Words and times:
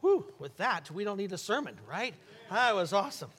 Whew, 0.00 0.24
with 0.38 0.56
that, 0.56 0.90
we 0.90 1.04
don't 1.04 1.18
need 1.18 1.32
a 1.32 1.38
sermon, 1.38 1.76
right? 1.86 2.14
That 2.50 2.74
was 2.74 2.92
awesome. 2.92 3.30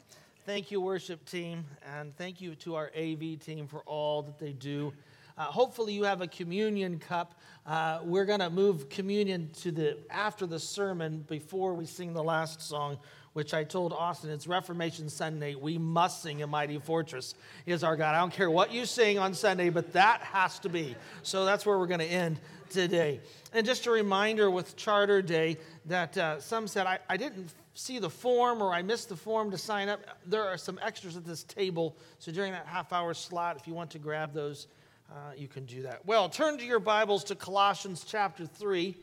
Thank 0.46 0.70
you, 0.70 0.79
worship 0.79 1.26
team, 1.26 1.65
and 1.84 2.15
thank 2.18 2.40
you 2.40 2.54
to 2.56 2.76
our 2.76 2.92
AV 2.96 3.40
team 3.40 3.68
for 3.68 3.81
all 3.88 4.22
that 4.22 4.38
they 4.38 4.54
do. 4.54 4.94
Uh, 5.38 5.46
hopefully, 5.46 5.94
you 5.94 6.04
have 6.04 6.21
a 6.21 6.28
communion 6.28 7.00
cup. 7.00 7.33
Uh, 7.65 8.00
we're 8.04 8.26
going 8.26 8.42
to 8.42 8.50
move 8.50 8.90
communion 8.90 9.50
to 9.62 9.72
the 9.72 9.97
after 10.12 10.46
the 10.46 10.60
sermon 10.60 11.26
before 11.28 11.74
we 11.74 11.86
sing 11.86 12.13
the 12.13 12.24
last 12.24 12.62
song, 12.62 13.00
which 13.34 13.54
I 13.54 13.63
told 13.63 13.94
Austin 13.94 14.29
it's 14.29 14.47
Reformation 14.47 15.10
Sunday. 15.10 15.56
We 15.56 15.78
must 15.78 16.22
sing 16.22 16.41
"A 16.41 16.48
Mighty 16.48 16.77
Fortress" 16.80 17.34
is 17.66 17.84
our 17.84 17.96
God. 17.96 18.16
I 18.16 18.20
don't 18.20 18.34
care 18.34 18.50
what 18.50 18.73
you 18.73 18.86
sing 18.86 19.20
on 19.20 19.34
Sunday, 19.34 19.70
but 19.70 19.94
that 19.94 20.22
has 20.22 20.59
to 20.59 20.70
be. 20.70 20.96
So 21.23 21.46
that's 21.46 21.66
where 21.66 21.78
we're 21.78 21.88
going 21.88 22.00
to 22.00 22.05
end 22.05 22.40
today. 22.70 23.20
And 23.54 23.66
just 23.66 23.86
a 23.86 23.91
reminder 23.91 24.50
with 24.50 24.76
Charter 24.76 25.22
Day 25.22 25.58
that 25.86 26.18
uh, 26.18 26.40
some 26.40 26.68
said 26.68 26.88
I, 26.88 27.00
I 27.10 27.18
didn't 27.18 27.54
see 27.74 28.00
the 28.00 28.10
form 28.10 28.62
or 28.62 28.74
I 28.74 28.82
missed 28.82 29.10
the 29.10 29.16
form 29.16 29.52
to 29.52 29.58
sign 29.58 29.90
up, 29.90 30.02
there 30.26 30.44
are 30.44 30.58
some 30.58 30.80
extras 30.82 31.16
at 31.16 31.26
this 31.26 31.44
table. 31.44 31.96
So 32.20 32.32
during 32.32 32.52
that 32.52 32.66
half 32.66 32.91
hour 32.94 33.13
slot, 33.13 33.58
if 33.58 33.68
you 33.68 33.74
want 33.74 33.91
to 33.91 34.00
grab 34.00 34.34
those, 34.34 34.68
uh, 35.12 35.34
you 35.36 35.48
can 35.48 35.66
do 35.66 35.82
that. 35.84 36.05
Well, 36.05 36.30
turn 36.30 36.58
to 36.58 36.66
your 36.66 36.80
Bibles 36.80 37.24
to 37.26 37.36
Colossians 37.36 38.05
chapter 38.08 38.46
3. 38.46 38.96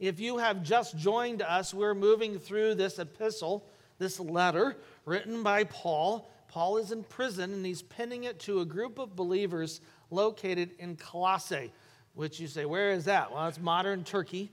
If 0.00 0.18
you 0.18 0.38
have 0.38 0.62
just 0.62 0.96
joined 0.96 1.40
us, 1.42 1.72
we're 1.72 1.94
moving 1.94 2.38
through 2.38 2.74
this 2.74 2.98
epistle, 2.98 3.64
this 3.98 4.18
letter 4.18 4.76
written 5.04 5.42
by 5.42 5.64
Paul. 5.64 6.30
Paul 6.48 6.78
is 6.78 6.90
in 6.90 7.04
prison 7.04 7.52
and 7.52 7.64
he's 7.64 7.82
penning 7.82 8.24
it 8.24 8.40
to 8.40 8.60
a 8.60 8.64
group 8.64 8.98
of 8.98 9.14
believers 9.14 9.80
located 10.10 10.72
in 10.78 10.96
Colossae, 10.96 11.72
which 12.14 12.40
you 12.40 12.48
say, 12.48 12.64
where 12.64 12.90
is 12.90 13.04
that? 13.04 13.32
Well, 13.32 13.46
it's 13.46 13.60
modern 13.60 14.02
Turkey, 14.02 14.50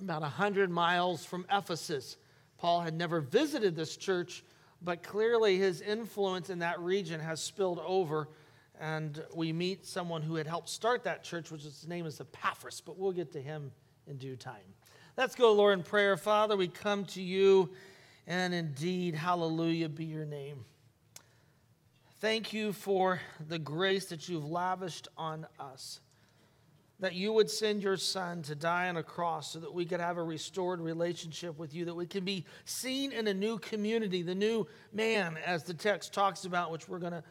about 0.00 0.22
100 0.22 0.70
miles 0.70 1.24
from 1.24 1.44
Ephesus. 1.52 2.16
Paul 2.56 2.80
had 2.80 2.94
never 2.94 3.20
visited 3.20 3.74
this 3.74 3.96
church, 3.96 4.44
but 4.80 5.02
clearly 5.02 5.58
his 5.58 5.80
influence 5.80 6.50
in 6.50 6.60
that 6.60 6.80
region 6.80 7.20
has 7.20 7.42
spilled 7.42 7.80
over. 7.84 8.28
And 8.80 9.22
we 9.34 9.52
meet 9.52 9.86
someone 9.86 10.22
who 10.22 10.36
had 10.36 10.46
helped 10.46 10.68
start 10.68 11.02
that 11.04 11.24
church, 11.24 11.50
which 11.50 11.62
his 11.62 11.86
name 11.88 12.06
is 12.06 12.20
Epaphras, 12.20 12.80
but 12.80 12.96
we'll 12.96 13.12
get 13.12 13.32
to 13.32 13.40
him 13.40 13.72
in 14.06 14.16
due 14.16 14.36
time. 14.36 14.74
Let's 15.16 15.34
go, 15.34 15.52
Lord, 15.52 15.78
in 15.78 15.84
prayer. 15.84 16.16
Father, 16.16 16.56
we 16.56 16.68
come 16.68 17.04
to 17.06 17.22
you, 17.22 17.70
and 18.26 18.52
indeed, 18.52 19.14
hallelujah 19.14 19.88
be 19.88 20.04
your 20.04 20.26
name. 20.26 20.64
Thank 22.20 22.52
you 22.52 22.72
for 22.72 23.20
the 23.48 23.58
grace 23.58 24.06
that 24.06 24.28
you've 24.28 24.48
lavished 24.48 25.08
on 25.16 25.46
us 25.58 26.00
that 26.98 27.14
you 27.14 27.32
would 27.32 27.50
send 27.50 27.82
your 27.82 27.96
son 27.96 28.42
to 28.42 28.54
die 28.54 28.88
on 28.88 28.96
a 28.96 29.02
cross 29.02 29.52
so 29.52 29.60
that 29.60 29.72
we 29.72 29.84
could 29.84 30.00
have 30.00 30.16
a 30.16 30.22
restored 30.22 30.80
relationship 30.80 31.58
with 31.58 31.74
you, 31.74 31.84
that 31.84 31.94
we 31.94 32.06
can 32.06 32.24
be 32.24 32.44
seen 32.64 33.12
in 33.12 33.26
a 33.26 33.34
new 33.34 33.58
community, 33.58 34.22
the 34.22 34.34
new 34.34 34.66
man, 34.92 35.36
as 35.44 35.62
the 35.62 35.74
text 35.74 36.14
talks 36.14 36.46
about, 36.46 36.70
which 36.70 36.88
we're 36.88 36.98
going 36.98 37.12
to 37.12 37.22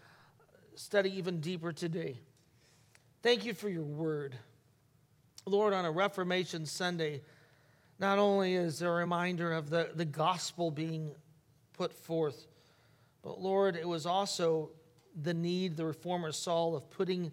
study 0.75 1.17
even 1.17 1.39
deeper 1.39 1.71
today. 1.71 2.19
Thank 3.23 3.43
you 3.43 3.55
for 3.55 3.69
your 3.69 3.83
word. 3.83 4.35
Lord, 5.47 5.73
on 5.73 5.85
a 5.85 5.91
Reformation 5.91 6.65
Sunday, 6.65 7.21
not 7.99 8.17
only 8.17 8.55
is 8.55 8.81
a 8.81 8.89
reminder 8.89 9.53
of 9.53 9.69
the, 9.69 9.91
the 9.93 10.03
gospel 10.03 10.71
being 10.71 11.11
put 11.73 11.93
forth, 11.93 12.47
but 13.21 13.39
Lord, 13.39 13.75
it 13.75 13.87
was 13.87 14.07
also 14.07 14.71
the 15.21 15.35
need 15.35 15.77
the 15.77 15.85
reformer 15.85 16.31
saw 16.31 16.73
of 16.73 16.89
putting 16.89 17.31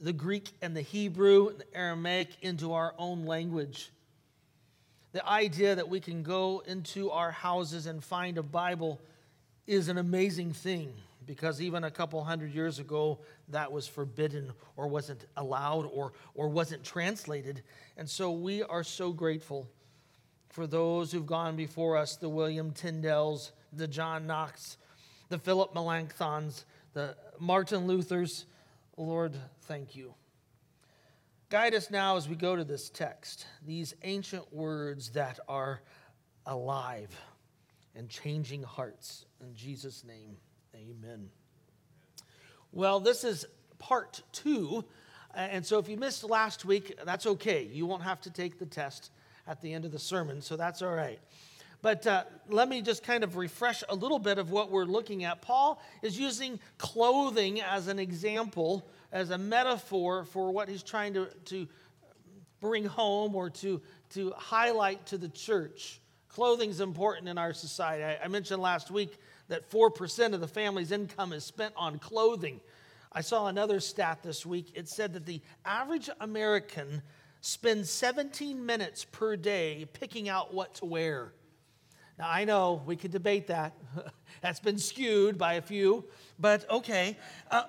the 0.00 0.12
Greek 0.12 0.50
and 0.62 0.76
the 0.76 0.82
Hebrew 0.82 1.50
and 1.50 1.60
the 1.60 1.76
Aramaic 1.76 2.30
into 2.42 2.72
our 2.72 2.92
own 2.98 3.24
language. 3.24 3.92
The 5.12 5.24
idea 5.24 5.76
that 5.76 5.88
we 5.88 6.00
can 6.00 6.24
go 6.24 6.64
into 6.66 7.12
our 7.12 7.30
houses 7.30 7.86
and 7.86 8.02
find 8.02 8.36
a 8.38 8.42
Bible 8.42 9.00
is 9.64 9.88
an 9.88 9.96
amazing 9.96 10.54
thing 10.54 10.92
because 11.28 11.60
even 11.60 11.84
a 11.84 11.90
couple 11.90 12.24
hundred 12.24 12.54
years 12.54 12.78
ago, 12.78 13.20
that 13.48 13.70
was 13.70 13.86
forbidden 13.86 14.50
or 14.76 14.88
wasn't 14.88 15.26
allowed 15.36 15.84
or, 15.92 16.14
or 16.34 16.48
wasn't 16.48 16.82
translated. 16.82 17.62
And 17.98 18.08
so 18.08 18.32
we 18.32 18.62
are 18.62 18.82
so 18.82 19.12
grateful 19.12 19.68
for 20.48 20.66
those 20.66 21.12
who've 21.12 21.26
gone 21.26 21.54
before 21.54 21.98
us 21.98 22.16
the 22.16 22.30
William 22.30 22.72
Tyndales, 22.72 23.50
the 23.74 23.86
John 23.86 24.26
Knox, 24.26 24.78
the 25.28 25.38
Philip 25.38 25.74
Melanchthons, 25.74 26.64
the 26.94 27.14
Martin 27.38 27.86
Luthers, 27.86 28.46
Lord, 28.96 29.36
thank 29.64 29.94
you. 29.94 30.14
Guide 31.50 31.74
us 31.74 31.90
now 31.90 32.16
as 32.16 32.26
we 32.26 32.36
go 32.36 32.56
to 32.56 32.64
this 32.64 32.88
text, 32.88 33.44
these 33.66 33.94
ancient 34.02 34.50
words 34.50 35.10
that 35.10 35.38
are 35.46 35.82
alive 36.46 37.14
and 37.94 38.08
changing 38.08 38.62
hearts. 38.62 39.26
In 39.42 39.54
Jesus' 39.54 40.04
name, 40.04 40.38
amen. 40.78 41.30
Well, 42.72 43.00
this 43.00 43.24
is 43.24 43.46
part 43.78 44.22
two. 44.32 44.84
And 45.34 45.64
so 45.64 45.78
if 45.78 45.88
you 45.88 45.96
missed 45.96 46.24
last 46.24 46.64
week, 46.64 46.98
that's 47.04 47.26
okay. 47.26 47.64
You 47.64 47.86
won't 47.86 48.02
have 48.02 48.20
to 48.22 48.30
take 48.30 48.58
the 48.58 48.66
test 48.66 49.10
at 49.46 49.60
the 49.60 49.72
end 49.72 49.84
of 49.84 49.92
the 49.92 49.98
sermon, 49.98 50.40
so 50.40 50.56
that's 50.56 50.82
all 50.82 50.94
right. 50.94 51.18
But 51.80 52.06
uh, 52.06 52.24
let 52.48 52.68
me 52.68 52.82
just 52.82 53.04
kind 53.04 53.22
of 53.22 53.36
refresh 53.36 53.84
a 53.88 53.94
little 53.94 54.18
bit 54.18 54.38
of 54.38 54.50
what 54.50 54.70
we're 54.70 54.84
looking 54.84 55.24
at. 55.24 55.42
Paul 55.42 55.80
is 56.02 56.18
using 56.18 56.58
clothing 56.76 57.60
as 57.60 57.86
an 57.86 57.98
example, 57.98 58.88
as 59.12 59.30
a 59.30 59.38
metaphor 59.38 60.24
for 60.24 60.50
what 60.50 60.68
he's 60.68 60.82
trying 60.82 61.14
to, 61.14 61.26
to 61.46 61.68
bring 62.60 62.84
home 62.84 63.36
or 63.36 63.48
to, 63.50 63.80
to 64.10 64.32
highlight 64.36 65.06
to 65.06 65.18
the 65.18 65.28
church. 65.28 66.00
Clothing 66.28 66.70
is 66.70 66.80
important 66.80 67.28
in 67.28 67.38
our 67.38 67.52
society. 67.52 68.02
I, 68.02 68.24
I 68.24 68.28
mentioned 68.28 68.60
last 68.60 68.90
week 68.90 69.18
that 69.48 69.70
4% 69.70 70.34
of 70.34 70.40
the 70.40 70.48
family's 70.48 70.92
income 70.92 71.32
is 71.32 71.44
spent 71.44 71.74
on 71.76 71.98
clothing. 71.98 72.60
I 73.12 73.22
saw 73.22 73.46
another 73.46 73.80
stat 73.80 74.22
this 74.22 74.44
week. 74.44 74.72
It 74.74 74.88
said 74.88 75.14
that 75.14 75.26
the 75.26 75.40
average 75.64 76.10
American 76.20 77.02
spends 77.40 77.90
17 77.90 78.64
minutes 78.64 79.04
per 79.04 79.36
day 79.36 79.86
picking 79.92 80.28
out 80.28 80.52
what 80.52 80.74
to 80.76 80.84
wear. 80.84 81.32
Now, 82.18 82.28
I 82.28 82.44
know 82.44 82.82
we 82.84 82.96
could 82.96 83.12
debate 83.12 83.46
that. 83.46 83.74
That's 84.42 84.60
been 84.60 84.78
skewed 84.78 85.38
by 85.38 85.54
a 85.54 85.62
few, 85.62 86.04
but 86.38 86.68
okay. 86.68 87.16
Uh, 87.50 87.64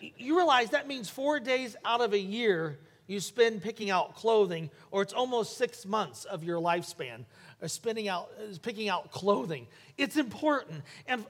you 0.00 0.36
realize 0.36 0.70
that 0.70 0.86
means 0.86 1.08
four 1.08 1.40
days 1.40 1.74
out 1.84 2.00
of 2.00 2.12
a 2.12 2.18
year 2.18 2.78
you 3.06 3.20
spend 3.20 3.62
picking 3.62 3.90
out 3.90 4.16
clothing, 4.16 4.70
or 4.90 5.02
it's 5.02 5.12
almost 5.12 5.56
six 5.56 5.86
months 5.86 6.24
of 6.24 6.42
your 6.42 6.60
lifespan 6.60 7.24
uh, 7.62 7.68
spending 7.68 8.08
out, 8.08 8.30
uh, 8.38 8.54
picking 8.62 8.88
out 8.88 9.10
clothing. 9.10 9.66
It's 9.96 10.16
important. 10.16 10.82
And 11.06 11.24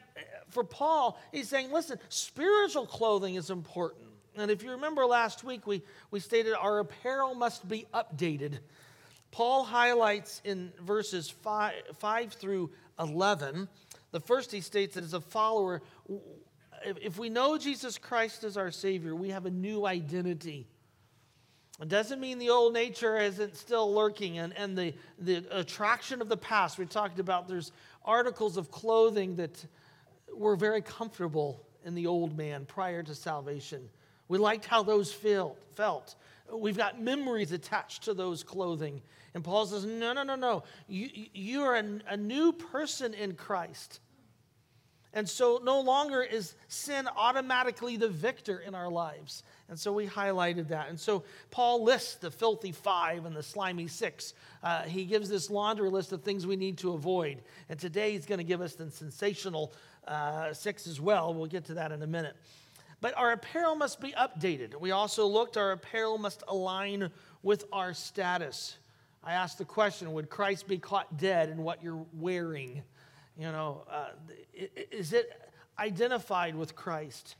for 0.50 0.64
Paul, 0.64 1.20
he's 1.32 1.48
saying, 1.48 1.72
listen, 1.72 1.98
spiritual 2.08 2.86
clothing 2.86 3.34
is 3.34 3.50
important. 3.50 4.06
And 4.36 4.50
if 4.50 4.62
you 4.62 4.72
remember 4.72 5.06
last 5.06 5.44
week, 5.44 5.66
we, 5.66 5.82
we 6.10 6.20
stated 6.20 6.54
our 6.54 6.80
apparel 6.80 7.34
must 7.34 7.66
be 7.68 7.86
updated. 7.94 8.58
Paul 9.30 9.64
highlights 9.64 10.40
in 10.44 10.72
verses 10.80 11.28
5, 11.28 11.74
5 11.98 12.32
through 12.32 12.70
11, 12.98 13.68
the 14.12 14.20
first 14.20 14.52
he 14.52 14.60
states 14.60 14.94
that 14.94 15.04
as 15.04 15.14
a 15.14 15.20
follower, 15.20 15.82
if 16.84 17.18
we 17.18 17.28
know 17.28 17.58
Jesus 17.58 17.98
Christ 17.98 18.44
as 18.44 18.56
our 18.56 18.70
Savior, 18.70 19.14
we 19.14 19.30
have 19.30 19.46
a 19.46 19.50
new 19.50 19.86
identity. 19.86 20.66
It 21.80 21.88
doesn't 21.88 22.20
mean 22.20 22.38
the 22.38 22.50
old 22.50 22.72
nature 22.72 23.18
isn't 23.18 23.56
still 23.56 23.92
lurking 23.92 24.38
and, 24.38 24.56
and 24.56 24.76
the, 24.76 24.94
the 25.18 25.44
attraction 25.50 26.22
of 26.22 26.28
the 26.28 26.36
past. 26.36 26.78
We 26.78 26.86
talked 26.86 27.18
about 27.18 27.48
there's 27.48 27.70
articles 28.04 28.56
of 28.56 28.70
clothing 28.70 29.36
that 29.36 29.64
were 30.34 30.56
very 30.56 30.80
comfortable 30.80 31.66
in 31.84 31.94
the 31.94 32.06
old 32.06 32.36
man 32.36 32.64
prior 32.64 33.02
to 33.02 33.14
salvation. 33.14 33.88
We 34.28 34.38
liked 34.38 34.64
how 34.64 34.82
those 34.82 35.12
felt. 35.12 35.58
felt. 35.74 36.16
We've 36.50 36.76
got 36.76 37.00
memories 37.00 37.52
attached 37.52 38.04
to 38.04 38.14
those 38.14 38.42
clothing. 38.42 39.02
And 39.34 39.44
Paul 39.44 39.66
says, 39.66 39.84
no, 39.84 40.12
no, 40.14 40.22
no, 40.22 40.34
no. 40.34 40.62
You, 40.88 41.10
you 41.34 41.62
are 41.62 41.76
a, 41.76 41.84
a 42.08 42.16
new 42.16 42.52
person 42.52 43.12
in 43.12 43.34
Christ. 43.34 44.00
And 45.16 45.26
so 45.26 45.58
no 45.64 45.80
longer 45.80 46.22
is 46.22 46.54
sin 46.68 47.08
automatically 47.16 47.96
the 47.96 48.10
victor 48.10 48.58
in 48.58 48.74
our 48.74 48.90
lives. 48.90 49.44
And 49.70 49.78
so 49.78 49.90
we 49.90 50.06
highlighted 50.06 50.68
that. 50.68 50.90
And 50.90 51.00
so 51.00 51.24
Paul 51.50 51.84
lists 51.84 52.16
the 52.16 52.30
filthy 52.30 52.70
five 52.70 53.24
and 53.24 53.34
the 53.34 53.42
slimy 53.42 53.88
six. 53.88 54.34
Uh, 54.62 54.82
he 54.82 55.06
gives 55.06 55.30
this 55.30 55.48
laundry 55.48 55.88
list 55.88 56.12
of 56.12 56.22
things 56.22 56.46
we 56.46 56.56
need 56.56 56.76
to 56.78 56.92
avoid. 56.92 57.40
And 57.70 57.80
today 57.80 58.12
he's 58.12 58.26
going 58.26 58.40
to 58.40 58.44
give 58.44 58.60
us 58.60 58.74
the 58.74 58.90
sensational 58.90 59.72
uh, 60.06 60.52
six 60.52 60.86
as 60.86 61.00
well. 61.00 61.32
We'll 61.32 61.46
get 61.46 61.64
to 61.64 61.74
that 61.74 61.92
in 61.92 62.02
a 62.02 62.06
minute. 62.06 62.36
But 63.00 63.16
our 63.16 63.32
apparel 63.32 63.74
must 63.74 64.02
be 64.02 64.12
updated. 64.12 64.78
We 64.78 64.90
also 64.90 65.26
looked, 65.26 65.56
our 65.56 65.72
apparel 65.72 66.18
must 66.18 66.42
align 66.46 67.10
with 67.42 67.64
our 67.72 67.94
status. 67.94 68.76
I 69.24 69.32
asked 69.32 69.56
the 69.56 69.64
question 69.64 70.12
would 70.12 70.28
Christ 70.28 70.68
be 70.68 70.76
caught 70.76 71.16
dead 71.16 71.48
in 71.48 71.62
what 71.62 71.82
you're 71.82 72.04
wearing? 72.12 72.82
You 73.38 73.52
know, 73.52 73.84
uh, 73.90 74.08
is 74.90 75.12
it 75.12 75.30
identified 75.78 76.54
with 76.54 76.74
Christ? 76.74 77.36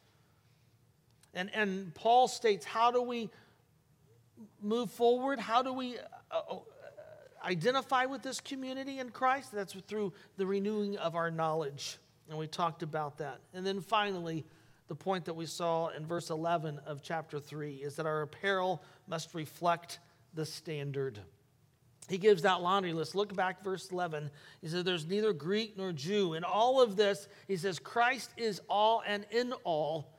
And, 1.32 1.50
and 1.54 1.94
Paul 1.94 2.28
states, 2.28 2.64
how 2.66 2.90
do 2.90 3.02
we 3.02 3.30
move 4.60 4.90
forward? 4.90 5.38
How 5.38 5.62
do 5.62 5.72
we 5.72 5.96
uh, 6.30 6.40
uh 6.50 6.58
identify 7.44 8.06
with 8.06 8.22
this 8.22 8.40
community 8.40 8.98
in 8.98 9.10
Christ? 9.10 9.52
That's 9.52 9.72
through 9.72 10.12
the 10.36 10.46
renewing 10.46 10.96
of 10.98 11.14
our 11.14 11.30
knowledge. 11.30 11.98
And 12.28 12.38
we 12.38 12.46
talked 12.46 12.82
about 12.82 13.18
that. 13.18 13.40
And 13.54 13.66
then 13.66 13.80
finally, 13.80 14.44
the 14.88 14.94
point 14.94 15.24
that 15.24 15.34
we 15.34 15.46
saw 15.46 15.88
in 15.88 16.06
verse 16.06 16.30
11 16.30 16.80
of 16.86 17.02
chapter 17.02 17.40
3 17.40 17.76
is 17.76 17.96
that 17.96 18.06
our 18.06 18.22
apparel 18.22 18.82
must 19.06 19.34
reflect 19.34 19.98
the 20.34 20.44
standard. 20.44 21.20
He 22.08 22.18
gives 22.18 22.42
that 22.42 22.62
laundry 22.62 22.92
list. 22.92 23.14
Look 23.14 23.34
back, 23.34 23.64
verse 23.64 23.90
11. 23.90 24.30
He 24.60 24.68
says, 24.68 24.84
There's 24.84 25.06
neither 25.06 25.32
Greek 25.32 25.76
nor 25.76 25.92
Jew. 25.92 26.34
In 26.34 26.44
all 26.44 26.80
of 26.80 26.96
this, 26.96 27.26
he 27.48 27.56
says, 27.56 27.78
Christ 27.78 28.30
is 28.36 28.60
all 28.68 29.02
and 29.06 29.26
in 29.30 29.52
all. 29.64 30.12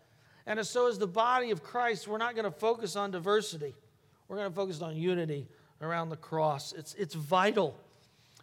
And 0.45 0.66
so, 0.66 0.88
as 0.88 0.98
the 0.98 1.07
body 1.07 1.51
of 1.51 1.63
Christ, 1.63 2.07
we're 2.07 2.18
not 2.18 2.36
going 2.36 2.45
to 2.45 2.51
focus 2.51 2.95
on 2.95 3.12
diversity. 3.12 3.74
We're 4.28 4.38
going 4.38 4.50
to 4.50 4.56
focus 4.56 4.81
on 4.81 4.95
unity 4.95 5.48
around 5.81 6.10
the 6.10 6.18
cross. 6.18 6.74
It's, 6.74 6.94
it's 6.95 7.16
vital. 7.16 7.75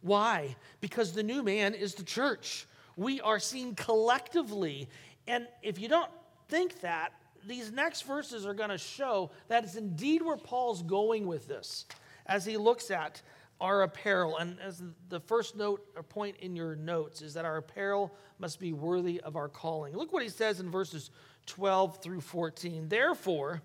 Why? 0.01 0.57
Because 0.81 1.13
the 1.13 1.23
new 1.23 1.43
man 1.43 1.75
is 1.75 1.95
the 1.95 2.03
church. 2.03 2.67
We 2.97 3.21
are 3.21 3.39
seen 3.39 3.75
collectively. 3.75 4.89
And 5.27 5.47
if 5.63 5.79
you 5.79 5.89
don't 5.89 6.11
think 6.49 6.81
that, 6.81 7.13
these 7.47 7.71
next 7.71 8.03
verses 8.03 8.47
are 8.47 8.55
going 8.55 8.71
to 8.71 8.79
show 8.79 9.31
that 9.49 9.65
it's 9.65 9.77
indeed 9.77 10.23
where 10.23 10.37
Paul's 10.37 10.83
going 10.83 11.27
with 11.27 11.47
this 11.47 11.85
as 12.27 12.45
he 12.45 12.57
looks 12.57 12.91
at 12.91 13.21
our 13.61 13.83
apparel. 13.83 14.37
And 14.37 14.59
as 14.61 14.83
the 15.09 15.21
first 15.21 15.57
note 15.57 15.87
or 15.97 16.03
point 16.03 16.37
in 16.41 16.57
your 16.57 16.77
notes 16.77 17.23
is 17.23 17.35
that 17.35 17.45
our 17.45 17.57
apparel 17.57 18.15
must 18.39 18.59
be 18.59 18.73
worthy 18.73 19.21
of 19.21 19.37
our 19.37 19.49
calling. 19.49 19.95
Look 19.95 20.13
what 20.13 20.23
he 20.23 20.29
says 20.29 20.61
in 20.61 20.71
verses 20.71 21.11
12 21.47 22.03
through 22.03 22.21
14. 22.21 22.89
Therefore, 22.89 23.63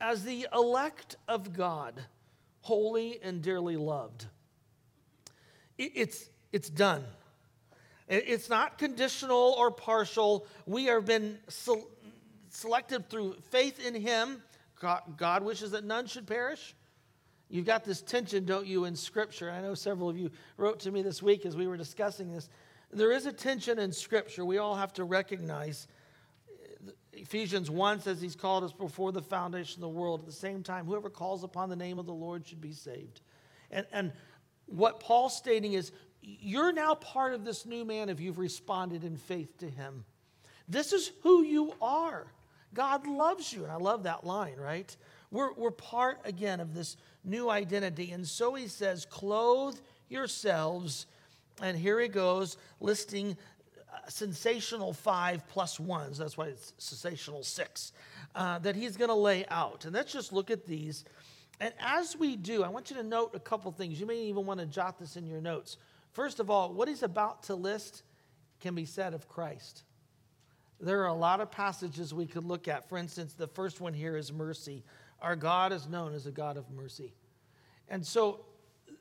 as 0.00 0.24
the 0.24 0.46
elect 0.52 1.16
of 1.28 1.52
God, 1.52 2.00
holy 2.60 3.20
and 3.22 3.42
dearly 3.42 3.76
loved, 3.76 4.26
it's, 5.76 6.28
it's 6.52 6.70
done. 6.70 7.04
It's 8.08 8.48
not 8.48 8.78
conditional 8.78 9.54
or 9.58 9.70
partial. 9.70 10.46
We 10.66 10.84
have 10.84 11.06
been 11.06 11.38
selected 12.50 13.08
through 13.08 13.36
faith 13.50 13.84
in 13.84 13.94
Him. 13.94 14.42
God 15.16 15.42
wishes 15.42 15.70
that 15.70 15.84
none 15.84 16.06
should 16.06 16.26
perish. 16.26 16.74
You've 17.54 17.66
got 17.66 17.84
this 17.84 18.02
tension, 18.02 18.44
don't 18.44 18.66
you, 18.66 18.84
in 18.84 18.96
Scripture? 18.96 19.48
I 19.48 19.60
know 19.60 19.74
several 19.74 20.08
of 20.08 20.18
you 20.18 20.32
wrote 20.56 20.80
to 20.80 20.90
me 20.90 21.02
this 21.02 21.22
week 21.22 21.46
as 21.46 21.54
we 21.54 21.68
were 21.68 21.76
discussing 21.76 22.32
this. 22.32 22.48
There 22.90 23.12
is 23.12 23.26
a 23.26 23.32
tension 23.32 23.78
in 23.78 23.92
Scripture 23.92 24.44
we 24.44 24.58
all 24.58 24.74
have 24.74 24.92
to 24.94 25.04
recognize. 25.04 25.86
Uh, 26.50 26.90
Ephesians 27.12 27.70
1 27.70 28.00
says 28.00 28.20
he's 28.20 28.34
called 28.34 28.64
us 28.64 28.72
before 28.72 29.12
the 29.12 29.22
foundation 29.22 29.76
of 29.76 29.82
the 29.82 29.96
world. 29.96 30.18
At 30.18 30.26
the 30.26 30.32
same 30.32 30.64
time, 30.64 30.84
whoever 30.84 31.08
calls 31.08 31.44
upon 31.44 31.68
the 31.68 31.76
name 31.76 32.00
of 32.00 32.06
the 32.06 32.12
Lord 32.12 32.44
should 32.44 32.60
be 32.60 32.72
saved. 32.72 33.20
And, 33.70 33.86
and 33.92 34.12
what 34.66 34.98
Paul's 34.98 35.36
stating 35.36 35.74
is 35.74 35.92
you're 36.22 36.72
now 36.72 36.96
part 36.96 37.34
of 37.34 37.44
this 37.44 37.66
new 37.66 37.84
man 37.84 38.08
if 38.08 38.18
you've 38.18 38.38
responded 38.38 39.04
in 39.04 39.16
faith 39.16 39.58
to 39.58 39.70
him. 39.70 40.04
This 40.68 40.92
is 40.92 41.12
who 41.22 41.44
you 41.44 41.72
are. 41.80 42.26
God 42.74 43.06
loves 43.06 43.52
you. 43.52 43.62
And 43.62 43.70
I 43.70 43.76
love 43.76 44.02
that 44.02 44.24
line, 44.24 44.56
right? 44.56 44.96
We're, 45.34 45.52
we're 45.54 45.72
part, 45.72 46.20
again, 46.24 46.60
of 46.60 46.74
this 46.74 46.96
new 47.24 47.50
identity. 47.50 48.12
And 48.12 48.24
so 48.24 48.54
he 48.54 48.68
says, 48.68 49.04
clothe 49.04 49.76
yourselves. 50.08 51.06
And 51.60 51.76
here 51.76 51.98
he 51.98 52.06
goes, 52.06 52.56
listing 52.78 53.36
uh, 53.92 54.08
sensational 54.08 54.92
five 54.92 55.44
plus 55.48 55.80
ones. 55.80 56.18
That's 56.18 56.36
why 56.36 56.46
it's 56.46 56.72
sensational 56.78 57.42
six 57.42 57.90
uh, 58.36 58.60
that 58.60 58.76
he's 58.76 58.96
going 58.96 59.08
to 59.08 59.14
lay 59.16 59.44
out. 59.46 59.86
And 59.86 59.94
let's 59.94 60.12
just 60.12 60.32
look 60.32 60.52
at 60.52 60.66
these. 60.66 61.04
And 61.58 61.74
as 61.80 62.16
we 62.16 62.36
do, 62.36 62.62
I 62.62 62.68
want 62.68 62.90
you 62.90 62.96
to 62.96 63.02
note 63.02 63.32
a 63.34 63.40
couple 63.40 63.72
things. 63.72 63.98
You 63.98 64.06
may 64.06 64.18
even 64.26 64.46
want 64.46 64.60
to 64.60 64.66
jot 64.66 65.00
this 65.00 65.16
in 65.16 65.26
your 65.26 65.40
notes. 65.40 65.78
First 66.12 66.38
of 66.38 66.48
all, 66.48 66.72
what 66.72 66.86
he's 66.86 67.02
about 67.02 67.42
to 67.44 67.56
list 67.56 68.04
can 68.60 68.76
be 68.76 68.84
said 68.84 69.14
of 69.14 69.28
Christ. 69.28 69.82
There 70.80 71.02
are 71.02 71.08
a 71.08 71.14
lot 71.14 71.40
of 71.40 71.50
passages 71.50 72.14
we 72.14 72.26
could 72.26 72.44
look 72.44 72.68
at. 72.68 72.88
For 72.88 72.98
instance, 72.98 73.32
the 73.32 73.48
first 73.48 73.80
one 73.80 73.94
here 73.94 74.16
is 74.16 74.32
mercy. 74.32 74.84
Our 75.24 75.36
God 75.36 75.72
is 75.72 75.88
known 75.88 76.12
as 76.12 76.26
a 76.26 76.30
God 76.30 76.58
of 76.58 76.70
mercy. 76.70 77.14
And 77.88 78.06
so 78.06 78.44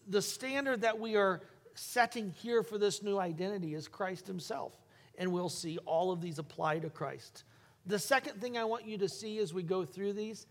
the 0.07 0.21
standard 0.21 0.79
that 0.81 0.97
we 0.97 1.17
are 1.17 1.41
setting 1.75 2.29
here 2.29 2.63
for 2.63 2.77
this 2.77 3.03
new 3.03 3.19
identity 3.19 3.73
is 3.73 3.89
Christ 3.89 4.25
himself. 4.25 4.73
And 5.17 5.33
we'll 5.33 5.49
see 5.49 5.79
all 5.79 6.13
of 6.13 6.21
these 6.21 6.39
apply 6.39 6.79
to 6.79 6.89
Christ. 6.89 7.43
The 7.85 7.99
second 7.99 8.39
thing 8.39 8.57
I 8.57 8.63
want 8.63 8.85
you 8.85 8.97
to 8.99 9.09
see 9.09 9.39
as 9.39 9.53
we 9.53 9.63
go 9.63 9.83
through 9.83 10.13
these, 10.13 10.47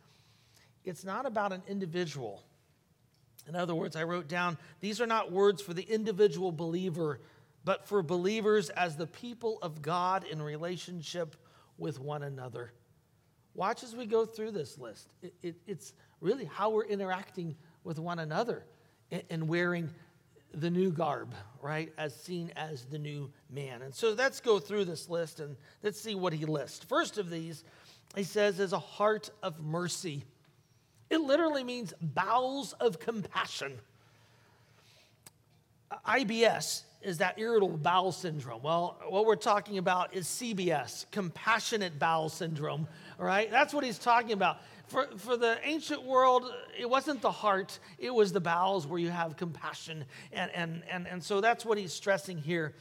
it's 0.84 1.04
not 1.06 1.24
about 1.24 1.52
an 1.52 1.62
individual. 1.66 2.44
In 3.48 3.56
other 3.56 3.74
words, 3.74 3.96
I 3.96 4.02
wrote 4.02 4.28
down 4.28 4.58
these 4.80 5.00
are 5.00 5.06
not 5.06 5.32
words 5.32 5.62
for 5.62 5.72
the 5.72 5.90
individual 5.90 6.52
believer, 6.52 7.18
but 7.64 7.88
for 7.88 8.02
believers 8.02 8.68
as 8.68 8.96
the 8.96 9.06
people 9.06 9.58
of 9.62 9.80
God 9.80 10.24
in 10.24 10.42
relationship 10.42 11.34
with 11.78 11.98
one 11.98 12.24
another. 12.24 12.72
Watch 13.54 13.82
as 13.82 13.94
we 13.94 14.06
go 14.06 14.24
through 14.24 14.52
this 14.52 14.78
list. 14.78 15.12
It, 15.22 15.34
it, 15.42 15.56
it's 15.66 15.92
really 16.20 16.44
how 16.44 16.70
we're 16.70 16.84
interacting 16.86 17.56
with 17.84 17.98
one 17.98 18.18
another 18.18 18.64
and, 19.10 19.22
and 19.30 19.48
wearing 19.48 19.90
the 20.54 20.70
new 20.70 20.90
garb, 20.90 21.34
right, 21.60 21.92
as 21.96 22.14
seen 22.14 22.52
as 22.56 22.84
the 22.84 22.98
new 22.98 23.30
man. 23.50 23.82
And 23.82 23.94
so 23.94 24.12
let's 24.12 24.40
go 24.40 24.58
through 24.58 24.84
this 24.84 25.08
list 25.08 25.40
and 25.40 25.56
let's 25.82 26.00
see 26.00 26.14
what 26.14 26.32
he 26.32 26.44
lists. 26.44 26.84
First 26.84 27.18
of 27.18 27.30
these, 27.30 27.64
he 28.14 28.24
says, 28.24 28.60
is 28.60 28.72
a 28.72 28.78
heart 28.78 29.30
of 29.42 29.60
mercy. 29.60 30.24
It 31.10 31.20
literally 31.20 31.64
means 31.64 31.94
bowels 32.00 32.74
of 32.74 32.98
compassion. 32.98 33.78
IBS 36.06 36.82
is 37.02 37.18
that 37.18 37.38
irritable 37.38 37.76
bowel 37.76 38.12
syndrome. 38.12 38.62
Well, 38.62 38.98
what 39.08 39.26
we're 39.26 39.36
talking 39.36 39.78
about 39.78 40.14
is 40.14 40.26
CBS, 40.26 41.06
compassionate 41.10 41.98
bowel 41.98 42.28
syndrome, 42.28 42.86
right? 43.24 43.50
That's 43.50 43.72
what 43.72 43.84
he's 43.84 43.98
talking 43.98 44.32
about. 44.32 44.58
For, 44.88 45.06
for 45.16 45.36
the 45.36 45.58
ancient 45.64 46.02
world, 46.02 46.44
it 46.78 46.88
wasn't 46.88 47.22
the 47.22 47.30
heart, 47.30 47.78
it 47.98 48.12
was 48.12 48.32
the 48.32 48.40
bowels 48.40 48.86
where 48.86 48.98
you 48.98 49.10
have 49.10 49.36
compassion. 49.36 50.04
And, 50.32 50.50
and, 50.54 50.82
and, 50.90 51.06
and 51.06 51.22
so 51.22 51.40
that's 51.40 51.64
what 51.64 51.78
he's 51.78 51.92
stressing 51.92 52.38
here. 52.38 52.74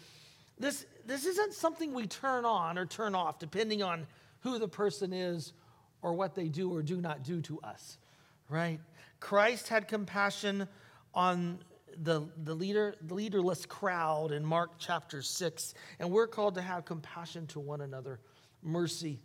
This, 0.60 0.86
this 1.06 1.26
isn't 1.26 1.54
something 1.54 1.94
we 1.94 2.08
turn 2.08 2.46
on 2.46 2.78
or 2.78 2.86
turn 2.86 3.16
off 3.16 3.40
depending 3.40 3.82
on 3.82 4.08
who 4.42 4.60
the 4.60 4.68
person 4.68 5.14
is 5.14 5.54
or 6.02 6.14
what 6.14 6.36
they 6.36 6.48
do 6.48 6.74
or 6.74 6.82
do 6.82 7.00
not 7.00 7.24
do 7.24 7.42
to 7.42 7.60
us 7.62 7.98
right? 8.52 8.80
Christ 9.20 9.70
had 9.70 9.88
compassion 9.88 10.68
on 11.16 11.60
the, 11.98 12.30
the, 12.44 12.54
leader, 12.54 12.96
the 13.02 13.14
leaderless 13.14 13.66
crowd 13.66 14.32
in 14.32 14.46
Mark 14.46 14.72
chapter 14.78 15.22
6, 15.22 15.74
and 16.00 16.12
we're 16.12 16.28
called 16.28 16.56
to 16.56 16.62
have 16.62 16.86
compassion 16.86 17.48
to 17.48 17.60
one 17.60 17.82
another, 17.82 18.20
mercy. 18.62 19.20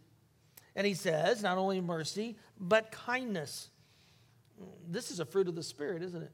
And 0.76 0.86
he 0.86 0.94
says, 0.94 1.42
not 1.42 1.58
only 1.58 1.80
mercy, 1.80 2.36
but 2.60 2.92
kindness. 2.92 3.70
This 4.88 5.10
is 5.10 5.18
a 5.18 5.24
fruit 5.24 5.48
of 5.48 5.56
the 5.56 5.62
Spirit, 5.62 6.02
isn't 6.02 6.22
it? 6.22 6.30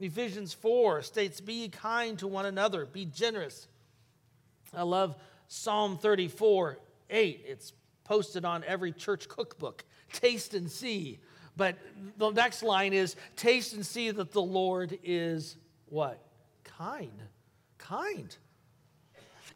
Ephesians 0.00 0.54
4 0.54 1.02
states, 1.02 1.40
Be 1.42 1.68
kind 1.68 2.18
to 2.20 2.26
one 2.26 2.46
another, 2.46 2.86
be 2.86 3.04
generous. 3.04 3.68
I 4.74 4.82
love 4.82 5.14
Psalm 5.48 5.98
34 5.98 6.78
8. 7.10 7.44
It's 7.46 7.74
posted 8.04 8.44
on 8.44 8.64
every 8.64 8.92
church 8.92 9.28
cookbook. 9.28 9.84
Taste 10.12 10.54
and 10.54 10.70
see 10.70 11.20
but 11.56 11.76
the 12.18 12.30
next 12.30 12.62
line 12.62 12.92
is 12.92 13.16
taste 13.34 13.72
and 13.72 13.84
see 13.84 14.10
that 14.10 14.32
the 14.32 14.42
Lord 14.42 14.98
is 15.02 15.56
what? 15.86 16.22
Kind. 16.64 17.22
Kind. 17.78 18.36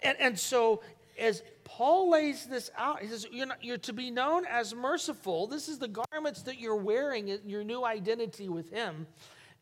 And, 0.03 0.17
and 0.19 0.39
so 0.39 0.83
as 1.19 1.43
Paul 1.77 2.11
lays 2.11 2.47
this 2.47 2.69
out, 2.77 3.01
he 3.01 3.07
says, 3.07 3.27
you're, 3.31 3.47
not, 3.47 3.65
you're 3.65 3.79
to 3.79 3.93
be 3.93 4.11
known 4.11 4.45
as 4.45 4.75
merciful. 4.75 5.47
This 5.47 5.69
is 5.69 5.79
the 5.79 5.89
garments 5.89 6.43
that 6.43 6.59
you're 6.59 6.77
wearing, 6.77 7.29
your 7.47 7.63
new 7.63 7.85
identity 7.85 8.49
with 8.49 8.71
Him. 8.71 9.07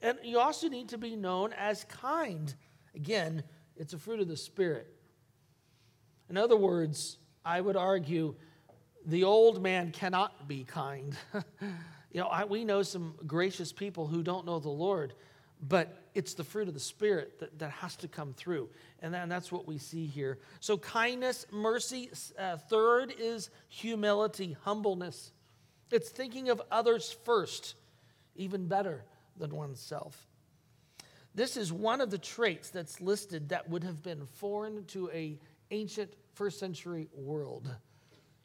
And 0.00 0.18
you 0.24 0.38
also 0.38 0.68
need 0.68 0.88
to 0.88 0.98
be 0.98 1.16
known 1.16 1.52
as 1.52 1.84
kind. 1.84 2.54
Again, 2.94 3.42
it's 3.76 3.92
a 3.92 3.98
fruit 3.98 4.20
of 4.20 4.28
the 4.28 4.38
Spirit. 4.38 4.86
In 6.30 6.38
other 6.38 6.56
words, 6.56 7.18
I 7.44 7.60
would 7.60 7.76
argue 7.76 8.34
the 9.04 9.24
old 9.24 9.62
man 9.62 9.90
cannot 9.90 10.48
be 10.48 10.64
kind. 10.64 11.14
You 12.10 12.20
know, 12.20 12.28
I, 12.28 12.44
we 12.44 12.64
know 12.64 12.82
some 12.82 13.14
gracious 13.26 13.72
people 13.72 14.06
who 14.06 14.22
don't 14.22 14.46
know 14.46 14.58
the 14.58 14.70
Lord, 14.70 15.12
but 15.60 16.04
it's 16.14 16.34
the 16.34 16.44
fruit 16.44 16.68
of 16.68 16.74
the 16.74 16.80
Spirit 16.80 17.40
that, 17.40 17.58
that 17.58 17.70
has 17.70 17.96
to 17.96 18.08
come 18.08 18.32
through. 18.32 18.68
And, 19.00 19.14
that, 19.14 19.22
and 19.22 19.32
that's 19.32 19.50
what 19.50 19.66
we 19.66 19.78
see 19.78 20.06
here. 20.06 20.38
So, 20.60 20.76
kindness, 20.78 21.46
mercy. 21.50 22.10
Uh, 22.38 22.56
third 22.56 23.12
is 23.18 23.50
humility, 23.68 24.56
humbleness. 24.62 25.32
It's 25.90 26.10
thinking 26.10 26.48
of 26.48 26.62
others 26.70 27.16
first, 27.24 27.74
even 28.36 28.66
better 28.66 29.04
than 29.36 29.54
oneself. 29.54 30.26
This 31.34 31.56
is 31.56 31.72
one 31.72 32.00
of 32.00 32.10
the 32.10 32.18
traits 32.18 32.70
that's 32.70 33.00
listed 33.00 33.50
that 33.50 33.68
would 33.68 33.84
have 33.84 34.02
been 34.02 34.26
foreign 34.26 34.84
to 34.86 35.10
a 35.10 35.38
ancient 35.70 36.12
first 36.34 36.58
century 36.58 37.08
world. 37.14 37.70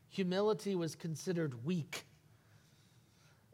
Humility 0.09 0.75
was 0.75 0.95
considered 0.95 1.65
weak 1.65 2.05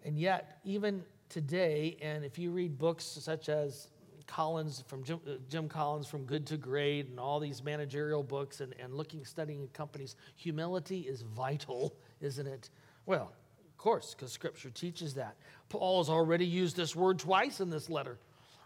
and 0.05 0.17
yet, 0.17 0.59
even 0.63 1.03
today, 1.29 1.98
and 2.01 2.25
if 2.25 2.38
you 2.38 2.51
read 2.51 2.77
books 2.77 3.05
such 3.05 3.50
as 3.50 3.88
Collins 4.27 4.83
from 4.88 5.03
Jim, 5.03 5.19
uh, 5.27 5.33
Jim, 5.50 5.67
Collins 5.67 6.07
from 6.07 6.25
Good 6.25 6.45
to 6.48 6.57
Great 6.57 7.07
and 7.07 7.19
all 7.19 7.39
these 7.39 7.63
managerial 7.63 8.21
books 8.21 8.62
and, 8.62 8.75
and 8.79 8.93
looking, 8.93 9.25
studying 9.25 9.67
companies, 9.69 10.15
humility 10.36 11.01
is 11.01 11.21
vital, 11.21 11.95
isn't 12.21 12.45
it? 12.45 12.69
Well, 13.05 13.33
of 13.67 13.77
course, 13.77 14.13
because 14.13 14.31
Scripture 14.31 14.69
teaches 14.69 15.15
that. 15.15 15.36
Paul 15.69 16.00
has 16.00 16.09
already 16.09 16.45
used 16.45 16.75
this 16.75 16.95
word 16.95 17.17
twice 17.19 17.59
in 17.59 17.69
this 17.69 17.89
letter 17.89 18.19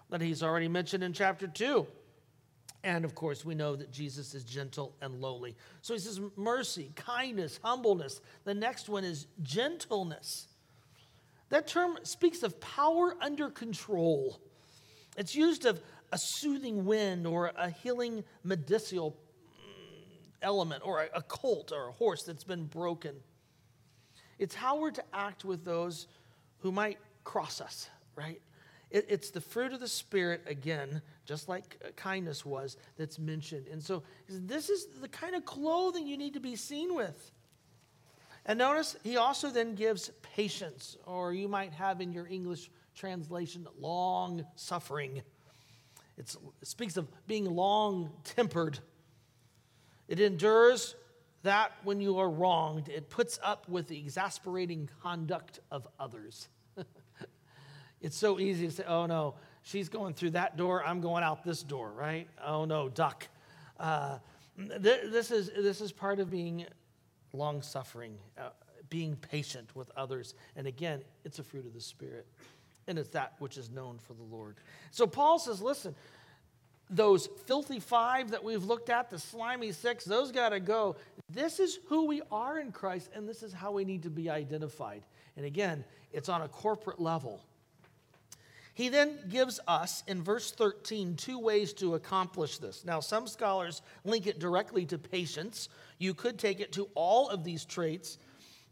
that 0.10 0.22
he's 0.22 0.44
already 0.44 0.68
mentioned 0.68 1.04
in 1.04 1.14
chapter 1.14 1.48
2. 1.48 1.88
And 2.84 3.06
of 3.06 3.16
course, 3.16 3.46
we 3.46 3.56
know 3.56 3.78
that 3.78 3.92
Jesus 3.92 4.34
is 4.34 4.44
gentle 4.44 4.94
and 5.02 5.22
lowly. 5.22 5.56
So 5.82 5.94
he 5.94 6.00
says 6.00 6.20
mercy, 6.36 6.92
kindness, 6.96 7.60
humbleness. 7.64 8.20
The 8.44 8.54
next 8.54 8.90
one 8.90 9.06
is 9.06 9.28
gentleness. 9.42 10.48
That 11.50 11.68
term 11.68 11.98
speaks 12.04 12.44
of 12.44 12.60
power 12.60 13.16
under 13.22 13.50
control. 13.50 14.40
It's 15.18 15.36
used 15.36 15.66
of 15.66 15.82
a 16.12 16.18
soothing 16.18 16.86
wind 16.86 17.28
or 17.28 17.52
a 17.58 17.70
healing 17.70 18.24
medicinal 18.44 19.12
mm, 19.12 20.24
element 20.42 20.84
or 20.86 21.08
a 21.14 21.22
colt 21.22 21.72
or 21.72 21.90
a 21.90 21.92
horse 21.92 22.24
that's 22.24 22.44
been 22.44 22.66
broken. 22.66 23.16
It's 24.40 24.56
how 24.56 24.80
we're 24.80 24.92
to 24.92 25.04
act 25.14 25.46
with 25.46 25.64
those 25.64 26.08
who 26.60 26.72
might 26.72 26.98
cross 27.24 27.62
us, 27.62 27.90
right? 28.16 28.42
It's 28.90 29.32
the 29.32 29.42
fruit 29.42 29.74
of 29.74 29.80
the 29.80 29.88
Spirit, 29.88 30.44
again, 30.46 31.02
just 31.26 31.50
like 31.50 31.82
uh, 31.84 31.90
kindness 31.96 32.46
was, 32.46 32.78
that's 32.96 33.18
mentioned. 33.18 33.66
And 33.72 33.82
so 33.82 34.04
this 34.30 34.70
is 34.70 34.86
the 35.02 35.08
kind 35.08 35.34
of 35.34 35.46
clothing 35.46 36.06
you 36.06 36.16
need 36.16 36.36
to 36.36 36.40
be 36.40 36.56
seen 36.56 36.94
with. 36.94 37.32
And 38.46 38.60
notice 38.60 38.98
he 39.04 39.18
also 39.18 39.50
then 39.50 39.76
gives 39.76 40.10
patience, 40.22 40.98
or 41.06 41.34
you 41.34 41.48
might 41.48 41.72
have 41.74 42.02
in 42.02 42.12
your 42.12 42.28
English 42.28 42.70
translation, 42.96 43.68
long 43.80 44.46
suffering. 44.56 45.22
It's, 46.18 46.36
it 46.62 46.68
speaks 46.68 46.98
of 46.98 47.08
being 47.26 47.46
long 47.46 48.12
tempered. 48.24 48.80
It 50.08 50.20
endures 50.20 50.96
that 51.44 51.72
when 51.84 52.00
you 52.00 52.18
are 52.20 52.30
wronged, 52.30 52.90
it 52.90 53.10
puts 53.10 53.40
up 53.44 53.68
with 53.70 53.88
the 53.88 53.98
exasperating 53.98 54.90
conduct 55.02 55.60
of 55.72 55.88
others. 56.00 56.48
it's 58.02 58.18
so 58.18 58.40
easy 58.40 58.68
to 58.68 58.74
say, 58.74 58.84
oh 58.88 59.06
no, 59.06 59.36
she's 59.62 59.90
going 59.90 60.14
through 60.14 60.32
that 60.32 60.58
door, 60.58 60.84
I'm 60.86 61.02
going 61.02 61.24
out 61.24 61.44
this 61.44 61.64
door, 61.64 61.92
right? 61.92 62.28
Oh 62.46 62.66
no, 62.66 62.90
duck. 62.90 63.28
Uh, 63.80 64.20
th- 64.58 65.12
this, 65.12 65.32
is, 65.32 65.52
this 65.58 65.82
is 65.82 65.92
part 65.92 66.20
of 66.20 66.30
being 66.30 66.66
long 67.34 67.62
suffering, 67.62 68.18
uh, 68.38 68.50
being 68.90 69.16
patient 69.16 69.76
with 69.76 69.92
others. 69.98 70.36
And 70.56 70.68
again, 70.68 71.02
it's 71.26 71.40
a 71.40 71.44
fruit 71.44 71.66
of 71.66 71.74
the 71.74 71.82
Spirit 71.82 72.28
and 72.88 73.00
it's 73.00 73.10
that 73.10 73.34
which 73.40 73.58
is 73.58 73.70
known 73.70 73.98
for 73.98 74.14
the 74.14 74.24
Lord. 74.24 74.58
So 74.92 75.08
Paul 75.08 75.40
says, 75.40 75.62
listen, 75.62 75.96
those 76.90 77.28
filthy 77.46 77.80
five 77.80 78.32
that 78.32 78.44
we've 78.44 78.64
looked 78.64 78.90
at, 78.90 79.10
the 79.10 79.20
slimy 79.20 79.72
six, 79.72 80.04
those 80.06 80.32
got 80.32 80.50
to 80.50 80.60
go. 80.60 80.96
This 81.30 81.60
is 81.60 81.80
who 81.88 82.06
we 82.06 82.22
are 82.32 82.60
in 82.60 82.72
Christ, 82.72 83.10
and 83.16 83.28
this 83.28 83.42
is 83.42 83.54
how 83.54 83.72
we 83.72 83.86
need 83.86 84.04
to 84.04 84.10
be 84.10 84.30
identified. 84.30 85.04
And 85.38 85.46
again, 85.46 85.84
it's 86.12 86.30
on 86.30 86.42
a 86.42 86.48
corporate 86.48 87.00
level. 87.00 87.42
He 88.74 88.90
then 88.90 89.20
gives 89.30 89.60
us, 89.68 90.04
in 90.08 90.24
verse 90.24 90.52
13, 90.52 91.16
two 91.16 91.38
ways 91.38 91.74
to 91.74 91.94
accomplish 91.94 92.58
this. 92.58 92.84
Now, 92.84 93.00
some 93.00 93.28
scholars 93.28 93.84
link 94.04 94.26
it 94.26 94.40
directly 94.40 94.86
to 94.88 94.98
patience. 94.98 95.70
You 96.00 96.16
could 96.16 96.40
take 96.40 96.60
it 96.60 96.72
to 96.74 96.90
all 96.96 97.30
of 97.30 97.44
these 97.44 97.66
traits. 97.66 98.18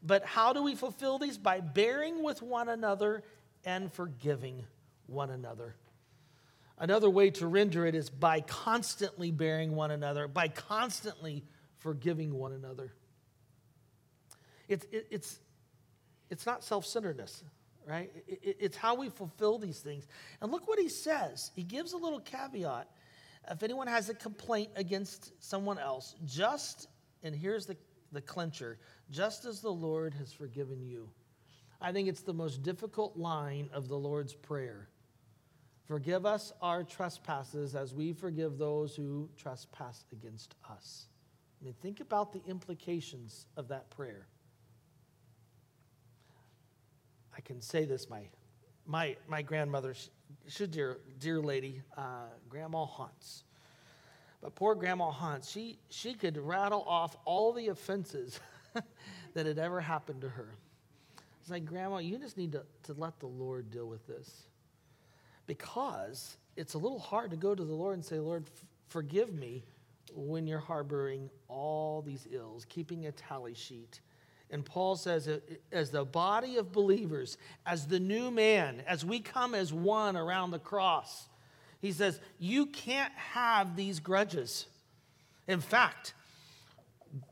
But 0.01 0.25
how 0.25 0.53
do 0.53 0.63
we 0.63 0.73
fulfill 0.73 1.19
these? 1.19 1.37
By 1.37 1.59
bearing 1.59 2.23
with 2.23 2.41
one 2.41 2.67
another 2.67 3.23
and 3.63 3.93
forgiving 3.93 4.65
one 5.05 5.29
another. 5.29 5.75
Another 6.79 7.09
way 7.09 7.29
to 7.31 7.45
render 7.45 7.85
it 7.85 7.93
is 7.93 8.09
by 8.09 8.41
constantly 8.41 9.29
bearing 9.29 9.75
one 9.75 9.91
another, 9.91 10.27
by 10.27 10.47
constantly 10.47 11.43
forgiving 11.77 12.33
one 12.33 12.53
another. 12.53 12.91
It's, 14.67 14.85
it, 14.91 15.05
it's, 15.11 15.39
it's 16.31 16.47
not 16.47 16.63
self 16.63 16.87
centeredness, 16.87 17.43
right? 17.87 18.11
It, 18.27 18.57
it's 18.59 18.77
how 18.77 18.95
we 18.95 19.09
fulfill 19.09 19.57
these 19.57 19.79
things. 19.79 20.07
And 20.41 20.51
look 20.51 20.67
what 20.67 20.79
he 20.79 20.89
says. 20.89 21.51
He 21.55 21.63
gives 21.63 21.93
a 21.93 21.97
little 21.97 22.19
caveat. 22.19 22.87
If 23.49 23.63
anyone 23.63 23.87
has 23.87 24.09
a 24.09 24.13
complaint 24.13 24.69
against 24.75 25.31
someone 25.43 25.79
else, 25.79 26.15
just, 26.25 26.87
and 27.23 27.35
here's 27.35 27.65
the, 27.65 27.75
the 28.11 28.21
clincher, 28.21 28.77
just 29.09 29.45
as 29.45 29.61
the 29.61 29.71
Lord 29.71 30.13
has 30.15 30.31
forgiven 30.31 30.81
you. 30.81 31.09
I 31.79 31.91
think 31.91 32.07
it's 32.07 32.21
the 32.21 32.33
most 32.33 32.61
difficult 32.61 33.17
line 33.17 33.69
of 33.73 33.87
the 33.87 33.97
Lord's 33.97 34.33
Prayer. 34.33 34.87
Forgive 35.85 36.25
us 36.25 36.53
our 36.61 36.83
trespasses 36.83 37.75
as 37.75 37.93
we 37.93 38.13
forgive 38.13 38.57
those 38.57 38.95
who 38.95 39.29
trespass 39.35 40.05
against 40.11 40.55
us. 40.69 41.07
I 41.59 41.65
mean, 41.65 41.75
think 41.81 41.99
about 41.99 42.33
the 42.33 42.41
implications 42.47 43.47
of 43.57 43.67
that 43.69 43.89
prayer. 43.89 44.27
I 47.35 47.41
can 47.41 47.61
say 47.61 47.85
this, 47.85 48.09
my, 48.09 48.27
my, 48.85 49.15
my 49.27 49.41
grandmother, 49.41 49.95
she's 50.47 50.61
a 50.61 50.67
dear, 50.67 50.97
dear 51.19 51.39
lady, 51.39 51.81
uh, 51.97 52.27
Grandma 52.49 52.85
Hans. 52.85 53.43
But 54.41 54.55
poor 54.55 54.75
Grandma 54.75 55.11
Hans, 55.11 55.49
she, 55.49 55.77
she 55.89 56.13
could 56.13 56.37
rattle 56.37 56.83
off 56.87 57.15
all 57.25 57.53
the 57.53 57.67
offenses 57.67 58.39
that 59.33 59.45
had 59.45 59.59
ever 59.59 59.79
happened 59.79 60.21
to 60.21 60.29
her. 60.29 60.55
It's 61.39 61.49
like, 61.49 61.65
Grandma, 61.65 61.97
you 61.97 62.17
just 62.17 62.37
need 62.37 62.51
to, 62.53 62.63
to 62.83 62.93
let 62.93 63.19
the 63.19 63.27
Lord 63.27 63.71
deal 63.71 63.87
with 63.87 64.05
this. 64.07 64.43
Because 65.47 66.37
it's 66.55 66.73
a 66.73 66.77
little 66.77 66.99
hard 66.99 67.31
to 67.31 67.37
go 67.37 67.55
to 67.55 67.63
the 67.63 67.73
Lord 67.73 67.95
and 67.95 68.05
say, 68.05 68.19
Lord, 68.19 68.45
f- 68.45 68.65
forgive 68.89 69.33
me 69.33 69.63
when 70.13 70.47
you're 70.47 70.59
harboring 70.59 71.29
all 71.47 72.01
these 72.01 72.27
ills, 72.31 72.65
keeping 72.65 73.05
a 73.05 73.11
tally 73.11 73.53
sheet. 73.53 74.01
And 74.51 74.65
Paul 74.65 74.97
says, 74.97 75.27
uh, 75.27 75.39
as 75.71 75.91
the 75.91 76.03
body 76.03 76.57
of 76.57 76.71
believers, 76.71 77.37
as 77.65 77.87
the 77.87 77.99
new 77.99 78.29
man, 78.29 78.83
as 78.85 79.05
we 79.05 79.21
come 79.21 79.55
as 79.55 79.71
one 79.71 80.17
around 80.17 80.51
the 80.51 80.59
cross, 80.59 81.27
he 81.79 81.91
says, 81.91 82.19
you 82.37 82.67
can't 82.67 83.13
have 83.13 83.75
these 83.75 83.99
grudges. 83.99 84.67
In 85.47 85.61
fact, 85.61 86.13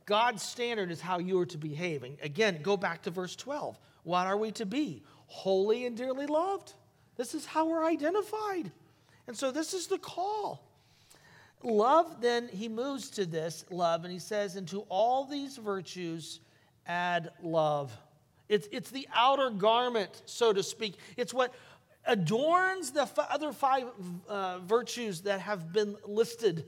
God's 0.05 0.41
standard 0.41 0.91
is 0.91 1.01
how 1.01 1.19
you 1.19 1.39
are 1.39 1.45
to 1.47 1.57
behave. 1.57 2.03
And 2.03 2.17
again, 2.21 2.61
go 2.61 2.77
back 2.77 3.03
to 3.03 3.11
verse 3.11 3.35
12. 3.35 3.77
What 4.03 4.25
are 4.25 4.37
we 4.37 4.51
to 4.53 4.65
be? 4.65 5.03
Holy 5.27 5.85
and 5.85 5.95
dearly 5.95 6.25
loved. 6.25 6.73
This 7.17 7.35
is 7.35 7.45
how 7.45 7.67
we're 7.67 7.85
identified. 7.85 8.71
And 9.27 9.37
so 9.37 9.51
this 9.51 9.73
is 9.73 9.87
the 9.87 9.99
call. 9.99 10.63
Love, 11.61 12.21
then 12.21 12.47
he 12.47 12.69
moves 12.69 13.09
to 13.11 13.25
this 13.25 13.65
love, 13.69 14.05
and 14.05 14.13
he 14.13 14.19
says, 14.19 14.55
Into 14.55 14.79
all 14.89 15.25
these 15.25 15.57
virtues, 15.57 16.39
add 16.89 17.29
love. 17.41 17.95
It's, 18.49 18.67
it's 18.71 18.89
the 18.89 19.07
outer 19.13 19.51
garment, 19.51 20.23
so 20.25 20.51
to 20.51 20.63
speak. 20.63 20.95
It's 21.15 21.33
what 21.33 21.53
adorns 22.05 22.91
the 22.91 23.03
f- 23.03 23.19
other 23.29 23.53
five 23.53 23.85
uh, 24.27 24.59
virtues 24.59 25.21
that 25.21 25.39
have 25.39 25.71
been 25.71 25.95
listed. 26.05 26.65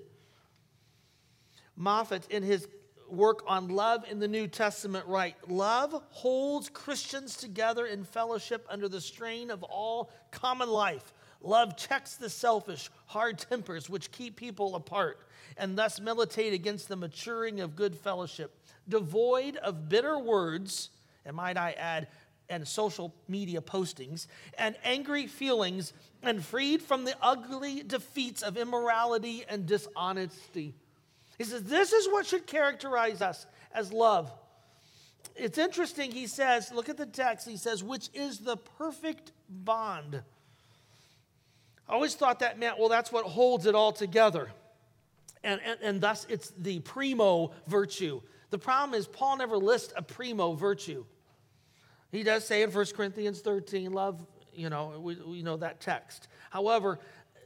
Moffatt, 1.78 2.30
in 2.30 2.44
his 2.44 2.68
work 3.10 3.44
on 3.48 3.68
love 3.68 4.06
in 4.10 4.20
the 4.20 4.28
New 4.28 4.48
Testament 4.48 5.06
right. 5.08 5.36
Love 5.50 6.02
holds 6.10 6.70
Christians 6.70 7.36
together 7.36 7.86
in 7.88 8.04
fellowship 8.04 8.66
under 8.70 8.88
the 8.88 9.02
strain 9.02 9.50
of 9.50 9.64
all 9.64 10.12
common 10.30 10.70
life. 10.70 11.14
Love 11.42 11.76
checks 11.76 12.16
the 12.16 12.30
selfish, 12.30 12.90
hard 13.08 13.40
tempers 13.40 13.90
which 13.90 14.12
keep 14.12 14.36
people 14.36 14.76
apart 14.76 15.20
and 15.58 15.78
thus 15.78 16.00
militate 16.00 16.54
against 16.54 16.88
the 16.88 16.96
maturing 16.96 17.60
of 17.60 17.76
good 17.76 17.96
fellowship. 17.96 18.61
Devoid 18.88 19.58
of 19.58 19.90
bitter 19.90 20.18
words, 20.18 20.90
and 21.26 21.36
might 21.36 21.58
I 21.58 21.72
add, 21.74 22.08
and 22.50 22.68
social 22.68 23.14
media 23.28 23.62
postings, 23.62 24.28
and 24.58 24.76
angry 24.84 25.28
feelings, 25.28 25.94
and 26.22 26.44
freed 26.44 26.82
from 26.82 27.06
the 27.06 27.16
ugly 27.22 27.84
defeats 27.84 28.42
of 28.42 28.58
immorality 28.58 29.46
and 29.48 29.66
dishonesty. 29.66 30.76
He 31.38 31.44
says, 31.46 31.64
This 31.64 31.94
is 31.94 32.08
what 32.08 32.26
should 32.26 32.46
characterize 32.46 33.22
us 33.22 33.46
as 33.74 33.94
love. 33.94 34.32
It's 35.36 35.58
interesting, 35.58 36.12
he 36.12 36.28
says, 36.28 36.72
look 36.72 36.90
at 36.90 36.98
the 36.98 37.06
text, 37.06 37.48
he 37.48 37.58
says, 37.58 37.84
which 37.84 38.10
is 38.14 38.40
the 38.40 38.58
perfect 38.58 39.32
bond. 39.50 40.22
I 41.88 41.94
always 41.94 42.16
thought 42.16 42.40
that 42.40 42.60
meant, 42.60 42.78
well, 42.80 42.90
that's 42.90 43.12
what 43.12 43.26
holds 43.26 43.66
it 43.66 43.76
all 43.76 43.92
together. 43.92 44.50
And, 45.44 45.60
and, 45.66 45.80
and 45.82 46.02
thus 46.02 46.26
it's 46.30 46.52
the 46.58 46.80
primo 46.80 47.52
virtue. 47.68 48.22
The 48.52 48.60
problem 48.60 48.98
is, 48.98 49.08
Paul 49.08 49.38
never 49.38 49.58
lists 49.58 49.94
a 49.96 50.02
primo 50.02 50.54
virtue. 50.54 51.06
He 52.12 52.24
does 52.24 52.46
say 52.46 52.62
in 52.62 52.70
1 52.70 52.86
Corinthians 52.96 53.40
13, 53.40 53.92
love, 53.92 54.26
you 54.54 54.70
know, 54.70 55.00
we, 55.00 55.16
we 55.16 55.42
know 55.42 55.58
that 55.58 55.80
text. 55.80 56.28
However, 56.50 57.00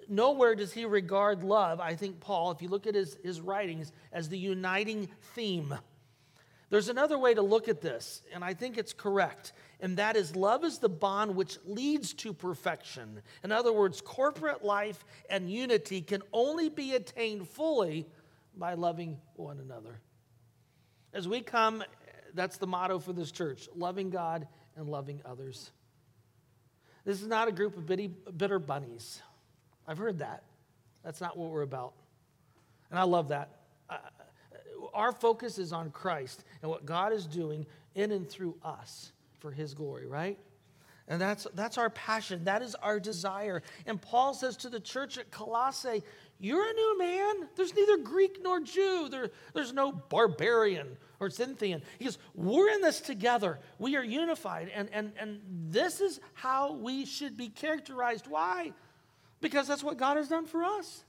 nowhere 0.10 0.56
does 0.56 0.74
he 0.74 0.86
regard 0.86 1.44
love, 1.44 1.80
I 1.80 1.96
think 1.96 2.20
Paul, 2.20 2.52
if 2.52 2.62
you 2.62 2.70
look 2.70 2.88
at 2.88 2.96
his, 2.96 3.18
his 3.24 3.40
writings, 3.40 3.92
as 4.12 4.30
the 4.30 4.38
uniting 4.38 5.08
theme. 5.36 5.76
There's 6.72 6.90
another 6.90 7.20
way 7.20 7.36
to 7.36 7.44
look 7.44 7.68
at 7.68 7.82
this, 7.82 8.24
and 8.34 8.44
I 8.44 8.56
think 8.56 8.80
it's 8.80 8.92
correct, 8.92 9.54
and 9.80 9.98
that 9.98 10.16
is 10.16 10.36
love 10.36 10.64
is 10.64 10.80
the 10.80 10.90
bond 10.90 11.36
which 11.36 11.60
leads 11.66 12.14
to 12.16 12.34
perfection. 12.34 13.22
In 13.44 13.52
other 13.52 13.72
words, 13.72 14.02
corporate 14.02 14.66
life 14.66 15.06
and 15.30 15.52
unity 15.52 16.02
can 16.02 16.24
only 16.34 16.70
be 16.70 16.96
attained 16.96 17.48
fully 17.48 18.08
by 18.58 18.74
loving 18.74 19.20
one 19.36 19.60
another. 19.60 20.02
As 21.16 21.30
we 21.30 21.40
come, 21.40 21.82
that's 22.34 22.58
the 22.58 22.68
motto 22.68 23.00
for 23.00 23.14
this 23.14 23.32
church 23.32 23.70
loving 23.74 24.10
God 24.10 24.48
and 24.76 24.90
loving 24.90 25.22
others. 25.26 25.72
This 27.06 27.22
is 27.22 27.28
not 27.28 27.48
a 27.48 27.54
group 27.54 27.78
of 27.78 27.86
bitty, 27.86 28.12
bitter 28.36 28.60
bunnies. 28.60 29.22
I've 29.88 29.98
heard 29.98 30.20
that. 30.20 30.44
That's 31.06 31.22
not 31.22 31.38
what 31.38 31.52
we're 31.52 31.62
about. 31.62 31.94
And 32.90 33.00
I 33.00 33.04
love 33.04 33.30
that. 33.30 33.50
Uh, 33.90 33.98
our 34.94 35.14
focus 35.14 35.58
is 35.58 35.72
on 35.72 35.90
Christ 35.92 36.44
and 36.62 36.70
what 36.70 36.86
God 36.86 37.14
is 37.14 37.26
doing 37.26 37.66
in 37.94 38.12
and 38.12 38.30
through 38.30 38.58
us 38.62 39.14
for 39.40 39.52
his 39.52 39.74
glory, 39.74 40.08
right? 40.08 40.38
And 41.08 41.22
that's, 41.22 41.46
that's 41.54 41.78
our 41.78 41.92
passion. 41.92 42.46
That 42.46 42.62
is 42.62 42.76
our 42.76 43.00
desire. 43.00 43.62
And 43.86 44.02
Paul 44.02 44.34
says 44.34 44.58
to 44.58 44.70
the 44.70 44.80
church 44.80 45.18
at 45.18 45.30
Colossae, 45.30 46.04
You're 46.40 46.70
a 46.70 46.74
new 46.74 46.98
man. 46.98 47.50
There's 47.56 47.74
neither 47.76 47.98
Greek 47.98 48.40
nor 48.42 48.60
Jew, 48.60 49.08
there, 49.10 49.32
there's 49.54 49.74
no 49.74 49.92
barbarian 49.92 50.98
or 51.20 51.30
Scythian. 51.30 51.82
He 51.98 52.06
goes, 52.06 52.18
We're 52.34 52.70
in 52.70 52.82
this 52.82 53.00
together. 53.00 53.60
We 53.80 53.96
are 53.96 54.04
unified. 54.04 54.70
And, 54.74 54.90
and, 54.92 55.14
and 55.18 55.40
this 55.70 56.02
is 56.02 56.20
how 56.34 56.74
we 56.74 57.06
should 57.06 57.38
be 57.38 57.50
characterized. 57.50 58.28
Why? 58.28 58.74
Because 59.40 59.68
that's 59.68 59.84
what 59.84 59.98
God 59.98 60.18
has 60.18 60.28
done 60.28 60.46
for 60.46 60.64
us. 60.64 61.04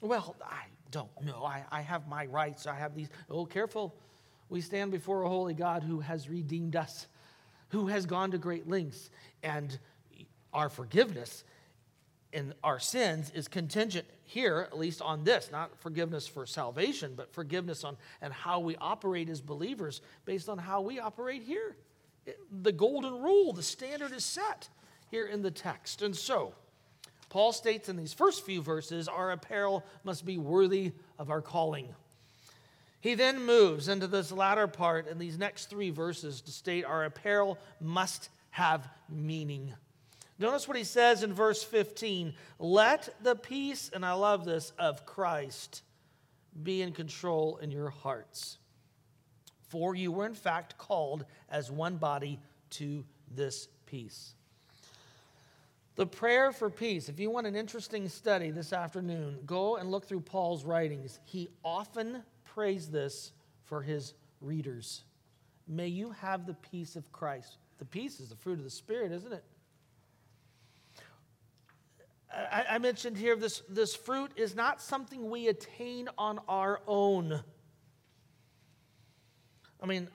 Well, 0.00 0.36
I 0.44 0.64
don't 0.90 1.24
know. 1.24 1.44
I, 1.44 1.64
I 1.70 1.80
have 1.80 2.08
my 2.08 2.26
rights. 2.26 2.66
I 2.66 2.74
have 2.74 2.94
these. 2.94 3.08
Oh, 3.30 3.46
careful. 3.46 3.94
We 4.48 4.60
stand 4.60 4.90
before 4.90 5.22
a 5.22 5.28
holy 5.28 5.54
God 5.54 5.82
who 5.82 6.00
has 6.00 6.28
redeemed 6.28 6.76
us, 6.76 7.06
who 7.68 7.86
has 7.86 8.04
gone 8.04 8.32
to 8.32 8.38
great 8.38 8.68
lengths. 8.68 9.10
And 9.42 9.78
our 10.52 10.68
forgiveness 10.68 11.44
in 12.34 12.52
our 12.62 12.80
sins 12.80 13.30
is 13.34 13.48
contingent 13.48 14.06
here, 14.24 14.66
at 14.70 14.76
least 14.76 15.00
on 15.00 15.24
this, 15.24 15.50
not 15.52 15.70
forgiveness 15.78 16.26
for 16.26 16.44
salvation, 16.44 17.14
but 17.16 17.32
forgiveness 17.32 17.84
on 17.84 17.96
and 18.20 18.32
how 18.32 18.58
we 18.58 18.76
operate 18.76 19.28
as 19.30 19.40
believers 19.40 20.02
based 20.24 20.48
on 20.48 20.58
how 20.58 20.80
we 20.80 20.98
operate 20.98 21.42
here. 21.42 21.76
The 22.62 22.72
golden 22.72 23.22
rule, 23.22 23.52
the 23.52 23.62
standard 23.62 24.12
is 24.12 24.24
set 24.24 24.68
here 25.10 25.26
in 25.26 25.42
the 25.42 25.50
text. 25.50 26.02
And 26.02 26.14
so, 26.14 26.54
Paul 27.28 27.52
states 27.52 27.88
in 27.88 27.96
these 27.96 28.12
first 28.12 28.44
few 28.44 28.60
verses, 28.60 29.08
our 29.08 29.30
apparel 29.30 29.84
must 30.02 30.24
be 30.24 30.36
worthy 30.36 30.92
of 31.18 31.30
our 31.30 31.40
calling. 31.40 31.88
He 33.00 33.14
then 33.14 33.44
moves 33.44 33.88
into 33.88 34.06
this 34.06 34.32
latter 34.32 34.66
part 34.66 35.08
in 35.08 35.18
these 35.18 35.38
next 35.38 35.66
three 35.66 35.90
verses 35.90 36.40
to 36.40 36.50
state 36.50 36.84
our 36.84 37.04
apparel 37.04 37.58
must 37.80 38.30
have 38.50 38.88
meaning. 39.08 39.74
Notice 40.38 40.66
what 40.66 40.76
he 40.76 40.84
says 40.84 41.22
in 41.22 41.32
verse 41.32 41.62
15 41.62 42.34
let 42.58 43.14
the 43.22 43.36
peace, 43.36 43.90
and 43.94 44.04
I 44.04 44.12
love 44.12 44.44
this, 44.44 44.72
of 44.78 45.06
Christ 45.06 45.82
be 46.62 46.82
in 46.82 46.92
control 46.92 47.58
in 47.58 47.70
your 47.70 47.90
hearts. 47.90 48.58
For 49.68 49.94
you 49.94 50.12
were 50.12 50.26
in 50.26 50.34
fact 50.34 50.78
called 50.78 51.24
as 51.48 51.70
one 51.70 51.96
body 51.96 52.40
to 52.70 53.04
this 53.30 53.68
peace. 53.86 54.34
The 55.96 56.06
prayer 56.06 56.50
for 56.50 56.70
peace, 56.70 57.08
if 57.08 57.20
you 57.20 57.30
want 57.30 57.46
an 57.46 57.54
interesting 57.54 58.08
study 58.08 58.50
this 58.50 58.72
afternoon, 58.72 59.38
go 59.46 59.76
and 59.76 59.90
look 59.90 60.06
through 60.06 60.22
Paul's 60.22 60.64
writings. 60.64 61.20
He 61.24 61.48
often 61.64 62.22
prays 62.44 62.88
this 62.88 63.30
for 63.62 63.80
his 63.80 64.14
readers. 64.40 65.04
May 65.68 65.88
you 65.88 66.10
have 66.10 66.46
the 66.46 66.54
peace 66.54 66.96
of 66.96 67.10
Christ. 67.12 67.58
The 67.78 67.84
peace 67.84 68.18
is 68.18 68.30
the 68.30 68.36
fruit 68.36 68.58
of 68.58 68.64
the 68.64 68.70
Spirit, 68.70 69.12
isn't 69.12 69.32
it? 69.32 69.44
I, 72.34 72.64
I 72.70 72.78
mentioned 72.78 73.16
here 73.16 73.36
this, 73.36 73.62
this 73.68 73.94
fruit 73.94 74.32
is 74.36 74.54
not 74.54 74.80
something 74.80 75.30
we 75.30 75.48
attain 75.48 76.08
on 76.18 76.40
our 76.48 76.80
own. 76.86 77.42
I 79.82 79.86
mean, 79.86 80.08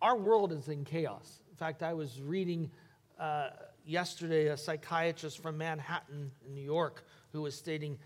our 0.00 0.16
world 0.16 0.52
is 0.52 0.68
in 0.68 0.84
chaos. 0.84 1.40
In 1.50 1.56
fact, 1.56 1.82
I 1.82 1.92
was 1.94 2.20
reading. 2.20 2.70
Uh, 3.18 3.50
yesterday 3.84 4.48
a 4.48 4.56
psychiatrist 4.56 5.42
from 5.42 5.58
Manhattan, 5.58 6.30
New 6.48 6.60
York, 6.62 7.04
who 7.32 7.42
was 7.42 7.54
stating 7.54 7.98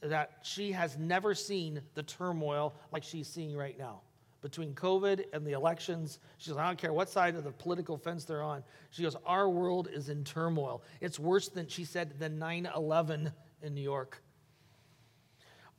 that 0.00 0.38
she 0.42 0.72
has 0.72 0.96
never 0.96 1.34
seen 1.34 1.82
the 1.94 2.02
turmoil 2.02 2.74
like 2.92 3.02
she's 3.02 3.28
seeing 3.28 3.56
right 3.56 3.78
now. 3.78 4.00
Between 4.40 4.72
COVID 4.72 5.24
and 5.32 5.44
the 5.44 5.52
elections, 5.52 6.20
she 6.36 6.50
goes, 6.50 6.58
I 6.58 6.66
don't 6.66 6.78
care 6.78 6.92
what 6.92 7.08
side 7.08 7.34
of 7.34 7.42
the 7.42 7.50
political 7.50 7.96
fence 7.96 8.24
they're 8.24 8.42
on. 8.42 8.62
She 8.90 9.02
goes, 9.02 9.16
Our 9.26 9.48
world 9.48 9.88
is 9.92 10.08
in 10.08 10.22
turmoil. 10.22 10.82
It's 11.00 11.18
worse 11.18 11.48
than, 11.48 11.66
she 11.66 11.84
said, 11.84 12.18
than 12.20 12.38
9 12.38 12.68
11 12.74 13.32
in 13.62 13.74
New 13.74 13.82
York. 13.82 14.22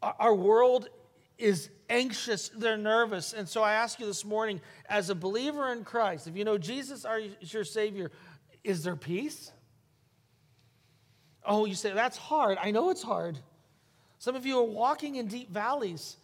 Our 0.02 0.36
world 0.36 0.90
is 1.38 1.70
anxious, 1.90 2.50
they're 2.50 2.78
nervous. 2.78 3.34
And 3.34 3.48
so 3.48 3.64
I 3.64 3.74
ask 3.74 4.00
you 4.00 4.06
this 4.06 4.26
morning, 4.26 4.62
as 4.88 5.10
a 5.10 5.16
believer 5.16 5.72
in 5.72 5.84
Christ, 5.84 6.28
if 6.28 6.36
you 6.36 6.44
know 6.44 6.58
Jesus 6.58 7.06
is 7.42 7.54
your 7.54 7.64
Savior, 7.64 8.12
is 8.64 8.84
there 8.84 8.98
peace? 8.98 9.52
Oh, 11.46 11.66
you 11.66 11.76
say, 11.76 11.94
that's 11.94 12.18
hard. 12.18 12.58
I 12.62 12.72
know 12.72 12.90
it's 12.90 13.02
hard. 13.02 13.40
Some 14.20 14.36
of 14.36 14.46
you 14.46 14.60
are 14.60 14.64
walking 14.64 15.16
in 15.16 15.28
deep 15.28 15.50
valleys, 15.50 16.18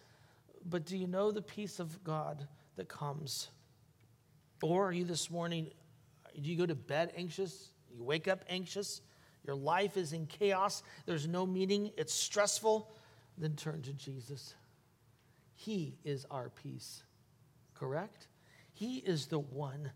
but 0.68 0.84
do 0.84 0.96
you 0.96 1.06
know 1.06 1.30
the 1.30 1.42
peace 1.42 1.78
of 1.78 2.02
God 2.02 2.46
that 2.76 2.88
comes? 2.88 3.48
Or 4.62 4.88
are 4.88 4.92
you 4.92 5.04
this 5.04 5.30
morning, 5.30 5.68
do 6.40 6.50
you 6.50 6.56
go 6.56 6.66
to 6.66 6.74
bed 6.74 7.12
anxious? 7.16 7.70
You 7.94 8.02
wake 8.02 8.28
up 8.28 8.44
anxious? 8.48 9.00
Your 9.46 9.56
life 9.56 9.96
is 9.96 10.12
in 10.12 10.26
chaos. 10.26 10.82
There's 11.04 11.28
no 11.28 11.46
meaning. 11.46 11.92
It's 11.96 12.12
stressful. 12.12 12.90
Then 13.38 13.54
turn 13.54 13.82
to 13.82 13.92
Jesus. 13.92 14.54
He 15.54 15.98
is 16.04 16.26
our 16.30 16.50
peace, 16.50 17.02
correct? 17.74 18.28
He 18.72 18.96
is 18.96 19.26
the 19.26 19.38
one 19.38 19.90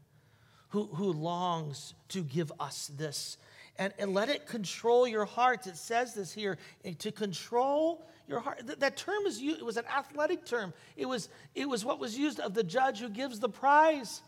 who, 0.68 0.86
who 0.86 1.12
longs 1.12 1.94
to 2.08 2.22
give 2.22 2.52
us 2.60 2.90
this. 2.96 3.36
And, 3.76 3.92
and 3.98 4.14
let 4.14 4.28
it 4.28 4.46
control 4.46 5.06
your 5.06 5.24
hearts. 5.24 5.66
It 5.66 5.76
says 5.76 6.14
this 6.14 6.32
here 6.32 6.58
to 6.98 7.12
control 7.12 8.06
your 8.30 8.40
heart. 8.40 8.62
That, 8.78 8.96
term 8.96 9.26
is 9.26 9.40
used, 9.40 9.60
it 9.60 9.64
was 9.64 9.76
an 9.76 9.84
athletic 9.86 10.46
term. 10.46 10.72
It 10.96 11.06
was, 11.06 11.28
it 11.54 11.68
was 11.68 11.84
what 11.84 11.98
was 11.98 12.16
used 12.16 12.40
of 12.40 12.54
the 12.54 12.62
judge 12.62 13.00
who 13.00 13.08
gives 13.08 13.40
the 13.40 13.48
prize. 13.48 14.22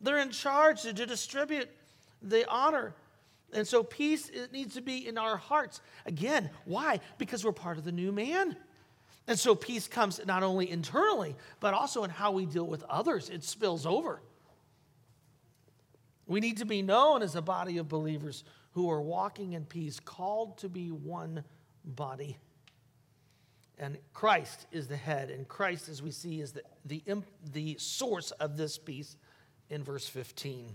They're 0.00 0.18
in 0.18 0.30
charge 0.30 0.82
to, 0.82 0.94
to 0.94 1.04
distribute 1.04 1.68
the 2.22 2.48
honor. 2.48 2.94
And 3.52 3.66
so 3.66 3.82
peace 3.82 4.28
it 4.28 4.52
needs 4.52 4.74
to 4.74 4.80
be 4.80 5.06
in 5.06 5.18
our 5.18 5.36
hearts. 5.36 5.80
Again, 6.06 6.50
why? 6.64 7.00
Because 7.18 7.44
we're 7.44 7.52
part 7.52 7.78
of 7.78 7.84
the 7.84 7.92
new 7.92 8.12
man. 8.12 8.56
And 9.26 9.38
so 9.38 9.54
peace 9.54 9.88
comes 9.88 10.20
not 10.24 10.42
only 10.42 10.70
internally, 10.70 11.36
but 11.60 11.74
also 11.74 12.04
in 12.04 12.10
how 12.10 12.32
we 12.32 12.46
deal 12.46 12.66
with 12.66 12.82
others. 12.84 13.28
It 13.28 13.44
spills 13.44 13.84
over. 13.84 14.22
We 16.26 16.40
need 16.40 16.58
to 16.58 16.64
be 16.64 16.82
known 16.82 17.22
as 17.22 17.34
a 17.34 17.42
body 17.42 17.78
of 17.78 17.88
believers 17.88 18.44
who 18.72 18.90
are 18.90 19.00
walking 19.00 19.54
in 19.54 19.64
peace, 19.64 19.98
called 19.98 20.58
to 20.58 20.68
be 20.68 20.90
one 20.90 21.42
body. 21.84 22.36
And 23.78 23.98
Christ 24.12 24.66
is 24.72 24.88
the 24.88 24.96
head, 24.96 25.30
and 25.30 25.46
Christ, 25.46 25.88
as 25.88 26.02
we 26.02 26.10
see, 26.10 26.40
is 26.40 26.52
the, 26.52 26.62
the, 26.84 27.02
the 27.52 27.76
source 27.78 28.32
of 28.32 28.56
this 28.56 28.76
peace 28.76 29.16
in 29.70 29.84
verse 29.84 30.08
15. 30.08 30.74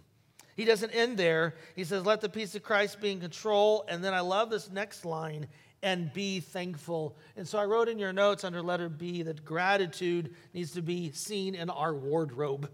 He 0.56 0.66
doesn't 0.66 0.92
end 0.92 1.18
there. 1.18 1.56
He 1.76 1.84
says, 1.84 2.06
Let 2.06 2.22
the 2.22 2.30
peace 2.30 2.56
of 2.56 2.64
Christ 2.64 3.02
be 3.02 3.12
in 3.12 3.20
control. 3.20 3.86
And 3.90 4.04
then 4.04 4.14
I 4.14 4.22
love 4.22 4.50
this 4.50 4.70
next 4.70 5.04
line, 5.04 5.48
and 5.82 6.14
be 6.14 6.40
thankful. 6.40 7.18
And 7.36 7.48
so 7.48 7.60
I 7.60 7.66
wrote 7.66 7.90
in 7.90 8.00
your 8.00 8.14
notes 8.14 8.46
under 8.46 8.62
letter 8.62 8.88
B 8.88 9.24
that 9.24 9.44
gratitude 9.44 10.34
needs 10.54 10.72
to 10.72 10.82
be 10.82 11.12
seen 11.12 11.56
in 11.56 11.70
our 11.70 11.94
wardrobe. 11.94 12.72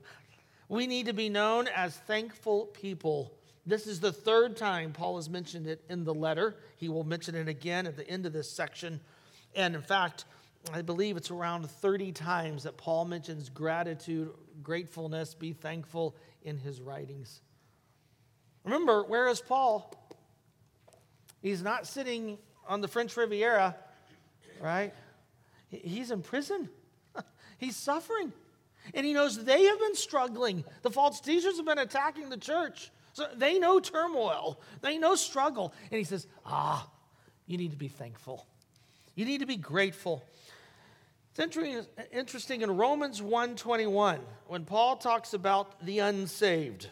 We 0.67 0.85
need 0.85 1.07
to 1.07 1.13
be 1.13 1.29
known 1.29 1.67
as 1.75 1.95
thankful 1.95 2.67
people. 2.67 3.33
This 3.65 3.87
is 3.87 3.99
the 3.99 4.11
third 4.11 4.55
time 4.55 4.93
Paul 4.93 5.15
has 5.15 5.29
mentioned 5.29 5.65
it 5.65 5.83
in 5.89 6.03
the 6.03 6.13
letter. 6.13 6.57
He 6.77 6.87
will 6.89 7.03
mention 7.03 7.33
it 7.33 7.47
again 7.47 7.87
at 7.87 7.97
the 7.97 8.07
end 8.07 8.27
of 8.27 8.33
this 8.33 8.49
section. 8.49 8.99
And 9.55 9.75
in 9.75 9.81
fact, 9.81 10.25
I 10.73 10.81
believe 10.81 11.17
it's 11.17 11.31
around 11.31 11.69
30 11.69 12.11
times 12.11 12.63
that 12.63 12.77
Paul 12.77 13.05
mentions 13.05 13.49
gratitude, 13.49 14.31
gratefulness, 14.61 15.33
be 15.33 15.53
thankful 15.53 16.15
in 16.43 16.57
his 16.57 16.81
writings. 16.81 17.41
Remember, 18.63 19.03
where 19.03 19.27
is 19.29 19.41
Paul? 19.41 19.93
He's 21.41 21.63
not 21.63 21.87
sitting 21.87 22.37
on 22.67 22.81
the 22.81 22.87
French 22.87 23.15
Riviera, 23.15 23.75
right? 24.61 24.93
He's 25.69 26.11
in 26.11 26.21
prison. 26.21 26.69
He's 27.57 27.75
suffering. 27.75 28.33
And 28.93 29.05
he 29.05 29.13
knows 29.13 29.43
they 29.43 29.63
have 29.63 29.79
been 29.79 29.95
struggling. 29.95 30.63
The 30.81 30.89
false 30.89 31.19
teachers 31.19 31.57
have 31.57 31.65
been 31.65 31.79
attacking 31.79 32.29
the 32.29 32.37
church. 32.37 32.91
So 33.13 33.27
they 33.35 33.59
know 33.59 33.79
turmoil, 33.79 34.61
they 34.81 34.97
know 34.97 35.15
struggle. 35.15 35.73
And 35.91 35.97
he 35.97 36.03
says, 36.03 36.27
Ah, 36.45 36.89
you 37.45 37.57
need 37.57 37.71
to 37.71 37.77
be 37.77 37.87
thankful. 37.87 38.45
You 39.19 39.25
need 39.25 39.39
to 39.39 39.45
be 39.45 39.57
grateful. 39.57 40.23
It's 41.35 41.57
interesting 42.13 42.61
in 42.61 42.77
Romans 42.77 43.21
1:21 43.21 44.21
when 44.47 44.63
Paul 44.63 44.95
talks 44.95 45.33
about 45.33 45.85
the 45.85 45.99
unsaved. 45.99 46.89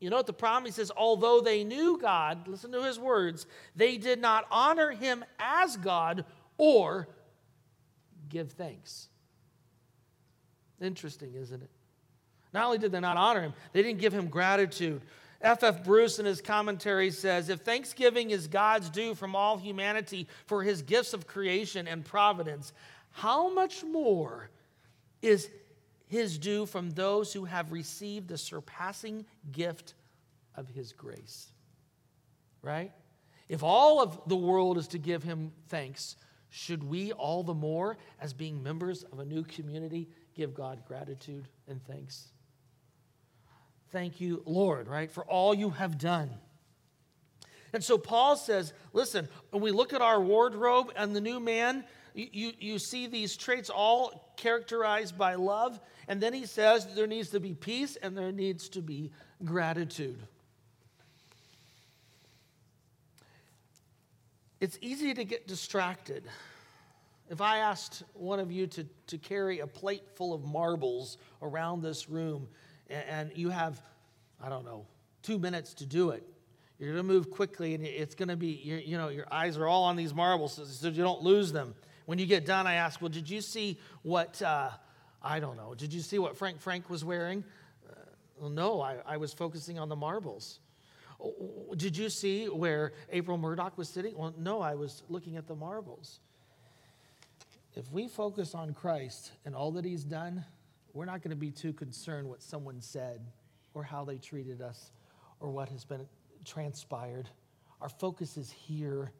You 0.00 0.08
know 0.08 0.16
what 0.16 0.26
the 0.26 0.32
problem? 0.32 0.64
He 0.64 0.70
says, 0.72 0.90
although 0.96 1.42
they 1.42 1.64
knew 1.64 1.98
God, 2.00 2.48
listen 2.48 2.72
to 2.72 2.82
his 2.82 2.98
words, 2.98 3.44
they 3.76 3.98
did 3.98 4.22
not 4.22 4.46
honor 4.50 4.92
him 4.92 5.22
as 5.38 5.76
God 5.76 6.24
or 6.56 7.08
give 8.30 8.52
thanks. 8.52 9.10
Interesting, 10.80 11.34
isn't 11.34 11.62
it? 11.62 11.70
Not 12.54 12.64
only 12.64 12.78
did 12.78 12.90
they 12.90 13.00
not 13.00 13.18
honor 13.18 13.42
him, 13.42 13.52
they 13.74 13.82
didn't 13.82 14.00
give 14.00 14.14
him 14.14 14.28
gratitude. 14.28 15.02
F.F. 15.42 15.78
F. 15.78 15.84
Bruce 15.84 16.18
in 16.18 16.26
his 16.26 16.40
commentary 16.40 17.10
says 17.10 17.48
If 17.48 17.60
thanksgiving 17.60 18.30
is 18.30 18.46
God's 18.46 18.88
due 18.88 19.14
from 19.14 19.34
all 19.34 19.58
humanity 19.58 20.28
for 20.46 20.62
his 20.62 20.82
gifts 20.82 21.12
of 21.12 21.26
creation 21.26 21.88
and 21.88 22.04
providence, 22.04 22.72
how 23.10 23.52
much 23.52 23.82
more 23.82 24.50
is 25.20 25.48
his 26.12 26.36
due 26.36 26.66
from 26.66 26.90
those 26.90 27.32
who 27.32 27.46
have 27.46 27.72
received 27.72 28.28
the 28.28 28.36
surpassing 28.36 29.24
gift 29.50 29.94
of 30.54 30.68
his 30.68 30.92
grace. 30.92 31.48
Right? 32.60 32.92
If 33.48 33.62
all 33.62 34.02
of 34.02 34.20
the 34.26 34.36
world 34.36 34.76
is 34.76 34.88
to 34.88 34.98
give 34.98 35.22
him 35.22 35.52
thanks, 35.68 36.16
should 36.50 36.84
we 36.84 37.12
all 37.12 37.42
the 37.42 37.54
more, 37.54 37.96
as 38.20 38.34
being 38.34 38.62
members 38.62 39.04
of 39.04 39.20
a 39.20 39.24
new 39.24 39.42
community, 39.42 40.06
give 40.34 40.52
God 40.52 40.84
gratitude 40.86 41.48
and 41.66 41.82
thanks? 41.86 42.28
Thank 43.92 44.22
you, 44.22 44.42
Lord, 44.46 44.88
right, 44.88 45.10
for 45.10 45.22
all 45.24 45.54
you 45.54 45.70
have 45.70 45.98
done. 45.98 46.30
And 47.74 47.84
so 47.84 47.98
Paul 47.98 48.36
says, 48.36 48.72
listen, 48.94 49.28
when 49.50 49.62
we 49.62 49.70
look 49.70 49.92
at 49.92 50.00
our 50.00 50.20
wardrobe 50.20 50.92
and 50.96 51.14
the 51.14 51.20
new 51.20 51.38
man, 51.38 51.84
you, 52.14 52.52
you 52.58 52.78
see 52.78 53.06
these 53.06 53.36
traits 53.36 53.70
all 53.70 54.32
characterized 54.36 55.16
by 55.16 55.34
love. 55.34 55.78
And 56.08 56.20
then 56.20 56.32
he 56.32 56.46
says 56.46 56.86
there 56.94 57.06
needs 57.06 57.30
to 57.30 57.40
be 57.40 57.54
peace 57.54 57.96
and 57.96 58.16
there 58.16 58.32
needs 58.32 58.70
to 58.70 58.82
be 58.82 59.12
gratitude. 59.44 60.22
It's 64.60 64.78
easy 64.80 65.12
to 65.14 65.24
get 65.24 65.48
distracted. 65.48 66.24
If 67.28 67.40
I 67.40 67.58
asked 67.58 68.04
one 68.14 68.40
of 68.40 68.52
you 68.52 68.66
to, 68.68 68.86
to 69.08 69.18
carry 69.18 69.60
a 69.60 69.66
plate 69.66 70.04
full 70.14 70.32
of 70.32 70.44
marbles 70.44 71.18
around 71.42 71.82
this 71.82 72.08
room 72.08 72.48
and, 72.92 73.32
you 73.34 73.50
have, 73.50 73.80
I 74.42 74.48
don't 74.48 74.64
know, 74.64 74.86
two 75.22 75.38
minutes 75.38 75.74
to 75.74 75.86
do 75.86 76.10
it, 76.10 76.22
you're 76.78 76.92
going 76.92 77.06
to 77.06 77.12
move 77.12 77.30
quickly 77.30 77.74
and 77.74 77.84
it's 77.84 78.14
going 78.14 78.28
to 78.28 78.36
be, 78.36 78.48
you 78.48 78.96
know, 78.96 79.08
your 79.08 79.26
eyes 79.32 79.56
are 79.56 79.66
all 79.66 79.84
on 79.84 79.96
these 79.96 80.12
marbles 80.12 80.54
so, 80.54 80.64
so 80.64 80.88
you 80.88 81.02
don't 81.02 81.22
lose 81.22 81.52
them. 81.52 81.74
When 82.06 82.18
you 82.18 82.26
get 82.26 82.44
done, 82.44 82.66
I 82.66 82.74
ask, 82.74 83.00
well, 83.00 83.08
did 83.08 83.30
you 83.30 83.40
see 83.40 83.78
what, 84.02 84.42
uh, 84.42 84.70
I 85.22 85.38
don't 85.38 85.56
know, 85.56 85.74
did 85.74 85.92
you 85.92 86.00
see 86.00 86.18
what 86.18 86.36
Frank 86.36 86.60
Frank 86.60 86.90
was 86.90 87.04
wearing? 87.04 87.44
Uh, 87.88 87.94
well, 88.40 88.50
no, 88.50 88.80
I, 88.80 88.96
I 89.06 89.16
was 89.16 89.32
focusing 89.32 89.78
on 89.78 89.88
the 89.88 89.96
marbles. 89.96 90.58
Oh, 91.22 91.32
oh, 91.70 91.74
did 91.76 91.96
you 91.96 92.08
see 92.08 92.46
where 92.46 92.92
April 93.10 93.38
Murdoch 93.38 93.78
was 93.78 93.88
sitting? 93.88 94.16
Well, 94.18 94.34
no, 94.36 94.60
I 94.60 94.74
was 94.74 95.04
looking 95.08 95.36
at 95.36 95.46
the 95.46 95.54
marbles. 95.54 96.18
If 97.74 97.90
we 97.92 98.08
focus 98.08 98.54
on 98.54 98.74
Christ 98.74 99.32
and 99.44 99.54
all 99.54 99.70
that 99.72 99.84
he's 99.84 100.04
done, 100.04 100.44
we're 100.92 101.04
not 101.04 101.22
going 101.22 101.30
to 101.30 101.36
be 101.36 101.50
too 101.50 101.72
concerned 101.72 102.28
what 102.28 102.42
someone 102.42 102.80
said 102.80 103.20
or 103.74 103.82
how 103.82 104.04
they 104.04 104.18
treated 104.18 104.60
us 104.60 104.90
or 105.40 105.50
what 105.50 105.68
has 105.70 105.84
been 105.84 106.06
transpired. 106.44 107.28
Our 107.80 107.88
focus 107.88 108.36
is 108.36 108.50
here 108.50 109.12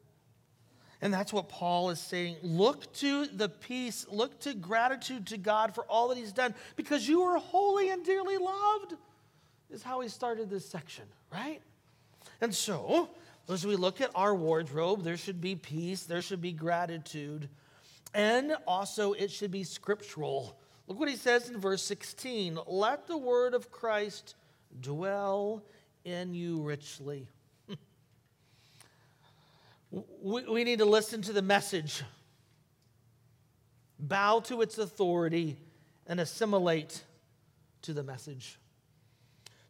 and 1.03 1.13
that's 1.13 1.33
what 1.33 1.49
Paul 1.49 1.89
is 1.89 1.99
saying. 1.99 2.37
Look 2.41 2.91
to 2.93 3.25
the 3.25 3.49
peace, 3.49 4.05
look 4.09 4.39
to 4.39 4.53
gratitude 4.53 5.27
to 5.27 5.37
God 5.37 5.75
for 5.75 5.83
all 5.83 6.07
that 6.07 6.17
He's 6.17 6.31
done 6.31 6.55
because 6.77 7.05
you 7.05 7.23
are 7.23 7.37
holy 7.37 7.89
and 7.89 8.05
dearly 8.05 8.37
loved, 8.37 8.93
is 9.69 9.83
how 9.83 9.99
he 9.99 10.07
started 10.07 10.49
this 10.49 10.65
section, 10.65 11.03
right? 11.29 11.61
And 12.39 12.55
so, 12.55 13.09
as 13.49 13.67
we 13.67 13.75
look 13.75 13.99
at 13.99 14.11
our 14.15 14.33
wardrobe, 14.33 15.03
there 15.03 15.17
should 15.17 15.41
be 15.41 15.55
peace, 15.55 16.03
there 16.03 16.21
should 16.21 16.41
be 16.41 16.53
gratitude, 16.53 17.49
and 18.13 18.55
also 18.65 19.11
it 19.11 19.29
should 19.29 19.51
be 19.51 19.65
scriptural. 19.65 20.57
Look 20.87 20.99
what 20.99 21.09
he 21.09 21.15
says 21.15 21.49
in 21.49 21.59
verse 21.59 21.81
16 21.83 22.59
Let 22.67 23.07
the 23.07 23.17
word 23.17 23.53
of 23.53 23.71
Christ 23.71 24.35
dwell 24.79 25.63
in 26.03 26.33
you 26.33 26.61
richly 26.61 27.27
we, 29.91 30.43
we 30.43 30.63
need 30.63 30.79
to 30.79 30.85
listen 30.85 31.21
to 31.23 31.33
the 31.33 31.41
message, 31.41 32.03
bow 33.99 34.39
to 34.41 34.61
its 34.61 34.77
authority, 34.77 35.57
and 36.07 36.19
assimilate 36.19 37.03
to 37.83 37.93
the 37.93 38.03
message. 38.03 38.57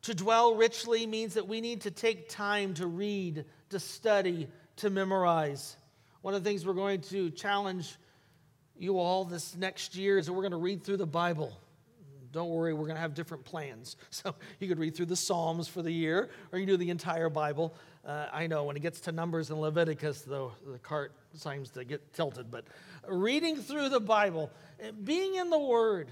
To 0.03 0.13
dwell 0.13 0.55
richly 0.55 1.05
means 1.07 1.35
that 1.35 1.47
we 1.47 1.61
need 1.61 1.81
to 1.81 1.91
take 1.91 2.29
time 2.29 2.73
to 2.75 2.87
read, 2.87 3.45
to 3.69 3.79
study, 3.79 4.47
to 4.77 4.89
memorize. 4.89 5.77
One 6.21 6.33
of 6.33 6.43
the 6.43 6.49
things 6.49 6.65
we're 6.65 6.73
going 6.73 7.01
to 7.01 7.29
challenge 7.31 7.97
you 8.83 8.99
all 8.99 9.25
this 9.25 9.55
next 9.55 9.95
year 9.95 10.17
is 10.17 10.27
that 10.27 10.33
we're 10.33 10.41
going 10.41 10.51
to 10.51 10.57
read 10.57 10.83
through 10.83 10.97
the 10.97 11.07
Bible. 11.07 11.57
Don't 12.31 12.49
worry, 12.49 12.73
we're 12.73 12.85
going 12.85 12.95
to 12.95 13.01
have 13.01 13.13
different 13.13 13.45
plans. 13.45 13.95
So 14.09 14.35
you 14.59 14.67
could 14.67 14.79
read 14.79 14.95
through 14.95 15.07
the 15.07 15.15
Psalms 15.15 15.67
for 15.67 15.81
the 15.81 15.91
year, 15.91 16.29
or 16.51 16.59
you 16.59 16.65
do 16.65 16.77
the 16.77 16.89
entire 16.89 17.29
Bible. 17.29 17.73
Uh, 18.05 18.27
I 18.31 18.47
know 18.47 18.65
when 18.65 18.75
it 18.75 18.81
gets 18.81 18.99
to 19.01 19.11
Numbers 19.11 19.49
and 19.49 19.61
Leviticus, 19.61 20.21
though, 20.21 20.51
the 20.67 20.79
cart 20.79 21.13
seems 21.33 21.69
to 21.71 21.85
get 21.85 22.13
tilted. 22.13 22.51
But 22.51 22.65
reading 23.07 23.55
through 23.55 23.89
the 23.89 23.99
Bible, 23.99 24.51
eh, 24.79 24.91
being 25.03 25.35
in 25.35 25.49
the 25.49 25.59
Word, 25.59 26.09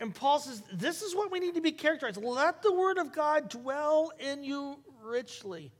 and 0.00 0.14
Paul 0.14 0.38
says, 0.38 0.62
this 0.72 1.02
is 1.02 1.14
what 1.14 1.30
we 1.30 1.40
need 1.40 1.54
to 1.54 1.60
be 1.60 1.72
characterized. 1.72 2.22
Let 2.22 2.62
the 2.62 2.72
Word 2.72 2.98
of 2.98 3.12
God 3.12 3.48
dwell 3.48 4.12
in 4.18 4.44
you 4.44 4.78
richly. 5.02 5.72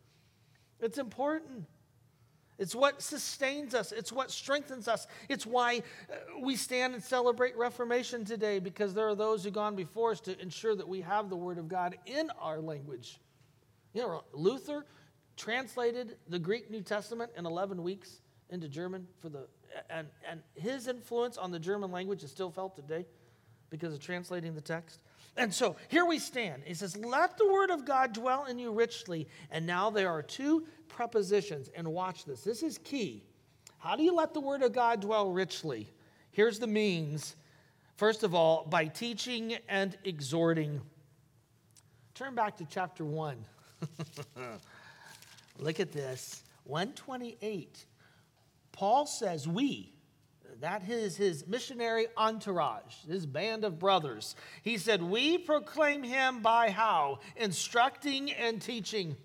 It's 0.80 0.98
important. 0.98 1.66
It's 2.58 2.74
what 2.74 3.02
sustains 3.02 3.74
us. 3.74 3.92
It's 3.92 4.12
what 4.12 4.30
strengthens 4.30 4.88
us. 4.88 5.06
It's 5.28 5.46
why 5.46 5.82
uh, 6.10 6.40
we 6.40 6.56
stand 6.56 6.94
and 6.94 7.02
celebrate 7.02 7.56
Reformation 7.56 8.24
today 8.24 8.58
because 8.58 8.94
there 8.94 9.08
are 9.08 9.14
those 9.14 9.44
who've 9.44 9.52
gone 9.52 9.76
before 9.76 10.12
us 10.12 10.20
to 10.20 10.40
ensure 10.40 10.74
that 10.74 10.88
we 10.88 11.02
have 11.02 11.28
the 11.28 11.36
Word 11.36 11.58
of 11.58 11.68
God 11.68 11.98
in 12.06 12.30
our 12.40 12.60
language. 12.60 13.20
You 13.92 14.02
know, 14.02 14.24
Luther 14.32 14.86
translated 15.36 16.16
the 16.28 16.38
Greek 16.38 16.70
New 16.70 16.80
Testament 16.80 17.30
in 17.36 17.44
11 17.44 17.82
weeks 17.82 18.20
into 18.48 18.68
German 18.68 19.06
for 19.20 19.28
the 19.28 19.46
and 19.90 20.06
and 20.28 20.40
his 20.54 20.86
influence 20.88 21.36
on 21.36 21.50
the 21.50 21.58
German 21.58 21.90
language 21.90 22.22
is 22.22 22.30
still 22.30 22.50
felt 22.50 22.76
today 22.76 23.04
because 23.68 23.92
of 23.92 24.00
translating 24.00 24.54
the 24.54 24.60
text. 24.60 25.00
And 25.36 25.52
so 25.52 25.76
here 25.88 26.06
we 26.06 26.18
stand. 26.18 26.62
He 26.64 26.74
says, 26.74 26.96
Let 26.96 27.36
the 27.36 27.50
word 27.50 27.70
of 27.70 27.84
God 27.84 28.12
dwell 28.14 28.46
in 28.46 28.58
you 28.58 28.72
richly. 28.72 29.28
And 29.50 29.66
now 29.66 29.90
there 29.90 30.08
are 30.08 30.22
two 30.22 30.66
prepositions. 30.88 31.70
And 31.74 31.88
watch 31.88 32.24
this. 32.24 32.42
This 32.42 32.62
is 32.62 32.78
key. 32.78 33.22
How 33.78 33.96
do 33.96 34.02
you 34.02 34.14
let 34.14 34.34
the 34.34 34.40
word 34.40 34.62
of 34.62 34.72
God 34.72 35.00
dwell 35.00 35.30
richly? 35.30 35.92
Here's 36.30 36.58
the 36.58 36.66
means. 36.66 37.36
First 37.96 38.22
of 38.22 38.34
all, 38.34 38.66
by 38.68 38.86
teaching 38.86 39.56
and 39.68 39.96
exhorting. 40.04 40.80
Turn 42.14 42.34
back 42.34 42.56
to 42.58 42.66
chapter 42.66 43.04
1. 43.04 43.36
Look 45.58 45.80
at 45.80 45.92
this 45.92 46.42
128. 46.64 47.86
Paul 48.72 49.06
says, 49.06 49.48
We, 49.48 49.94
that 50.60 50.88
is 50.88 51.16
his 51.16 51.46
missionary 51.46 52.06
entourage, 52.16 52.94
his 53.08 53.24
band 53.24 53.64
of 53.64 53.78
brothers. 53.78 54.36
He 54.62 54.78
said, 54.78 55.02
We 55.02 55.38
proclaim 55.38 56.02
him 56.02 56.40
by 56.40 56.70
how? 56.70 57.20
Instructing 57.36 58.32
and 58.32 58.60
teaching. 58.60 59.16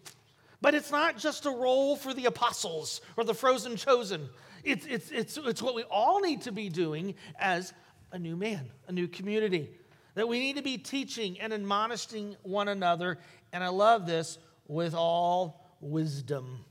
But 0.62 0.76
it's 0.76 0.92
not 0.92 1.18
just 1.18 1.46
a 1.46 1.50
role 1.50 1.96
for 1.96 2.14
the 2.14 2.26
apostles 2.26 3.02
or 3.18 3.24
the 3.24 3.34
frozen 3.34 3.76
chosen. 3.76 4.30
It's, 4.64 4.86
it's, 4.86 5.10
it's, 5.10 5.38
it's 5.38 5.62
what 5.62 5.74
we 5.74 5.84
all 5.84 6.22
need 6.22 6.42
to 6.44 6.52
be 6.52 6.70
doing 6.70 7.16
as 7.40 7.74
a 8.12 8.20
new 8.20 8.36
man, 8.36 8.70
a 8.88 8.92
new 8.92 9.08
community. 9.08 9.72
That 10.14 10.28
we 10.28 10.40
need 10.40 10.58
to 10.58 10.62
be 10.62 10.78
teaching 10.78 11.40
and 11.40 11.52
admonishing 11.52 12.36
one 12.44 12.68
another. 12.68 13.18
And 13.54 13.64
I 13.64 13.70
love 13.70 14.06
this 14.06 14.38
with 14.68 14.94
all 14.94 15.66
wisdom. 15.80 16.64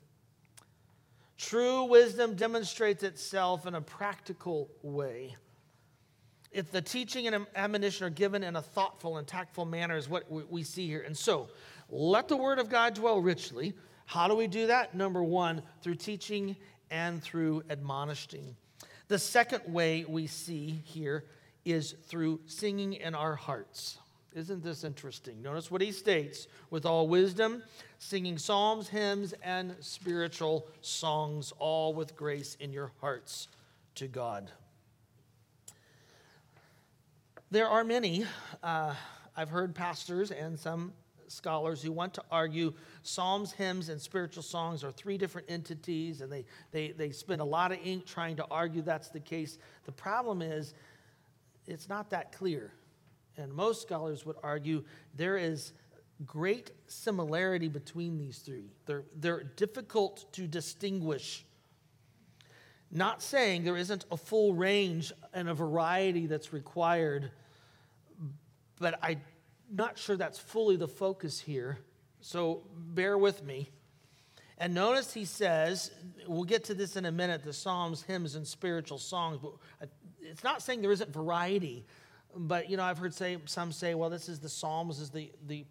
True 1.36 1.84
wisdom 1.84 2.34
demonstrates 2.34 3.02
itself 3.02 3.66
in 3.66 3.74
a 3.74 3.80
practical 3.80 4.70
way. 4.82 5.36
If 6.52 6.70
the 6.70 6.82
teaching 6.82 7.26
and 7.26 7.46
admonition 7.54 8.06
are 8.06 8.10
given 8.10 8.44
in 8.44 8.56
a 8.56 8.62
thoughtful 8.62 9.16
and 9.16 9.26
tactful 9.26 9.64
manner, 9.64 9.96
is 9.96 10.08
what 10.08 10.30
we 10.30 10.62
see 10.64 10.86
here. 10.86 11.00
And 11.00 11.16
so, 11.16 11.48
let 11.90 12.28
the 12.28 12.36
word 12.36 12.58
of 12.58 12.68
God 12.68 12.94
dwell 12.94 13.20
richly. 13.20 13.74
How 14.06 14.28
do 14.28 14.34
we 14.34 14.46
do 14.46 14.68
that? 14.68 14.94
Number 14.94 15.22
one, 15.22 15.62
through 15.82 15.96
teaching 15.96 16.56
and 16.90 17.22
through 17.22 17.62
admonishing. 17.70 18.56
The 19.08 19.18
second 19.18 19.72
way 19.72 20.04
we 20.08 20.26
see 20.26 20.82
here 20.84 21.24
is 21.64 21.94
through 22.06 22.40
singing 22.46 22.94
in 22.94 23.14
our 23.14 23.34
hearts. 23.34 23.98
Isn't 24.32 24.62
this 24.62 24.84
interesting? 24.84 25.42
Notice 25.42 25.70
what 25.70 25.80
he 25.80 25.90
states 25.90 26.46
with 26.70 26.86
all 26.86 27.08
wisdom, 27.08 27.64
singing 27.98 28.38
psalms, 28.38 28.88
hymns, 28.88 29.34
and 29.42 29.74
spiritual 29.80 30.68
songs, 30.80 31.52
all 31.58 31.92
with 31.94 32.16
grace 32.16 32.56
in 32.60 32.72
your 32.72 32.92
hearts 33.00 33.48
to 33.96 34.06
God. 34.06 34.50
There 37.50 37.66
are 37.66 37.82
many, 37.82 38.24
uh, 38.62 38.94
I've 39.36 39.50
heard 39.50 39.74
pastors 39.74 40.30
and 40.30 40.56
some 40.56 40.92
scholars 41.30 41.82
who 41.82 41.92
want 41.92 42.14
to 42.14 42.22
argue 42.30 42.72
psalms, 43.02 43.52
hymns, 43.52 43.88
and 43.88 44.00
spiritual 44.00 44.42
songs 44.42 44.82
are 44.84 44.90
three 44.90 45.16
different 45.16 45.50
entities, 45.50 46.20
and 46.20 46.30
they, 46.30 46.44
they, 46.72 46.92
they 46.92 47.10
spend 47.10 47.40
a 47.40 47.44
lot 47.44 47.72
of 47.72 47.78
ink 47.84 48.06
trying 48.06 48.36
to 48.36 48.46
argue 48.50 48.82
that's 48.82 49.08
the 49.08 49.20
case. 49.20 49.58
The 49.84 49.92
problem 49.92 50.42
is, 50.42 50.74
it's 51.66 51.88
not 51.88 52.10
that 52.10 52.32
clear. 52.32 52.72
And 53.36 53.52
most 53.52 53.82
scholars 53.82 54.26
would 54.26 54.36
argue 54.42 54.84
there 55.14 55.36
is 55.36 55.72
great 56.26 56.72
similarity 56.86 57.68
between 57.68 58.18
these 58.18 58.38
three. 58.38 58.70
They're, 58.86 59.04
they're 59.16 59.44
difficult 59.44 60.32
to 60.34 60.46
distinguish. 60.46 61.44
Not 62.90 63.22
saying 63.22 63.64
there 63.64 63.76
isn't 63.76 64.04
a 64.10 64.16
full 64.16 64.54
range 64.54 65.12
and 65.32 65.48
a 65.48 65.54
variety 65.54 66.26
that's 66.26 66.52
required, 66.52 67.30
but 68.78 68.98
I'm 69.00 69.20
not 69.72 69.98
sure 69.98 70.16
that's 70.16 70.38
fully 70.38 70.76
the 70.76 70.88
focus 70.88 71.40
here. 71.40 71.78
So 72.20 72.62
bear 72.74 73.16
with 73.16 73.44
me. 73.44 73.70
And 74.58 74.74
notice 74.74 75.14
he 75.14 75.24
says, 75.24 75.90
we'll 76.26 76.44
get 76.44 76.64
to 76.64 76.74
this 76.74 76.96
in 76.96 77.06
a 77.06 77.12
minute 77.12 77.44
the 77.44 77.52
Psalms, 77.52 78.02
hymns, 78.02 78.34
and 78.34 78.46
spiritual 78.46 78.98
songs, 78.98 79.38
but 79.40 79.52
it's 80.20 80.44
not 80.44 80.60
saying 80.62 80.82
there 80.82 80.92
isn't 80.92 81.12
variety. 81.12 81.86
But 82.36 82.70
you 82.70 82.76
know, 82.76 82.84
I've 82.84 82.98
heard 82.98 83.14
say 83.14 83.38
some 83.46 83.72
say, 83.72 83.94
well, 83.94 84.10
this 84.10 84.28
is 84.28 84.38
the 84.38 84.48
Psalms, 84.48 85.00
is 85.00 85.10
the 85.10 85.32
the 85.46 85.64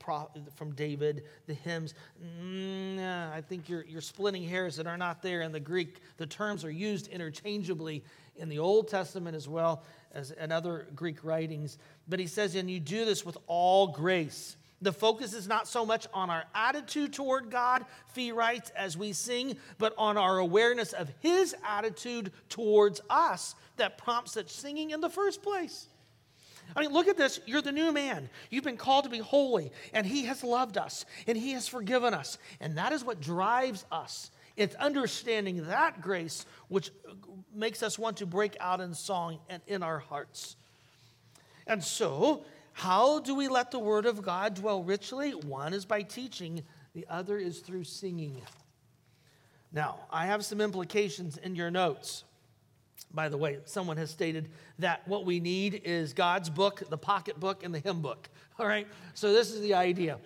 from 0.56 0.74
David, 0.74 1.24
the 1.46 1.54
hymns. 1.54 1.94
Mm, 2.22 3.32
I 3.32 3.42
think 3.42 3.70
you're 3.70 3.86
you're 3.86 4.02
splitting 4.02 4.44
hairs 4.44 4.76
that 4.76 4.88
are 4.88 4.98
not 4.98 5.22
there 5.22 5.42
in 5.42 5.54
the 5.54 5.60
Greek. 5.60 6.02
The 6.18 6.26
terms 6.26 6.66
are 6.66 6.72
used 6.72 7.08
interchangeably 7.08 8.04
in 8.36 8.50
the 8.50 8.60
Old 8.60 8.90
Testament 8.90 9.38
as 9.38 9.48
well 9.48 9.84
as 10.12 10.32
in 10.32 10.52
other 10.52 10.88
Greek 10.96 11.24
writings. 11.24 11.78
But 12.08 12.20
he 12.20 12.28
says, 12.28 12.56
and 12.56 12.70
you 12.70 12.80
do 12.80 13.06
this 13.06 13.26
with 13.26 13.38
all 13.48 13.88
grace. 13.88 14.56
The 14.82 14.94
focus 14.94 15.34
is 15.34 15.48
not 15.48 15.68
so 15.68 15.86
much 15.86 16.08
on 16.14 16.30
our 16.30 16.46
attitude 16.56 17.14
toward 17.14 17.50
God, 17.50 17.86
Fee 18.14 18.32
writes, 18.32 18.72
as 18.76 18.98
we 18.98 19.12
sing, 19.12 19.58
but 19.78 19.94
on 19.98 20.18
our 20.18 20.38
awareness 20.38 20.94
of 20.94 21.12
His 21.20 21.54
attitude 21.68 22.32
towards 22.48 23.02
us 23.10 23.56
that 23.76 23.98
prompts 23.98 24.34
such 24.34 24.50
singing 24.50 24.92
in 24.92 25.02
the 25.02 25.10
first 25.10 25.44
place. 25.44 25.88
I 26.76 26.82
mean, 26.82 26.92
look 26.92 27.08
at 27.08 27.18
this. 27.18 27.40
You're 27.46 27.62
the 27.62 27.72
new 27.72 27.92
man. 27.92 28.30
You've 28.50 28.64
been 28.64 28.78
called 28.78 29.04
to 29.04 29.10
be 29.10 29.20
holy, 29.20 29.72
and 29.94 30.06
He 30.06 30.26
has 30.26 30.44
loved 30.44 30.78
us, 30.78 31.06
and 31.28 31.38
He 31.38 31.52
has 31.54 31.68
forgiven 31.68 32.14
us. 32.14 32.38
And 32.62 32.78
that 32.78 32.94
is 32.94 33.04
what 33.04 33.20
drives 33.20 33.86
us. 33.92 34.32
It's 34.60 34.76
understanding 34.76 35.68
that 35.68 36.02
grace 36.02 36.46
which 36.68 36.92
makes 37.56 37.82
us 37.82 37.98
want 37.98 38.18
to 38.18 38.26
break 38.26 38.58
out 38.60 38.82
in 38.82 38.94
song 38.94 39.40
and 39.48 39.62
in 39.68 39.82
our 39.82 40.00
hearts. 40.00 40.58
And 41.66 41.82
so, 41.82 42.44
how 42.74 43.20
do 43.20 43.36
we 43.36 43.48
let 43.48 43.72
the 43.72 43.80
Word 43.80 44.06
of 44.06 44.22
God 44.22 44.56
dwell 44.56 44.84
richly? 44.84 45.32
One 45.32 45.74
is 45.74 45.86
by 45.86 46.02
teaching, 46.02 46.64
the 46.94 47.06
other 47.10 47.38
is 47.38 47.60
through 47.60 47.86
singing. 47.86 48.42
Now, 49.72 50.00
I 50.12 50.26
have 50.26 50.44
some 50.44 50.60
implications 50.60 51.38
in 51.38 51.56
your 51.56 51.72
notes. 51.72 52.26
By 53.14 53.30
the 53.30 53.38
way, 53.38 53.60
someone 53.64 53.96
has 53.96 54.12
stated 54.12 54.50
that 54.80 55.08
what 55.08 55.26
we 55.26 55.40
need 55.40 55.84
is 55.86 56.12
God's 56.12 56.50
book, 56.50 56.84
the 56.90 56.98
pocket 56.98 57.40
book, 57.40 57.64
and 57.64 57.74
the 57.74 57.80
hymn 57.80 58.02
book. 58.02 58.30
All 58.60 58.68
right? 58.68 58.88
So 59.14 59.32
this 59.32 59.52
is 59.52 59.62
the 59.62 59.76
idea. 59.76 60.18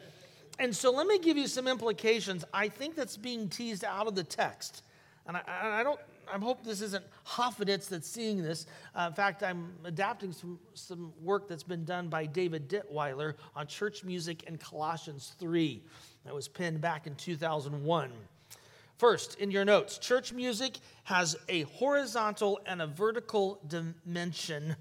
And 0.60 0.76
so 0.76 0.92
let 0.92 1.08
me 1.08 1.20
give 1.20 1.38
you 1.38 1.48
some 1.48 1.68
implications 1.68 2.46
I 2.54 2.70
think 2.70 2.96
that's 2.96 3.18
being 3.18 3.50
teased 3.50 3.84
out 3.84 4.08
of 4.08 4.16
the 4.16 4.24
text. 4.24 4.84
And 5.26 5.38
I, 5.38 5.42
I 5.48 5.84
don't, 5.84 6.00
I 6.32 6.38
hope 6.38 6.64
this 6.64 6.82
isn't 6.82 7.04
Hoffeditz 7.26 7.90
that's 7.90 8.08
seeing 8.08 8.42
this. 8.42 8.66
Uh, 8.96 9.08
in 9.10 9.14
fact, 9.14 9.44
I'm 9.44 9.74
adapting 9.84 10.32
some, 10.32 10.60
some 10.74 11.14
work 11.22 11.48
that's 11.48 11.64
been 11.64 11.86
done 11.86 12.08
by 12.08 12.26
David 12.26 12.70
Ditweiler 12.70 13.36
on 13.56 13.68
church 13.68 14.04
music 14.04 14.44
in 14.44 14.58
Colossians 14.58 15.36
3. 15.40 15.82
That 16.26 16.34
was 16.34 16.48
penned 16.48 16.82
back 16.82 17.08
in 17.08 17.16
2001. 17.16 18.12
First, 18.98 19.40
in 19.40 19.52
your 19.52 19.66
notes, 19.66 19.98
church 19.98 20.32
music 20.32 20.78
has 21.04 21.36
a 21.50 21.64
horizontal 21.64 22.60
and 22.66 22.82
a 22.82 22.88
vertical 22.88 23.60
dimension. 23.68 24.76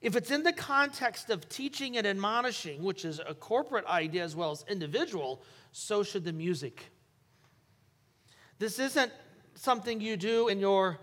If 0.00 0.16
it's 0.16 0.30
in 0.30 0.42
the 0.42 0.52
context 0.52 1.28
of 1.28 1.48
teaching 1.48 1.98
and 1.98 2.06
admonishing, 2.06 2.82
which 2.82 3.04
is 3.04 3.20
a 3.26 3.34
corporate 3.34 3.84
idea 3.86 4.24
as 4.24 4.34
well 4.34 4.50
as 4.50 4.64
individual, 4.68 5.42
so 5.72 6.02
should 6.02 6.24
the 6.24 6.32
music. 6.32 6.90
This 8.58 8.78
isn't 8.78 9.12
something 9.54 10.00
you 10.00 10.16
do 10.16 10.48
in 10.48 10.58
your 10.58 10.98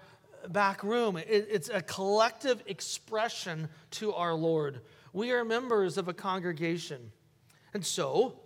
back 0.49 0.83
room, 0.83 1.17
it's 1.17 1.69
a 1.69 1.81
collective 1.81 2.63
expression 2.67 3.67
to 3.91 4.13
our 4.13 4.33
Lord. 4.33 4.81
We 5.13 5.31
are 5.31 5.43
members 5.43 5.97
of 5.97 6.07
a 6.07 6.13
congregation. 6.13 7.11
And 7.73 7.85
so, 7.85 8.39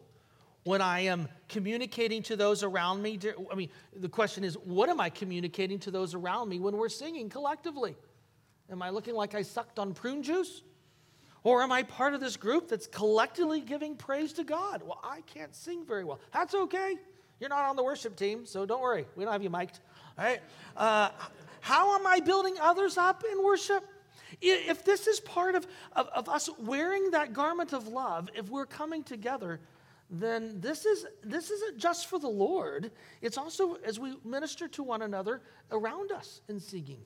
when 0.64 0.82
I 0.82 1.02
am 1.02 1.28
communicating 1.50 2.22
to 2.24 2.36
those 2.36 2.64
around 2.64 3.02
me? 3.02 3.20
I 3.52 3.56
mean, 3.56 3.70
the 3.96 4.10
question 4.10 4.44
is, 4.44 4.56
what 4.56 4.90
am 4.90 5.00
I 5.00 5.10
communicating 5.10 5.80
to 5.80 5.92
those 5.92 6.14
around 6.14 6.50
me 6.50 6.60
when 6.60 6.78
we're 6.78 6.90
singing 6.90 7.30
collectively? 7.30 7.96
Am 8.72 8.82
I 8.82 8.90
looking 8.90 9.16
like 9.16 9.36
I 9.36 9.42
sucked 9.42 9.80
on 9.80 9.94
prune 9.94 10.24
juice? 10.24 10.62
Or 11.44 11.64
am 11.64 11.72
I 11.72 11.84
part 11.84 12.14
of 12.14 12.22
this 12.22 12.38
group 12.38 12.70
that's 12.70 12.88
collectively 12.88 13.62
giving 13.62 13.96
praise 13.96 14.34
to 14.34 14.44
God? 14.44 14.84
Well, 14.86 15.02
I 15.04 15.22
can't 15.22 15.56
sing 15.56 15.86
very 15.86 16.04
well. 16.04 16.20
That's 16.32 16.54
okay. 16.54 16.98
You're 17.40 17.50
not 17.50 17.66
on 17.66 17.76
the 17.76 17.84
worship 17.84 18.16
team, 18.16 18.46
so 18.46 18.66
don't 18.66 18.82
worry. 18.82 19.06
We 19.16 19.24
don't 19.24 19.34
have 19.34 19.44
you 19.44 19.50
mic'd. 19.50 19.80
All 20.18 20.26
right? 20.26 20.40
Uh, 20.78 21.10
how 21.60 21.96
am 21.96 22.06
I 22.06 22.20
building 22.20 22.56
others 22.62 22.98
up 22.98 23.24
in 23.30 23.44
worship? 23.44 23.84
If 24.40 24.86
this 24.86 25.08
is 25.08 25.20
part 25.20 25.56
of, 25.56 25.68
of, 25.94 26.08
of 26.10 26.30
us 26.30 26.50
wearing 26.60 27.12
that 27.12 27.34
garment 27.34 27.74
of 27.74 27.88
love, 27.88 28.30
if 28.36 28.50
we're 28.50 28.68
coming 28.68 29.04
together, 29.04 29.60
then 30.10 30.60
this, 30.62 30.86
is, 30.86 31.06
this 31.24 31.50
isn't 31.50 31.78
just 31.78 32.08
for 32.08 32.20
the 32.20 32.30
Lord, 32.30 32.92
it's 33.22 33.38
also 33.38 33.76
as 33.84 34.00
we 34.00 34.16
minister 34.24 34.68
to 34.70 34.84
one 34.84 35.02
another 35.02 35.42
around 35.72 36.12
us 36.12 36.42
in 36.48 36.60
singing. 36.60 37.04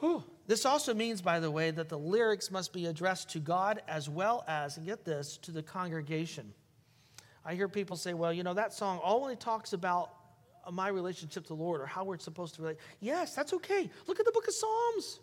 Whew. 0.00 0.24
This 0.46 0.66
also 0.66 0.94
means, 0.94 1.22
by 1.22 1.40
the 1.40 1.50
way, 1.50 1.70
that 1.70 1.88
the 1.88 1.98
lyrics 1.98 2.50
must 2.50 2.72
be 2.72 2.86
addressed 2.86 3.30
to 3.30 3.38
God 3.38 3.82
as 3.86 4.08
well 4.08 4.44
as, 4.48 4.76
and 4.76 4.86
get 4.86 5.04
this, 5.04 5.36
to 5.38 5.52
the 5.52 5.62
congregation. 5.62 6.52
I 7.44 7.54
hear 7.54 7.68
people 7.68 7.96
say, 7.96 8.14
well, 8.14 8.32
you 8.32 8.42
know, 8.42 8.54
that 8.54 8.72
song 8.72 9.00
only 9.04 9.36
talks 9.36 9.72
about 9.72 10.10
uh, 10.66 10.70
my 10.70 10.88
relationship 10.88 11.44
to 11.44 11.48
the 11.48 11.54
Lord 11.62 11.80
or 11.80 11.86
how 11.86 12.04
we're 12.04 12.18
supposed 12.18 12.54
to 12.56 12.62
relate. 12.62 12.78
Yes, 13.00 13.34
that's 13.34 13.52
okay. 13.52 13.90
Look 14.06 14.20
at 14.20 14.26
the 14.26 14.32
book 14.32 14.48
of 14.48 14.54
Psalms. 14.54 15.20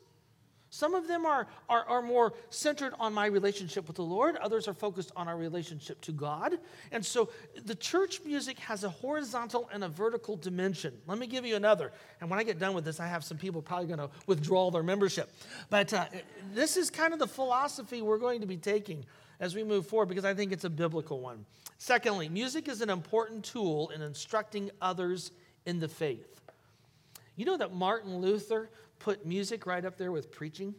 Some 0.78 0.94
of 0.94 1.08
them 1.08 1.26
are, 1.26 1.48
are, 1.70 1.86
are 1.86 2.04
more 2.04 2.36
centered 2.52 2.94
on 3.00 3.12
my 3.12 3.26
relationship 3.26 3.88
with 3.88 3.96
the 3.96 4.04
Lord, 4.04 4.36
others 4.36 4.68
are 4.68 4.76
focused 4.76 5.12
on 5.16 5.28
our 5.28 5.36
relationship 5.36 6.00
to 6.02 6.12
God. 6.12 6.60
And 6.92 7.04
so 7.04 7.32
the 7.66 7.74
church 7.74 8.22
music 8.24 8.60
has 8.60 8.84
a 8.84 8.90
horizontal 8.90 9.68
and 9.74 9.84
a 9.84 9.90
vertical 9.90 10.36
dimension. 10.36 10.94
Let 11.08 11.18
me 11.18 11.26
give 11.26 11.48
you 11.48 11.56
another. 11.56 11.92
And 12.22 12.30
when 12.30 12.38
I 12.38 12.44
get 12.44 12.60
done 12.60 12.76
with 12.76 12.86
this, 12.86 13.00
I 13.00 13.08
have 13.08 13.24
some 13.24 13.40
people 13.40 13.60
probably 13.60 13.88
going 13.88 13.98
to 13.98 14.12
withdraw 14.28 14.70
their 14.70 14.84
membership. 14.84 15.34
But 15.72 15.92
uh, 15.94 16.06
this 16.54 16.78
is 16.78 16.92
kind 16.92 17.12
of 17.12 17.18
the 17.18 17.28
philosophy 17.28 18.04
we're 18.04 18.20
going 18.20 18.42
to 18.42 18.48
be 18.48 18.58
taking 18.58 19.04
as 19.40 19.56
we 19.56 19.64
move 19.64 19.88
forward 19.88 20.10
because 20.10 20.26
I 20.26 20.36
think 20.36 20.52
it's 20.52 20.66
a 20.66 20.70
biblical 20.70 21.22
one. 21.22 21.44
Secondly, 21.80 22.30
music 22.30 22.68
is 22.68 22.82
an 22.82 22.92
important 22.92 23.44
tool 23.44 23.90
in 23.90 24.04
instructing 24.04 24.70
others 24.80 25.32
in 25.66 25.80
the 25.80 25.88
faith. 25.88 26.40
You 27.36 27.46
know 27.46 27.58
that 27.58 27.74
Martin 27.74 28.18
Luther 28.18 28.70
put 29.00 29.26
music 29.26 29.66
right 29.66 29.84
up 29.84 29.98
there 29.98 30.12
with 30.12 30.32
preaching. 30.32 30.76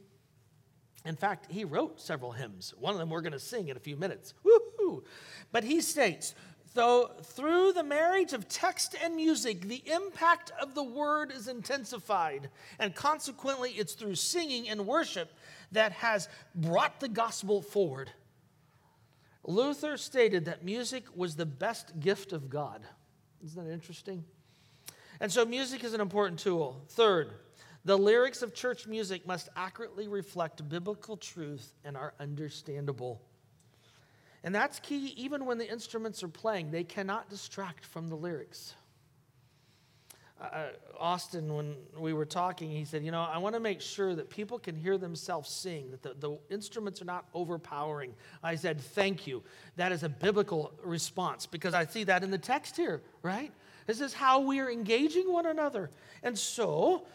In 1.04 1.16
fact, 1.16 1.50
he 1.50 1.64
wrote 1.64 2.00
several 2.00 2.32
hymns. 2.32 2.74
One 2.78 2.92
of 2.92 2.98
them 2.98 3.10
we're 3.10 3.20
going 3.20 3.32
to 3.32 3.38
sing 3.38 3.68
in 3.68 3.76
a 3.76 3.80
few 3.80 3.96
minutes. 3.96 4.34
Woo-hoo. 4.44 5.04
But 5.52 5.64
he 5.64 5.80
states, 5.80 6.34
though 6.74 7.10
through 7.22 7.72
the 7.72 7.82
marriage 7.82 8.32
of 8.32 8.48
text 8.48 8.94
and 9.02 9.16
music, 9.16 9.62
the 9.62 9.82
impact 9.90 10.52
of 10.60 10.74
the 10.74 10.82
word 10.82 11.32
is 11.32 11.48
intensified, 11.48 12.50
and 12.78 12.94
consequently, 12.94 13.70
it's 13.70 13.94
through 13.94 14.16
singing 14.16 14.68
and 14.68 14.86
worship 14.86 15.32
that 15.72 15.92
has 15.92 16.28
brought 16.54 17.00
the 17.00 17.08
gospel 17.08 17.62
forward. 17.62 18.10
Luther 19.44 19.96
stated 19.96 20.44
that 20.44 20.64
music 20.64 21.04
was 21.14 21.36
the 21.36 21.46
best 21.46 22.00
gift 22.00 22.32
of 22.32 22.50
God. 22.50 22.82
Isn't 23.42 23.64
that 23.64 23.72
interesting? 23.72 24.24
And 25.20 25.32
so, 25.32 25.44
music 25.44 25.84
is 25.84 25.94
an 25.94 26.00
important 26.00 26.38
tool. 26.38 26.82
Third, 26.88 27.32
the 27.84 27.96
lyrics 27.96 28.42
of 28.42 28.54
church 28.54 28.86
music 28.86 29.26
must 29.26 29.48
accurately 29.56 30.08
reflect 30.08 30.68
biblical 30.68 31.16
truth 31.16 31.74
and 31.84 31.96
are 31.96 32.14
understandable. 32.20 33.20
And 34.44 34.54
that's 34.54 34.78
key 34.80 35.14
even 35.16 35.46
when 35.46 35.58
the 35.58 35.70
instruments 35.70 36.22
are 36.22 36.28
playing, 36.28 36.70
they 36.70 36.84
cannot 36.84 37.28
distract 37.28 37.84
from 37.84 38.08
the 38.08 38.14
lyrics. 38.14 38.74
Uh, 40.40 40.44
uh, 40.44 40.68
Austin, 40.98 41.52
when 41.52 41.74
we 41.98 42.12
were 42.12 42.24
talking, 42.24 42.70
he 42.70 42.84
said, 42.84 43.04
You 43.04 43.10
know, 43.10 43.22
I 43.22 43.38
want 43.38 43.54
to 43.54 43.60
make 43.60 43.80
sure 43.80 44.14
that 44.14 44.30
people 44.30 44.58
can 44.58 44.76
hear 44.76 44.96
themselves 44.96 45.50
sing, 45.50 45.90
that 45.90 46.02
the, 46.02 46.14
the 46.18 46.38
instruments 46.50 47.02
are 47.02 47.06
not 47.06 47.26
overpowering. 47.34 48.14
I 48.42 48.54
said, 48.54 48.80
Thank 48.80 49.26
you. 49.26 49.42
That 49.76 49.90
is 49.90 50.02
a 50.02 50.08
biblical 50.08 50.72
response 50.84 51.46
because 51.46 51.74
I 51.74 51.86
see 51.86 52.04
that 52.04 52.22
in 52.22 52.30
the 52.30 52.38
text 52.38 52.76
here, 52.76 53.02
right? 53.22 53.52
This 53.86 54.00
is 54.00 54.12
how 54.12 54.40
we 54.40 54.60
are 54.60 54.70
engaging 54.70 55.32
one 55.32 55.46
another. 55.46 55.90
And 56.22 56.38
so, 56.38 57.06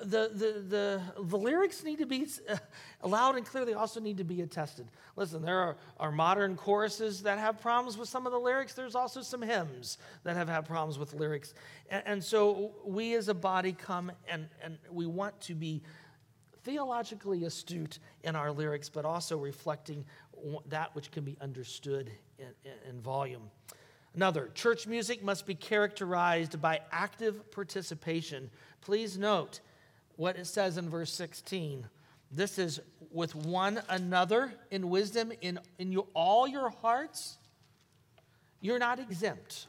the, 0.00 0.30
the, 0.32 0.64
the, 0.68 1.02
the 1.22 1.38
lyrics 1.38 1.84
need 1.84 1.98
to 1.98 2.06
be 2.06 2.26
loud 3.04 3.36
and 3.36 3.46
clear. 3.46 3.64
They 3.64 3.74
also 3.74 4.00
need 4.00 4.18
to 4.18 4.24
be 4.24 4.42
attested. 4.42 4.88
Listen, 5.16 5.42
there 5.42 5.58
are, 5.58 5.76
are 5.98 6.12
modern 6.12 6.56
choruses 6.56 7.22
that 7.22 7.38
have 7.38 7.60
problems 7.60 7.98
with 7.98 8.08
some 8.08 8.26
of 8.26 8.32
the 8.32 8.38
lyrics. 8.38 8.74
There's 8.74 8.94
also 8.94 9.22
some 9.22 9.42
hymns 9.42 9.98
that 10.24 10.36
have 10.36 10.48
had 10.48 10.66
problems 10.66 10.98
with 10.98 11.14
lyrics. 11.14 11.54
And, 11.90 12.02
and 12.06 12.24
so 12.24 12.72
we 12.84 13.14
as 13.14 13.28
a 13.28 13.34
body 13.34 13.72
come 13.72 14.12
and, 14.28 14.48
and 14.62 14.78
we 14.90 15.06
want 15.06 15.40
to 15.42 15.54
be 15.54 15.82
theologically 16.64 17.44
astute 17.44 17.98
in 18.22 18.36
our 18.36 18.52
lyrics, 18.52 18.88
but 18.88 19.04
also 19.04 19.36
reflecting 19.36 20.04
that 20.66 20.94
which 20.94 21.10
can 21.10 21.24
be 21.24 21.36
understood 21.40 22.10
in, 22.38 22.46
in, 22.64 22.90
in 22.90 23.00
volume. 23.00 23.50
Another, 24.14 24.50
church 24.54 24.86
music 24.86 25.22
must 25.22 25.46
be 25.46 25.54
characterized 25.54 26.60
by 26.60 26.80
active 26.90 27.50
participation. 27.50 28.50
Please 28.82 29.16
note 29.16 29.60
what 30.16 30.36
it 30.36 30.46
says 30.46 30.76
in 30.76 30.88
verse 30.88 31.12
16. 31.12 31.86
This 32.30 32.58
is 32.58 32.80
with 33.10 33.34
one 33.34 33.82
another 33.88 34.54
in 34.70 34.88
wisdom 34.88 35.32
in, 35.40 35.58
in 35.78 35.92
your, 35.92 36.06
all 36.14 36.46
your 36.46 36.70
hearts. 36.70 37.36
You're 38.60 38.78
not 38.78 38.98
exempt, 38.98 39.66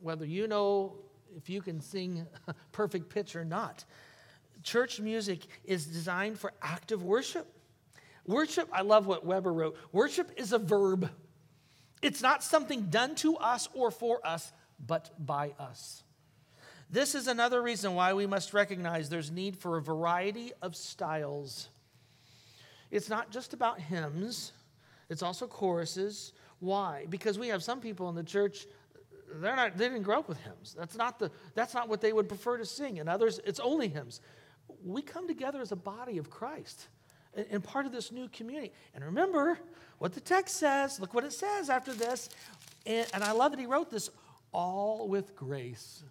whether 0.00 0.24
you 0.24 0.46
know 0.46 0.94
if 1.36 1.50
you 1.50 1.60
can 1.60 1.80
sing 1.80 2.26
perfect 2.72 3.08
pitch 3.10 3.36
or 3.36 3.44
not. 3.44 3.84
Church 4.62 5.00
music 5.00 5.40
is 5.64 5.84
designed 5.84 6.38
for 6.38 6.52
active 6.62 7.02
worship. 7.02 7.46
Worship, 8.26 8.68
I 8.72 8.80
love 8.80 9.06
what 9.06 9.26
Webber 9.26 9.52
wrote 9.52 9.76
worship 9.92 10.30
is 10.36 10.52
a 10.52 10.58
verb. 10.58 11.10
It's 12.00 12.22
not 12.22 12.42
something 12.42 12.82
done 12.82 13.14
to 13.16 13.36
us 13.36 13.68
or 13.74 13.90
for 13.90 14.26
us, 14.26 14.52
but 14.78 15.10
by 15.18 15.52
us. 15.58 16.03
This 16.90 17.14
is 17.14 17.26
another 17.26 17.62
reason 17.62 17.94
why 17.94 18.12
we 18.12 18.26
must 18.26 18.52
recognize 18.52 19.08
there's 19.08 19.30
need 19.30 19.56
for 19.56 19.76
a 19.76 19.82
variety 19.82 20.52
of 20.62 20.76
styles. 20.76 21.68
It's 22.90 23.08
not 23.08 23.30
just 23.30 23.54
about 23.54 23.80
hymns, 23.80 24.52
it's 25.08 25.22
also 25.22 25.46
choruses. 25.46 26.32
Why? 26.60 27.06
Because 27.10 27.38
we 27.38 27.48
have 27.48 27.62
some 27.62 27.80
people 27.80 28.08
in 28.08 28.14
the 28.14 28.22
church 28.22 28.66
they're 29.40 29.56
not 29.56 29.76
they 29.76 29.88
didn't 29.88 30.02
grow 30.02 30.20
up 30.20 30.28
with 30.28 30.38
hymns. 30.38 30.74
That's 30.78 30.96
not 30.96 31.18
the 31.18 31.30
that's 31.54 31.74
not 31.74 31.88
what 31.88 32.00
they 32.00 32.12
would 32.12 32.28
prefer 32.28 32.56
to 32.58 32.64
sing. 32.64 33.00
And 33.00 33.08
others 33.08 33.40
it's 33.44 33.60
only 33.60 33.88
hymns. 33.88 34.20
We 34.84 35.02
come 35.02 35.26
together 35.26 35.60
as 35.60 35.72
a 35.72 35.76
body 35.76 36.18
of 36.18 36.30
Christ 36.30 36.88
and 37.50 37.62
part 37.62 37.86
of 37.86 37.92
this 37.92 38.12
new 38.12 38.28
community. 38.28 38.72
And 38.94 39.04
remember 39.04 39.58
what 39.98 40.12
the 40.12 40.20
text 40.20 40.56
says. 40.56 41.00
Look 41.00 41.14
what 41.14 41.24
it 41.24 41.32
says 41.32 41.68
after 41.68 41.92
this. 41.92 42.28
And, 42.86 43.06
and 43.12 43.24
I 43.24 43.32
love 43.32 43.52
that 43.52 43.60
he 43.60 43.66
wrote 43.66 43.90
this 43.90 44.10
all 44.52 45.08
with 45.08 45.34
grace. 45.34 46.04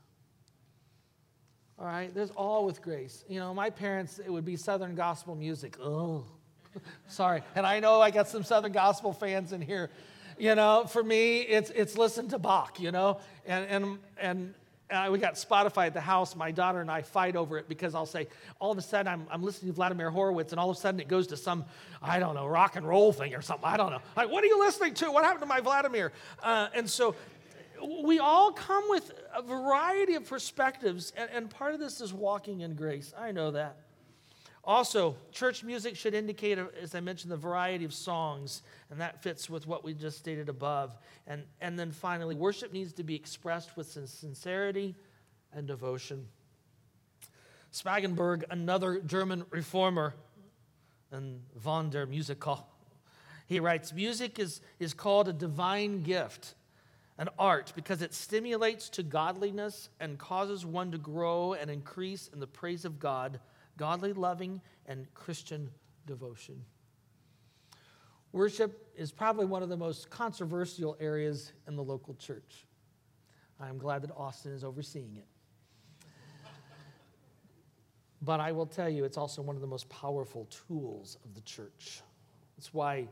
All 1.83 1.89
right, 1.89 2.15
there's 2.15 2.31
all 2.31 2.65
with 2.65 2.81
grace. 2.81 3.25
You 3.27 3.41
know, 3.41 3.53
my 3.53 3.69
parents, 3.69 4.17
it 4.17 4.31
would 4.31 4.45
be 4.45 4.55
Southern 4.55 4.95
gospel 4.95 5.35
music. 5.35 5.75
Oh, 5.83 6.23
sorry. 7.09 7.41
And 7.55 7.65
I 7.65 7.81
know 7.81 7.99
I 7.99 8.09
got 8.09 8.29
some 8.29 8.45
Southern 8.45 8.71
gospel 8.71 9.11
fans 9.11 9.51
in 9.51 9.61
here. 9.61 9.89
You 10.37 10.55
know, 10.55 10.85
for 10.87 11.03
me, 11.03 11.41
it's 11.41 11.71
it's 11.71 11.97
listen 11.97 12.29
to 12.29 12.39
Bach. 12.39 12.79
You 12.79 12.93
know, 12.93 13.19
and 13.45 13.65
and 13.65 13.99
and 14.17 14.53
uh, 14.89 15.09
we 15.11 15.17
got 15.17 15.33
Spotify 15.33 15.87
at 15.87 15.93
the 15.93 16.01
house. 16.01 16.35
My 16.35 16.51
daughter 16.51 16.79
and 16.79 16.89
I 16.89 17.01
fight 17.01 17.35
over 17.35 17.57
it 17.57 17.67
because 17.67 17.95
I'll 17.95 18.05
say, 18.05 18.27
all 18.59 18.71
of 18.71 18.77
a 18.77 18.81
sudden, 18.81 19.11
I'm, 19.11 19.27
I'm 19.31 19.43
listening 19.43 19.71
to 19.71 19.75
Vladimir 19.75 20.09
Horowitz, 20.09 20.53
and 20.53 20.59
all 20.59 20.69
of 20.69 20.77
a 20.77 20.79
sudden 20.79 20.99
it 20.99 21.07
goes 21.07 21.27
to 21.27 21.37
some, 21.37 21.65
I 22.01 22.19
don't 22.19 22.35
know, 22.35 22.45
rock 22.47 22.75
and 22.75 22.87
roll 22.87 23.11
thing 23.11 23.33
or 23.33 23.41
something. 23.41 23.65
I 23.65 23.75
don't 23.75 23.91
know. 23.91 24.01
Like, 24.15 24.29
what 24.29 24.43
are 24.43 24.47
you 24.47 24.59
listening 24.59 24.93
to? 24.95 25.11
What 25.11 25.23
happened 25.23 25.41
to 25.41 25.47
my 25.47 25.61
Vladimir? 25.61 26.11
Uh, 26.41 26.67
and 26.73 26.89
so 26.89 27.15
we 28.03 28.19
all 28.19 28.51
come 28.51 28.83
with 28.89 29.11
a 29.35 29.41
variety 29.41 30.15
of 30.15 30.27
perspectives, 30.27 31.11
and, 31.15 31.29
and 31.31 31.49
part 31.49 31.73
of 31.73 31.79
this 31.79 32.01
is 32.01 32.13
walking 32.13 32.61
in 32.61 32.75
grace. 32.75 33.13
I 33.17 33.31
know 33.31 33.51
that. 33.51 33.77
Also, 34.65 35.17
church 35.31 35.63
music 35.63 35.97
should 35.97 36.13
indicate, 36.13 36.57
uh, 36.57 36.67
as 36.81 36.95
I 36.95 37.01
mentioned, 37.01 37.31
the 37.31 37.37
variety 37.37 37.83
of 37.83 37.93
songs, 37.93 38.61
and 38.89 39.01
that 39.01 39.21
fits 39.21 39.49
with 39.49 39.67
what 39.67 39.83
we 39.83 39.93
just 39.93 40.17
stated 40.17 40.47
above. 40.47 40.97
And, 41.27 41.43
and 41.59 41.77
then 41.77 41.91
finally, 41.91 42.35
worship 42.35 42.71
needs 42.71 42.93
to 42.93 43.03
be 43.03 43.13
expressed 43.13 43.75
with 43.75 43.87
sincerity 43.87 44.95
and 45.51 45.67
devotion. 45.67 46.27
Spangenberg, 47.73 48.43
another 48.49 49.01
German 49.01 49.45
reformer, 49.49 50.15
and 51.11 51.41
Von 51.57 51.89
der 51.89 52.05
Musica, 52.05 52.63
he 53.45 53.59
writes 53.59 53.91
Music 53.93 54.39
is, 54.39 54.61
is 54.79 54.93
called 54.93 55.27
a 55.27 55.33
divine 55.33 56.03
gift, 56.03 56.55
an 57.17 57.29
art, 57.37 57.71
because 57.75 58.01
it 58.01 58.13
stimulates 58.13 58.89
to 58.89 59.03
godliness 59.03 59.89
and 59.99 60.17
causes 60.17 60.65
one 60.65 60.91
to 60.91 60.97
grow 60.97 61.53
and 61.53 61.69
increase 61.69 62.29
in 62.33 62.39
the 62.39 62.47
praise 62.47 62.85
of 62.85 62.99
God 62.99 63.39
godly 63.77 64.13
loving, 64.13 64.61
and 64.85 65.11
Christian 65.13 65.69
devotion. 66.05 66.63
Worship 68.31 68.91
is 68.95 69.11
probably 69.11 69.45
one 69.45 69.63
of 69.63 69.69
the 69.69 69.77
most 69.77 70.09
controversial 70.09 70.97
areas 70.99 71.53
in 71.67 71.75
the 71.75 71.83
local 71.83 72.15
church. 72.15 72.65
I'm 73.59 73.77
glad 73.77 74.01
that 74.03 74.11
Austin 74.15 74.51
is 74.53 74.63
overseeing 74.63 75.15
it. 75.17 75.27
But 78.21 78.39
I 78.39 78.51
will 78.53 78.65
tell 78.65 78.89
you, 78.89 79.03
it's 79.03 79.17
also 79.17 79.41
one 79.41 79.55
of 79.55 79.61
the 79.61 79.67
most 79.67 79.89
powerful 79.89 80.47
tools 80.67 81.17
of 81.25 81.33
the 81.35 81.41
church. 81.41 82.01
It's 82.57 82.73
why 82.73 83.07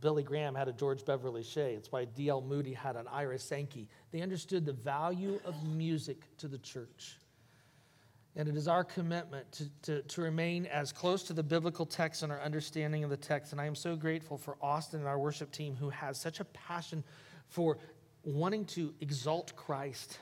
Billy 0.00 0.22
Graham 0.22 0.54
had 0.54 0.68
a 0.68 0.72
George 0.72 1.04
Beverly 1.04 1.42
Shea. 1.42 1.74
It's 1.74 1.90
why 1.90 2.04
D.L. 2.04 2.40
Moody 2.42 2.72
had 2.72 2.96
an 2.96 3.06
Ira 3.08 3.38
Sankey. 3.38 3.88
They 4.12 4.20
understood 4.20 4.64
the 4.66 4.72
value 4.72 5.40
of 5.44 5.54
music 5.64 6.18
to 6.38 6.48
the 6.48 6.58
church. 6.58 7.16
And 8.36 8.48
it 8.48 8.56
is 8.56 8.68
our 8.68 8.84
commitment 8.84 9.50
to, 9.52 9.64
to, 9.82 10.02
to 10.02 10.22
remain 10.22 10.66
as 10.66 10.92
close 10.92 11.24
to 11.24 11.32
the 11.32 11.42
biblical 11.42 11.84
text 11.84 12.22
and 12.22 12.30
our 12.30 12.40
understanding 12.40 13.02
of 13.02 13.10
the 13.10 13.16
text. 13.16 13.52
And 13.52 13.60
I 13.60 13.66
am 13.66 13.74
so 13.74 13.96
grateful 13.96 14.38
for 14.38 14.56
Austin 14.62 15.00
and 15.00 15.08
our 15.08 15.18
worship 15.18 15.50
team 15.50 15.74
who 15.74 15.90
has 15.90 16.20
such 16.20 16.38
a 16.38 16.44
passion 16.44 17.02
for 17.48 17.78
wanting 18.22 18.64
to 18.66 18.94
exalt 19.00 19.56
Christ. 19.56 20.18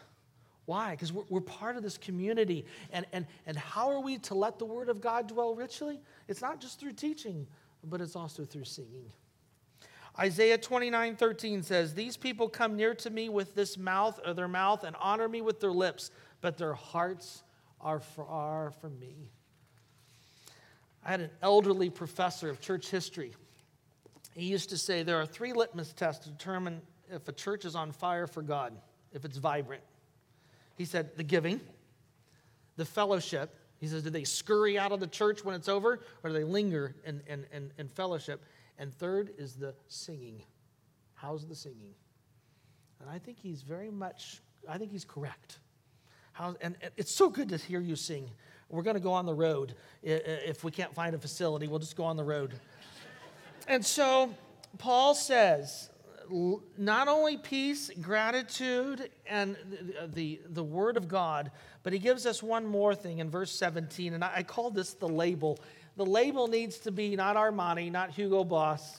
Why? 0.65 0.93
Because 0.93 1.13
we're, 1.13 1.25
we're 1.29 1.41
part 1.41 1.77
of 1.77 1.83
this 1.83 1.99
community. 1.99 2.65
And, 2.93 3.05
and, 3.13 3.27
and 3.47 3.57
how 3.57 3.91
are 3.91 4.01
we 4.01 4.19
to 4.19 4.35
let 4.35 4.59
the 4.59 4.65
Word 4.65 4.89
of 4.89 5.01
God 5.01 5.29
dwell 5.29 5.55
richly? 5.55 6.01
It's 6.27 6.41
not 6.41 6.61
just 6.61 6.81
through 6.81 6.93
teaching, 6.93 7.47
but 7.85 8.01
it's 8.01 8.17
also 8.17 8.45
through 8.45 8.65
singing. 8.65 9.13
Isaiah 10.19 10.59
29 10.59 11.17
13 11.17 11.63
says, 11.63 11.95
These 11.95 12.17
people 12.17 12.49
come 12.49 12.77
near 12.77 12.95
to 12.95 13.11
me 13.11 13.29
with 13.29 13.55
this 13.55 13.77
mouth 13.77 14.19
or 14.27 14.33
their 14.33 14.49
mouth 14.49 14.85
and 14.85 14.97
honor 14.99 15.29
me 15.29 15.43
with 15.43 15.61
their 15.61 15.73
lips, 15.73 16.11
but 16.41 16.57
their 16.57 16.75
hearts 16.75 17.43
are 17.81 18.01
far 18.01 18.71
from 18.71 18.99
me. 18.99 19.29
I 21.05 21.11
had 21.11 21.21
an 21.21 21.31
elderly 21.43 21.91
professor 21.91 22.49
of 22.49 22.61
church 22.61 22.91
history. 22.91 23.35
He 24.35 24.47
used 24.47 24.71
to 24.71 24.79
say 24.79 25.03
there 25.03 25.21
are 25.21 25.27
three 25.27 25.53
litmus 25.53 25.93
tests 25.93 26.25
to 26.25 26.31
determine 26.31 26.83
if 27.11 27.29
a 27.29 27.33
church 27.33 27.65
is 27.65 27.75
on 27.75 27.93
fire 27.93 28.27
for 28.27 28.43
God, 28.43 28.75
if 29.13 29.25
it's 29.25 29.37
vibrant. 29.37 29.83
He 30.77 30.85
said 30.85 31.17
the 31.17 31.23
giving, 31.23 31.61
the 32.77 32.85
fellowship. 32.85 33.57
He 33.79 33.87
says, 33.87 34.03
do 34.03 34.11
they 34.11 34.25
scurry 34.25 34.79
out 34.79 34.93
of 34.93 35.01
the 35.01 35.07
church 35.07 35.45
when 35.45 35.55
it's 35.55 35.69
over, 35.69 36.01
or 36.23 36.31
do 36.31 36.33
they 36.33 36.45
linger 36.45 36.95
in, 37.05 37.23
in, 37.27 37.47
in, 37.53 37.71
in 37.79 37.89
fellowship? 37.89 38.43
And 38.79 38.95
third 38.95 39.33
is 39.39 39.55
the 39.55 39.75
singing. 39.89 40.43
How's 41.15 41.47
the 41.47 41.55
singing? 41.55 41.95
And 43.01 43.11
I 43.11 43.19
think 43.19 43.39
he's 43.39 43.63
very 43.63 43.91
much, 43.91 44.41
I 44.69 44.79
think 44.79 44.91
he's 44.91 45.05
correct. 45.05 45.59
How, 46.33 46.55
and 46.61 46.77
it's 46.97 47.13
so 47.13 47.31
good 47.31 47.49
to 47.51 47.57
hear 47.57 47.81
you 47.81 47.97
sing. 47.97 48.31
We're 48.69 48.83
going 48.83 48.95
to 48.95 49.01
go 49.01 49.13
on 49.13 49.27
the 49.27 49.35
road. 49.35 49.75
If 50.03 50.65
we 50.65 50.71
can't 50.71 50.95
find 50.95 51.15
a 51.15 51.19
facility, 51.19 51.69
we'll 51.69 51.79
just 51.79 51.97
go 51.97 52.05
on 52.05 52.17
the 52.17 52.25
road. 52.25 52.55
and 53.69 53.85
so 53.85 54.35
Paul 54.79 55.15
says, 55.15 55.91
not 56.77 57.09
only 57.09 57.37
peace, 57.37 57.91
gratitude, 58.01 59.11
and 59.27 59.57
the, 59.71 60.03
uh, 60.03 60.07
the, 60.13 60.41
the, 60.49 60.65
word 60.65 60.97
of 60.97 61.09
God, 61.09 61.53
but 61.83 61.93
he 61.93 61.99
gives 61.99 62.27
us 62.27 62.43
one 62.43 62.67
more 62.67 62.95
thing 62.95 63.19
in 63.19 63.31
verse 63.31 63.53
17, 63.53 64.13
and 64.13 64.25
I, 64.25 64.33
I 64.37 64.43
call 64.43 64.71
this 64.71 64.95
the 64.95 65.09
label. 65.09 65.61
The 65.97 66.07
label 66.07 66.47
needs 66.47 66.79
to 66.81 66.91
be 66.91 67.17
not 67.17 67.37
Armani, 67.37 67.91
not 67.91 68.11
Hugo 68.11 68.45
Boss, 68.45 68.99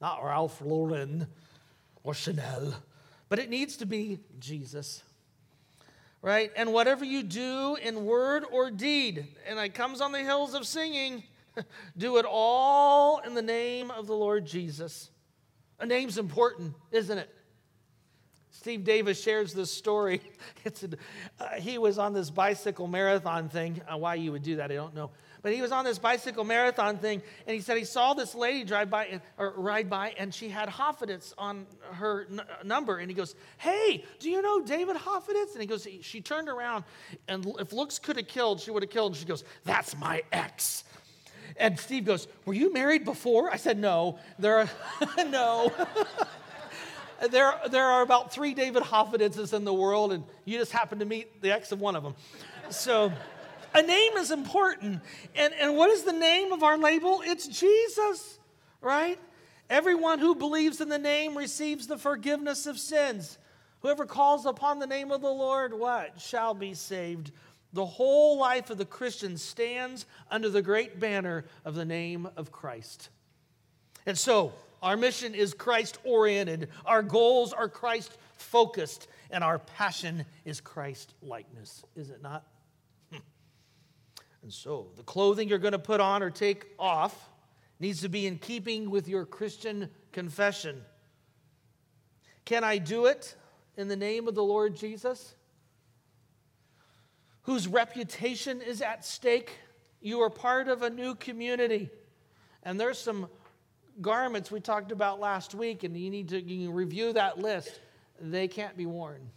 not 0.00 0.24
Ralph 0.24 0.60
Lauren 0.60 1.26
or 2.02 2.14
Chanel, 2.14 2.74
but 3.28 3.38
it 3.38 3.48
needs 3.48 3.76
to 3.78 3.86
be 3.86 4.18
Jesus 4.38 5.02
right? 6.24 6.50
And 6.56 6.72
whatever 6.72 7.04
you 7.04 7.22
do 7.22 7.76
in 7.76 8.06
word 8.06 8.46
or 8.50 8.70
deed, 8.70 9.26
and 9.46 9.58
it 9.58 9.74
comes 9.74 10.00
on 10.00 10.10
the 10.10 10.20
hills 10.20 10.54
of 10.54 10.66
singing, 10.66 11.22
do 11.98 12.16
it 12.16 12.24
all 12.26 13.18
in 13.18 13.34
the 13.34 13.42
name 13.42 13.90
of 13.90 14.06
the 14.06 14.14
Lord 14.14 14.46
Jesus. 14.46 15.10
A 15.78 15.84
name's 15.84 16.16
important, 16.16 16.72
isn't 16.90 17.18
it? 17.18 17.28
Steve 18.50 18.84
Davis 18.84 19.22
shares 19.22 19.52
this 19.52 19.70
story. 19.70 20.22
It's 20.64 20.82
a, 20.82 20.88
uh, 21.38 21.48
he 21.56 21.76
was 21.76 21.98
on 21.98 22.14
this 22.14 22.30
bicycle 22.30 22.88
marathon 22.88 23.50
thing. 23.50 23.82
Uh, 23.86 23.98
why 23.98 24.14
you 24.14 24.32
would 24.32 24.42
do 24.42 24.56
that, 24.56 24.72
I 24.72 24.76
don't 24.76 24.94
know. 24.94 25.10
But 25.44 25.52
he 25.52 25.60
was 25.60 25.72
on 25.72 25.84
this 25.84 25.98
bicycle 25.98 26.42
marathon 26.42 26.96
thing, 26.96 27.22
and 27.46 27.54
he 27.54 27.60
said 27.60 27.76
he 27.76 27.84
saw 27.84 28.14
this 28.14 28.34
lady 28.34 28.64
drive 28.64 28.88
by 28.88 29.20
or 29.36 29.52
ride 29.58 29.90
by, 29.90 30.14
and 30.16 30.34
she 30.34 30.48
had 30.48 30.70
Hoffeditz 30.70 31.34
on 31.36 31.66
her 31.92 32.26
n- 32.30 32.40
number. 32.64 32.96
And 32.96 33.10
he 33.10 33.14
goes, 33.14 33.34
"Hey, 33.58 34.06
do 34.20 34.30
you 34.30 34.40
know 34.40 34.62
David 34.62 34.96
Hoffeditz?" 34.96 35.52
And 35.52 35.60
he 35.60 35.66
goes, 35.66 35.86
"She 36.00 36.22
turned 36.22 36.48
around, 36.48 36.84
and 37.28 37.46
if 37.60 37.74
looks 37.74 37.98
could 37.98 38.16
have 38.16 38.26
killed, 38.26 38.58
she 38.58 38.70
would 38.70 38.82
have 38.82 38.90
killed." 38.90 39.12
And 39.12 39.20
she 39.20 39.26
goes, 39.26 39.44
"That's 39.64 39.94
my 39.98 40.22
ex." 40.32 40.84
And 41.58 41.78
Steve 41.78 42.06
goes, 42.06 42.26
Were 42.46 42.54
you 42.54 42.72
married 42.72 43.04
before? 43.04 43.52
I 43.52 43.56
said, 43.56 43.78
No. 43.78 44.18
There 44.38 44.58
are, 44.58 44.68
no. 45.28 45.72
there, 47.30 47.54
there 47.70 47.86
are 47.86 48.02
about 48.02 48.32
three 48.32 48.54
David 48.54 48.82
Hoffeditzes 48.82 49.52
in 49.52 49.64
the 49.64 49.74
world, 49.74 50.12
and 50.12 50.24
you 50.44 50.58
just 50.58 50.72
happen 50.72 50.98
to 50.98 51.04
meet 51.04 51.42
the 51.42 51.52
ex 51.52 51.70
of 51.70 51.80
one 51.80 51.96
of 51.96 52.02
them. 52.02 52.14
So, 52.70 53.12
a 53.74 53.82
name 53.82 54.12
is 54.14 54.30
important. 54.30 55.02
And, 55.34 55.52
and 55.54 55.76
what 55.76 55.90
is 55.90 56.04
the 56.04 56.12
name 56.12 56.52
of 56.52 56.62
our 56.62 56.78
label? 56.78 57.22
It's 57.24 57.46
Jesus, 57.46 58.38
right? 58.80 59.18
Everyone 59.68 60.18
who 60.18 60.34
believes 60.34 60.80
in 60.80 60.88
the 60.88 60.98
name 60.98 61.36
receives 61.36 61.86
the 61.86 61.98
forgiveness 61.98 62.66
of 62.66 62.78
sins. 62.78 63.38
Whoever 63.80 64.06
calls 64.06 64.46
upon 64.46 64.78
the 64.78 64.86
name 64.86 65.10
of 65.10 65.20
the 65.20 65.28
Lord, 65.28 65.74
what? 65.74 66.20
Shall 66.20 66.54
be 66.54 66.74
saved. 66.74 67.32
The 67.72 67.84
whole 67.84 68.38
life 68.38 68.70
of 68.70 68.78
the 68.78 68.84
Christian 68.84 69.36
stands 69.36 70.06
under 70.30 70.48
the 70.48 70.62
great 70.62 71.00
banner 71.00 71.44
of 71.64 71.74
the 71.74 71.84
name 71.84 72.28
of 72.36 72.52
Christ. 72.52 73.10
And 74.06 74.16
so, 74.16 74.52
our 74.80 74.96
mission 74.96 75.34
is 75.34 75.54
Christ 75.54 75.98
oriented, 76.04 76.68
our 76.84 77.02
goals 77.02 77.52
are 77.52 77.68
Christ 77.68 78.16
focused, 78.36 79.08
and 79.30 79.42
our 79.42 79.58
passion 79.58 80.24
is 80.44 80.60
Christ 80.60 81.14
likeness, 81.22 81.82
is 81.96 82.10
it 82.10 82.22
not? 82.22 82.44
And 84.44 84.52
so, 84.52 84.86
the 84.96 85.02
clothing 85.02 85.48
you're 85.48 85.58
going 85.58 85.72
to 85.72 85.78
put 85.80 86.00
on 86.00 86.22
or 86.22 86.30
take 86.30 86.66
off 86.78 87.30
needs 87.80 88.02
to 88.02 88.08
be 88.08 88.26
in 88.26 88.38
keeping 88.38 88.90
with 88.90 89.08
your 89.08 89.26
Christian 89.26 89.90
confession. 90.12 90.82
Can 92.44 92.62
I 92.62 92.78
do 92.78 93.06
it 93.06 93.34
in 93.76 93.88
the 93.88 93.96
name 93.96 94.28
of 94.28 94.36
the 94.36 94.44
Lord 94.44 94.76
Jesus? 94.76 95.34
whose 97.44 97.68
reputation 97.68 98.60
is 98.60 98.82
at 98.82 99.04
stake. 99.04 99.58
You 100.00 100.20
are 100.20 100.30
part 100.30 100.68
of 100.68 100.82
a 100.82 100.90
new 100.90 101.14
community. 101.14 101.90
And 102.62 102.80
there's 102.80 102.98
some 102.98 103.28
garments 104.00 104.50
we 104.50 104.60
talked 104.60 104.92
about 104.92 105.20
last 105.20 105.54
week, 105.54 105.84
and 105.84 105.96
you 105.96 106.10
need 106.10 106.28
to 106.30 106.40
you 106.40 106.70
review 106.70 107.12
that 107.12 107.38
list. 107.38 107.80
They 108.20 108.48
can't 108.48 108.76
be 108.76 108.86
worn. 108.86 109.30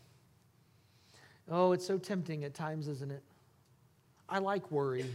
Oh, 1.49 1.73
it's 1.73 1.85
so 1.85 1.97
tempting 1.97 2.43
at 2.43 2.53
times, 2.53 2.87
isn't 2.87 3.11
it? 3.11 3.23
I 4.29 4.39
like 4.39 4.69
worry. 4.71 5.05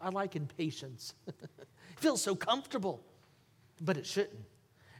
I 0.00 0.10
like 0.10 0.36
impatience. 0.36 1.14
it 1.26 1.36
feels 1.96 2.22
so 2.22 2.34
comfortable, 2.34 3.02
but 3.80 3.96
it 3.96 4.06
shouldn't. 4.06 4.44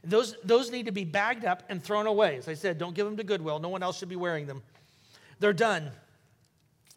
Those, 0.03 0.35
those 0.43 0.71
need 0.71 0.85
to 0.85 0.91
be 0.91 1.03
bagged 1.03 1.45
up 1.45 1.63
and 1.69 1.83
thrown 1.83 2.05
away. 2.05 2.37
As 2.37 2.47
I 2.47 2.53
said, 2.53 2.77
don't 2.77 2.95
give 2.95 3.05
them 3.05 3.17
to 3.17 3.23
Goodwill. 3.23 3.59
No 3.59 3.69
one 3.69 3.81
else 3.81 3.97
should 3.97 4.09
be 4.09 4.15
wearing 4.15 4.45
them. 4.45 4.61
They're 5.39 5.53
done. 5.53 5.91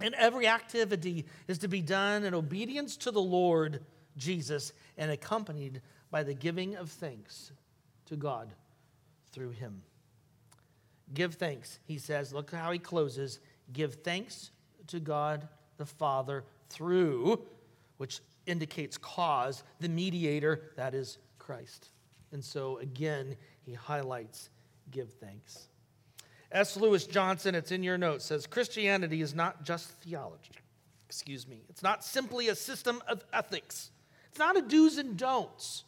And 0.01 0.15
every 0.15 0.47
activity 0.47 1.25
is 1.49 1.59
to 1.59 1.69
be 1.69 1.83
done 1.83 2.25
in 2.25 2.35
obedience 2.35 2.97
to 2.99 3.11
the 3.11 3.21
Lord 3.21 3.81
Jesus 4.17 4.73
and 4.97 5.11
accompanied 5.11 5.81
by 6.11 6.23
the 6.23 6.35
giving 6.35 6.77
of 6.77 6.91
thanks 6.91 7.53
to 8.07 8.17
God 8.17 8.53
through 9.33 9.51
him. 9.51 9.83
Give 11.15 11.35
thanks, 11.35 11.79
he 11.87 11.99
says. 11.99 12.33
Look 12.33 12.53
how 12.53 12.71
he 12.71 12.79
closes. 12.79 13.41
Give 13.73 13.95
thanks 13.95 14.51
to 14.89 15.01
God 15.01 15.49
the 15.79 15.87
Father 15.87 16.45
through, 16.69 17.41
which 17.97 18.21
indicates 18.47 18.97
cause, 18.97 19.63
the 19.81 19.89
mediator, 19.89 20.71
that 20.77 20.95
is 20.95 21.19
Christ. 21.39 21.91
And 22.33 22.45
so 22.45 22.79
again, 22.79 23.37
he 23.65 23.75
highlights 23.75 24.51
give 24.91 25.13
thanks. 25.15 25.69
S. 26.51 26.77
Lewis 26.77 27.07
Johnson, 27.07 27.55
it's 27.55 27.73
in 27.73 27.83
your 27.83 27.99
notes, 27.99 28.25
says 28.25 28.47
Christianity 28.47 29.21
is 29.21 29.35
not 29.35 29.65
just 29.65 29.89
theology. 30.03 30.53
Excuse 31.07 31.47
me. 31.47 31.63
It's 31.69 31.83
not 31.83 32.05
simply 32.05 32.49
a 32.49 32.55
system 32.55 33.03
of 33.07 33.25
ethics. 33.33 33.91
It's 34.31 34.39
not 34.39 34.57
a 34.57 34.63
do's 34.63 34.99
and 34.99 35.17
don'ts, 35.17 35.85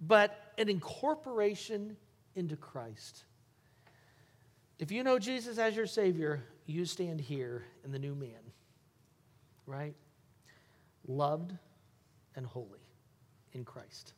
but 0.00 0.52
an 0.58 0.68
incorporation 0.68 1.96
into 2.34 2.56
Christ. 2.56 3.24
If 4.78 4.90
you 4.92 5.02
know 5.02 5.18
Jesus 5.18 5.58
as 5.58 5.74
your 5.74 5.86
Savior, 5.86 6.42
you 6.66 6.84
stand 6.84 7.20
here 7.20 7.64
in 7.84 7.92
the 7.92 7.98
new 7.98 8.14
man, 8.14 8.52
right? 9.66 9.94
Loved 11.06 11.52
and 12.34 12.46
holy 12.46 12.80
in 13.52 13.64
Christ. 13.64 14.12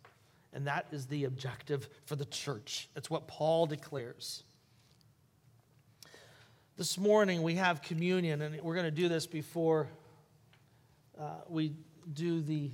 And 0.52 0.66
that 0.66 0.86
is 0.92 1.06
the 1.06 1.24
objective 1.24 1.88
for 2.06 2.16
the 2.16 2.24
church. 2.24 2.88
It's 2.96 3.10
what 3.10 3.28
Paul 3.28 3.66
declares. 3.66 4.42
This 6.76 6.96
morning 6.96 7.42
we 7.42 7.56
have 7.56 7.82
communion, 7.82 8.40
and 8.40 8.60
we're 8.62 8.74
going 8.74 8.84
to 8.84 8.90
do 8.90 9.08
this 9.08 9.26
before 9.26 9.88
uh, 11.18 11.24
we 11.48 11.72
do 12.12 12.40
the 12.40 12.70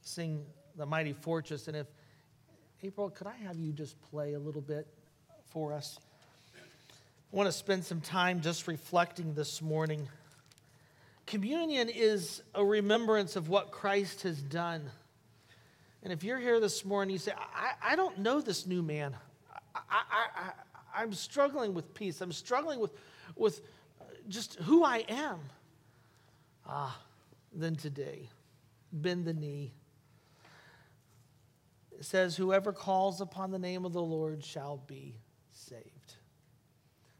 sing 0.00 0.44
the 0.76 0.86
mighty 0.86 1.12
fortress. 1.12 1.68
And 1.68 1.76
if 1.76 1.86
April, 2.82 3.10
could 3.10 3.26
I 3.26 3.34
have 3.44 3.58
you 3.58 3.72
just 3.72 4.00
play 4.00 4.34
a 4.34 4.38
little 4.38 4.62
bit 4.62 4.86
for 5.50 5.72
us? 5.72 5.98
I 6.54 7.36
want 7.36 7.46
to 7.46 7.52
spend 7.52 7.84
some 7.84 8.00
time 8.00 8.40
just 8.40 8.66
reflecting 8.66 9.34
this 9.34 9.60
morning. 9.60 10.08
Communion 11.28 11.88
is 11.90 12.42
a 12.54 12.64
remembrance 12.64 13.36
of 13.36 13.48
what 13.48 13.70
Christ 13.70 14.22
has 14.22 14.40
done. 14.40 14.90
And 16.02 16.12
if 16.12 16.24
you're 16.24 16.38
here 16.38 16.58
this 16.58 16.84
morning, 16.84 17.12
you 17.12 17.18
say, 17.18 17.32
I, 17.36 17.92
I 17.92 17.96
don't 17.96 18.18
know 18.18 18.40
this 18.40 18.66
new 18.66 18.82
man. 18.82 19.14
I, 19.74 20.02
I, 20.10 20.50
I'm 20.94 21.12
struggling 21.12 21.74
with 21.74 21.92
peace. 21.94 22.20
I'm 22.20 22.32
struggling 22.32 22.80
with 22.80 22.92
with 23.36 23.60
just 24.28 24.56
who 24.60 24.84
I 24.84 25.04
am, 25.08 25.38
ah, 26.66 26.98
then 27.54 27.76
today, 27.76 28.28
bend 28.92 29.24
the 29.24 29.34
knee. 29.34 29.72
It 31.98 32.04
says, 32.04 32.36
Whoever 32.36 32.72
calls 32.72 33.20
upon 33.20 33.50
the 33.50 33.58
name 33.58 33.84
of 33.84 33.92
the 33.92 34.02
Lord 34.02 34.44
shall 34.44 34.82
be 34.86 35.14
saved. 35.52 36.14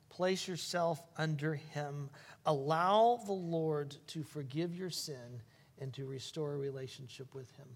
Place 0.08 0.48
yourself 0.48 1.00
under 1.16 1.54
him. 1.54 2.10
Allow 2.46 3.20
the 3.26 3.32
Lord 3.32 3.96
to 4.08 4.22
forgive 4.22 4.74
your 4.74 4.90
sin 4.90 5.42
and 5.80 5.92
to 5.94 6.06
restore 6.06 6.54
a 6.54 6.56
relationship 6.56 7.34
with 7.34 7.54
him. 7.56 7.66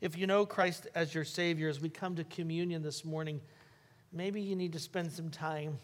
If 0.00 0.16
you 0.16 0.26
know 0.26 0.46
Christ 0.46 0.86
as 0.94 1.14
your 1.14 1.24
Savior, 1.24 1.68
as 1.68 1.80
we 1.80 1.88
come 1.88 2.16
to 2.16 2.24
communion 2.24 2.82
this 2.82 3.04
morning, 3.04 3.40
maybe 4.12 4.40
you 4.40 4.56
need 4.56 4.72
to 4.72 4.78
spend 4.78 5.12
some 5.12 5.28
time 5.28 5.78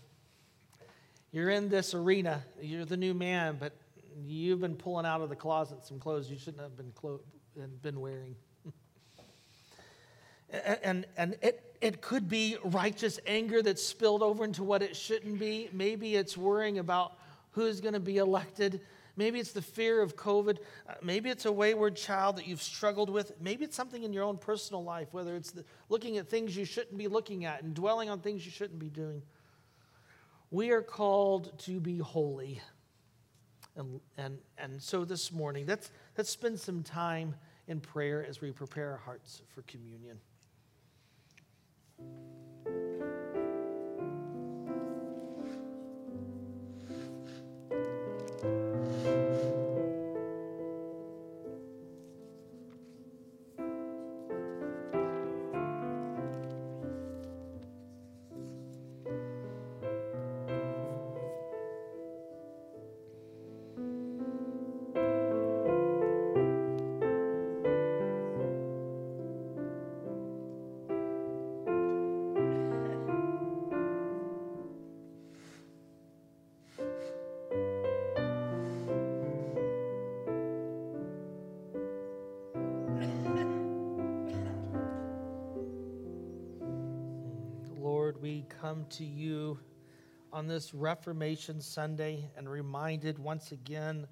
you're 1.34 1.50
in 1.50 1.68
this 1.68 1.94
arena, 1.94 2.44
you're 2.62 2.84
the 2.84 2.96
new 2.96 3.12
man, 3.12 3.56
but 3.58 3.72
you've 4.24 4.60
been 4.60 4.76
pulling 4.76 5.04
out 5.04 5.20
of 5.20 5.30
the 5.30 5.34
closet 5.34 5.84
some 5.84 5.98
clothes 5.98 6.30
you 6.30 6.38
shouldn't 6.38 6.62
have 6.62 6.76
been, 6.76 6.92
clo- 6.94 7.22
been 7.82 7.98
wearing. 7.98 8.36
and 10.84 11.06
and 11.16 11.36
it, 11.42 11.74
it 11.80 12.00
could 12.00 12.28
be 12.28 12.56
righteous 12.62 13.18
anger 13.26 13.62
that's 13.62 13.82
spilled 13.82 14.22
over 14.22 14.44
into 14.44 14.62
what 14.62 14.80
it 14.80 14.94
shouldn't 14.94 15.40
be. 15.40 15.68
Maybe 15.72 16.14
it's 16.14 16.36
worrying 16.36 16.78
about 16.78 17.18
who's 17.54 17.80
going 17.80 17.94
to 17.94 18.00
be 18.00 18.18
elected. 18.18 18.80
Maybe 19.16 19.38
it's 19.38 19.52
the 19.52 19.62
fear 19.62 20.02
of 20.02 20.16
COVID. 20.16 20.58
Uh, 20.88 20.94
maybe 21.02 21.30
it's 21.30 21.44
a 21.44 21.52
wayward 21.52 21.96
child 21.96 22.36
that 22.36 22.46
you've 22.46 22.62
struggled 22.62 23.10
with. 23.10 23.32
Maybe 23.40 23.64
it's 23.64 23.76
something 23.76 24.02
in 24.02 24.12
your 24.12 24.24
own 24.24 24.38
personal 24.38 24.82
life, 24.82 25.08
whether 25.12 25.36
it's 25.36 25.52
the, 25.52 25.64
looking 25.88 26.18
at 26.18 26.28
things 26.28 26.56
you 26.56 26.64
shouldn't 26.64 26.98
be 26.98 27.06
looking 27.06 27.44
at 27.44 27.62
and 27.62 27.74
dwelling 27.74 28.10
on 28.10 28.20
things 28.20 28.44
you 28.44 28.50
shouldn't 28.50 28.80
be 28.80 28.90
doing. 28.90 29.22
We 30.50 30.70
are 30.70 30.82
called 30.82 31.56
to 31.60 31.80
be 31.80 31.98
holy. 31.98 32.60
And, 33.76 34.00
and, 34.18 34.38
and 34.58 34.82
so 34.82 35.04
this 35.04 35.32
morning, 35.32 35.66
let's, 35.66 35.90
let's 36.16 36.30
spend 36.30 36.58
some 36.58 36.82
time 36.82 37.34
in 37.66 37.80
prayer 37.80 38.24
as 38.28 38.40
we 38.40 38.50
prepare 38.50 38.92
our 38.92 38.98
hearts 38.98 39.42
for 39.54 39.62
communion. 39.62 40.18
Come 88.64 88.86
to 88.88 89.04
you 89.04 89.58
on 90.32 90.46
this 90.46 90.72
Reformation 90.72 91.60
Sunday 91.60 92.30
and 92.34 92.48
reminded 92.48 93.18
once 93.18 93.52
again 93.52 94.06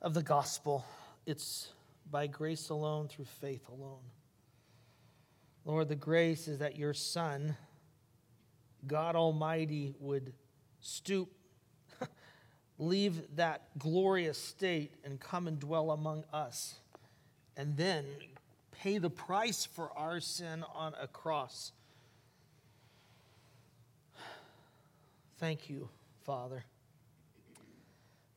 of 0.00 0.14
the 0.14 0.22
gospel. 0.22 0.86
It's 1.26 1.68
by 2.10 2.26
grace 2.26 2.70
alone, 2.70 3.08
through 3.08 3.26
faith 3.26 3.68
alone. 3.68 4.00
Lord, 5.66 5.90
the 5.90 5.94
grace 5.94 6.48
is 6.48 6.60
that 6.60 6.78
your 6.78 6.94
Son, 6.94 7.54
God 8.86 9.14
Almighty, 9.14 9.94
would 10.00 10.32
stoop, 10.80 11.30
leave 12.78 13.36
that 13.36 13.78
glorious 13.78 14.38
state, 14.38 14.94
and 15.04 15.20
come 15.20 15.46
and 15.46 15.58
dwell 15.58 15.90
among 15.90 16.24
us, 16.32 16.76
and 17.58 17.76
then 17.76 18.06
pay 18.70 18.96
the 18.96 19.10
price 19.10 19.66
for 19.66 19.90
our 19.98 20.18
sin 20.18 20.64
on 20.74 20.94
a 20.98 21.06
cross. 21.06 21.72
Thank 25.40 25.70
you, 25.70 25.88
Father. 26.26 26.64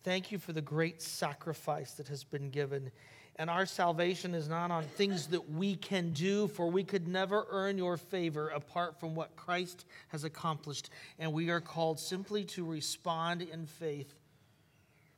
Thank 0.06 0.32
you 0.32 0.38
for 0.38 0.54
the 0.54 0.62
great 0.62 1.02
sacrifice 1.02 1.96
that 1.96 2.08
has 2.08 2.24
been 2.24 2.50
given. 2.50 2.92
And 3.36 3.50
our 3.50 3.66
salvation 3.66 4.34
is 4.34 4.48
not 4.48 4.72
on 4.72 4.86
things 4.86 5.28
that 5.28 5.52
we 5.52 5.76
can 5.76 6.14
do, 6.14 6.48
for 6.48 6.72
we 6.72 6.86
could 6.86 7.10
never 7.10 7.46
earn 7.50 7.78
your 7.78 7.98
favor 7.98 8.48
apart 8.48 9.02
from 9.02 9.16
what 9.16 9.36
Christ 9.36 9.84
has 10.10 10.24
accomplished. 10.24 10.90
And 11.20 11.34
we 11.34 11.50
are 11.50 11.60
called 11.60 12.00
simply 12.00 12.46
to 12.46 12.64
respond 12.64 13.42
in 13.42 13.66
faith, 13.66 14.14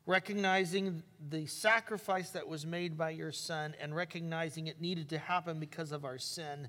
recognizing 0.08 1.04
the 1.30 1.46
sacrifice 1.46 2.32
that 2.32 2.48
was 2.48 2.66
made 2.66 2.98
by 2.98 3.12
your 3.12 3.32
Son 3.32 3.76
and 3.80 3.96
recognizing 3.96 4.66
it 4.66 4.82
needed 4.82 5.10
to 5.10 5.20
happen 5.20 5.60
because 5.60 5.92
of 5.92 6.04
our 6.04 6.18
sin. 6.18 6.68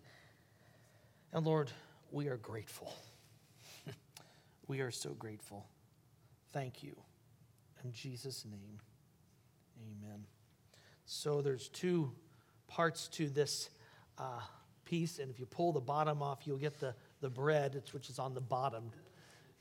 And 1.33 1.47
Lord, 1.47 1.71
we 2.13 2.29
are 2.29 2.37
grateful. 2.37 2.93
We 4.69 4.81
are 4.81 4.91
so 4.91 5.11
grateful. 5.11 5.67
Thank 6.53 6.83
you. 6.83 6.97
In 7.85 7.93
Jesus' 7.93 8.45
name, 8.45 8.81
amen. 9.81 10.25
So 11.05 11.41
there's 11.41 11.69
two 11.69 12.11
parts 12.67 13.09
to 13.09 13.29
this 13.29 13.71
uh, 14.19 14.41
piece, 14.85 15.19
and 15.19 15.31
if 15.31 15.39
you 15.39 15.47
pull 15.47 15.73
the 15.73 15.81
bottom 15.81 16.23
off, 16.23 16.47
you'll 16.47 16.57
get 16.57 16.81
the, 16.81 16.95
the 17.21 17.31
bread, 17.31 17.83
which 17.93 18.09
is 18.09 18.19
on 18.19 18.35
the 18.35 18.41
bottom. 18.41 18.91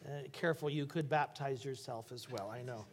Uh, 0.06 0.10
careful, 0.32 0.70
you 0.70 0.86
could 0.86 1.10
baptize 1.10 1.64
yourself 1.64 2.12
as 2.12 2.30
well, 2.30 2.50
I 2.50 2.62
know. 2.62 2.86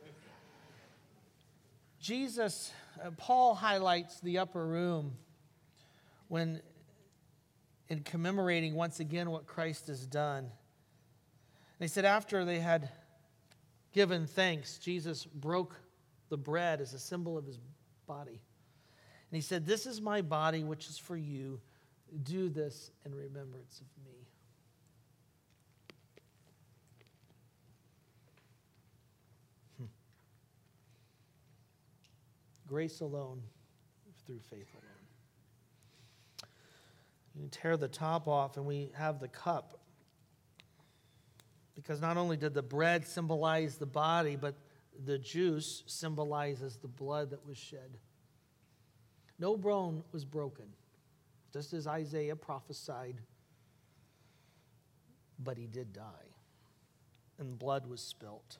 Jesus, 2.00 2.72
uh, 3.02 3.10
Paul 3.16 3.54
highlights 3.54 4.18
the 4.20 4.38
upper 4.38 4.66
room 4.66 5.12
when, 6.28 6.60
in 7.88 8.00
commemorating 8.00 8.74
once 8.74 8.98
again 8.98 9.30
what 9.30 9.46
Christ 9.46 9.86
has 9.86 10.04
done. 10.06 10.50
He 11.82 11.88
said, 11.88 12.04
after 12.04 12.44
they 12.44 12.60
had 12.60 12.88
given 13.92 14.26
thanks, 14.26 14.78
Jesus 14.78 15.26
broke 15.26 15.74
the 16.28 16.36
bread 16.36 16.80
as 16.80 16.94
a 16.94 16.98
symbol 16.98 17.36
of 17.36 17.44
his 17.44 17.58
body. 18.06 18.40
And 19.32 19.36
he 19.36 19.40
said, 19.40 19.66
This 19.66 19.86
is 19.86 20.00
my 20.00 20.22
body, 20.22 20.62
which 20.62 20.88
is 20.88 20.96
for 20.96 21.16
you. 21.16 21.60
Do 22.22 22.48
this 22.48 22.90
in 23.04 23.14
remembrance 23.14 23.80
of 23.80 24.04
me. 24.04 24.12
Hmm. 29.78 29.84
Grace 32.68 33.00
alone, 33.00 33.42
through 34.24 34.40
faith 34.50 34.68
alone. 34.74 36.50
You 37.34 37.48
tear 37.48 37.76
the 37.76 37.88
top 37.88 38.28
off, 38.28 38.56
and 38.56 38.66
we 38.66 38.92
have 38.94 39.18
the 39.18 39.28
cup 39.28 39.81
because 41.74 42.00
not 42.00 42.16
only 42.16 42.36
did 42.36 42.54
the 42.54 42.62
bread 42.62 43.06
symbolize 43.06 43.76
the 43.76 43.86
body, 43.86 44.36
but 44.36 44.54
the 45.04 45.18
juice 45.18 45.82
symbolizes 45.86 46.76
the 46.76 46.88
blood 46.88 47.30
that 47.30 47.46
was 47.46 47.56
shed. 47.56 47.98
No 49.38 49.56
bone 49.56 50.04
was 50.12 50.24
broken, 50.24 50.66
just 51.52 51.72
as 51.72 51.86
Isaiah 51.86 52.36
prophesied, 52.36 53.20
but 55.38 55.56
he 55.56 55.66
did 55.66 55.92
die, 55.92 56.36
and 57.38 57.58
blood 57.58 57.86
was 57.86 58.00
spilt. 58.00 58.58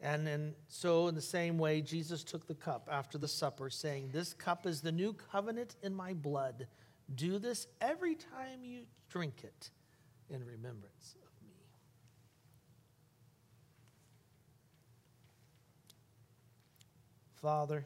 And 0.00 0.26
then, 0.26 0.54
so 0.68 1.08
in 1.08 1.14
the 1.14 1.22
same 1.22 1.58
way, 1.58 1.80
Jesus 1.80 2.22
took 2.22 2.46
the 2.46 2.54
cup 2.54 2.88
after 2.90 3.18
the 3.18 3.26
supper, 3.26 3.68
saying, 3.68 4.10
This 4.12 4.32
cup 4.32 4.66
is 4.66 4.80
the 4.80 4.92
new 4.92 5.12
covenant 5.12 5.74
in 5.82 5.92
my 5.92 6.12
blood. 6.12 6.68
Do 7.14 7.38
this 7.38 7.66
every 7.80 8.14
time 8.14 8.62
you 8.62 8.82
drink 9.08 9.42
it 9.42 9.70
in 10.30 10.44
remembrance 10.44 11.16
Father, 17.40 17.84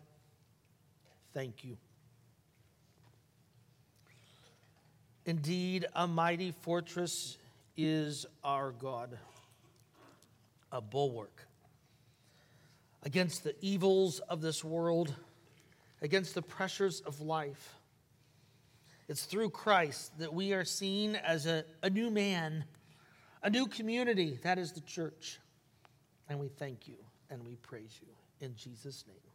thank 1.34 1.62
you. 1.62 1.76
Indeed, 5.26 5.86
a 5.94 6.06
mighty 6.06 6.52
fortress 6.52 7.36
is 7.76 8.26
our 8.42 8.72
God, 8.72 9.18
a 10.72 10.80
bulwark 10.80 11.46
against 13.02 13.44
the 13.44 13.54
evils 13.60 14.20
of 14.20 14.40
this 14.40 14.64
world, 14.64 15.14
against 16.00 16.34
the 16.34 16.42
pressures 16.42 17.00
of 17.00 17.20
life. 17.20 17.74
It's 19.08 19.24
through 19.24 19.50
Christ 19.50 20.18
that 20.18 20.32
we 20.32 20.54
are 20.54 20.64
seen 20.64 21.16
as 21.16 21.46
a, 21.46 21.64
a 21.82 21.90
new 21.90 22.10
man, 22.10 22.64
a 23.42 23.50
new 23.50 23.66
community. 23.66 24.38
That 24.42 24.58
is 24.58 24.72
the 24.72 24.80
church. 24.80 25.38
And 26.28 26.38
we 26.38 26.48
thank 26.48 26.88
you 26.88 26.96
and 27.28 27.44
we 27.44 27.56
praise 27.56 27.98
you 28.00 28.08
in 28.40 28.56
Jesus' 28.56 29.04
name. 29.06 29.31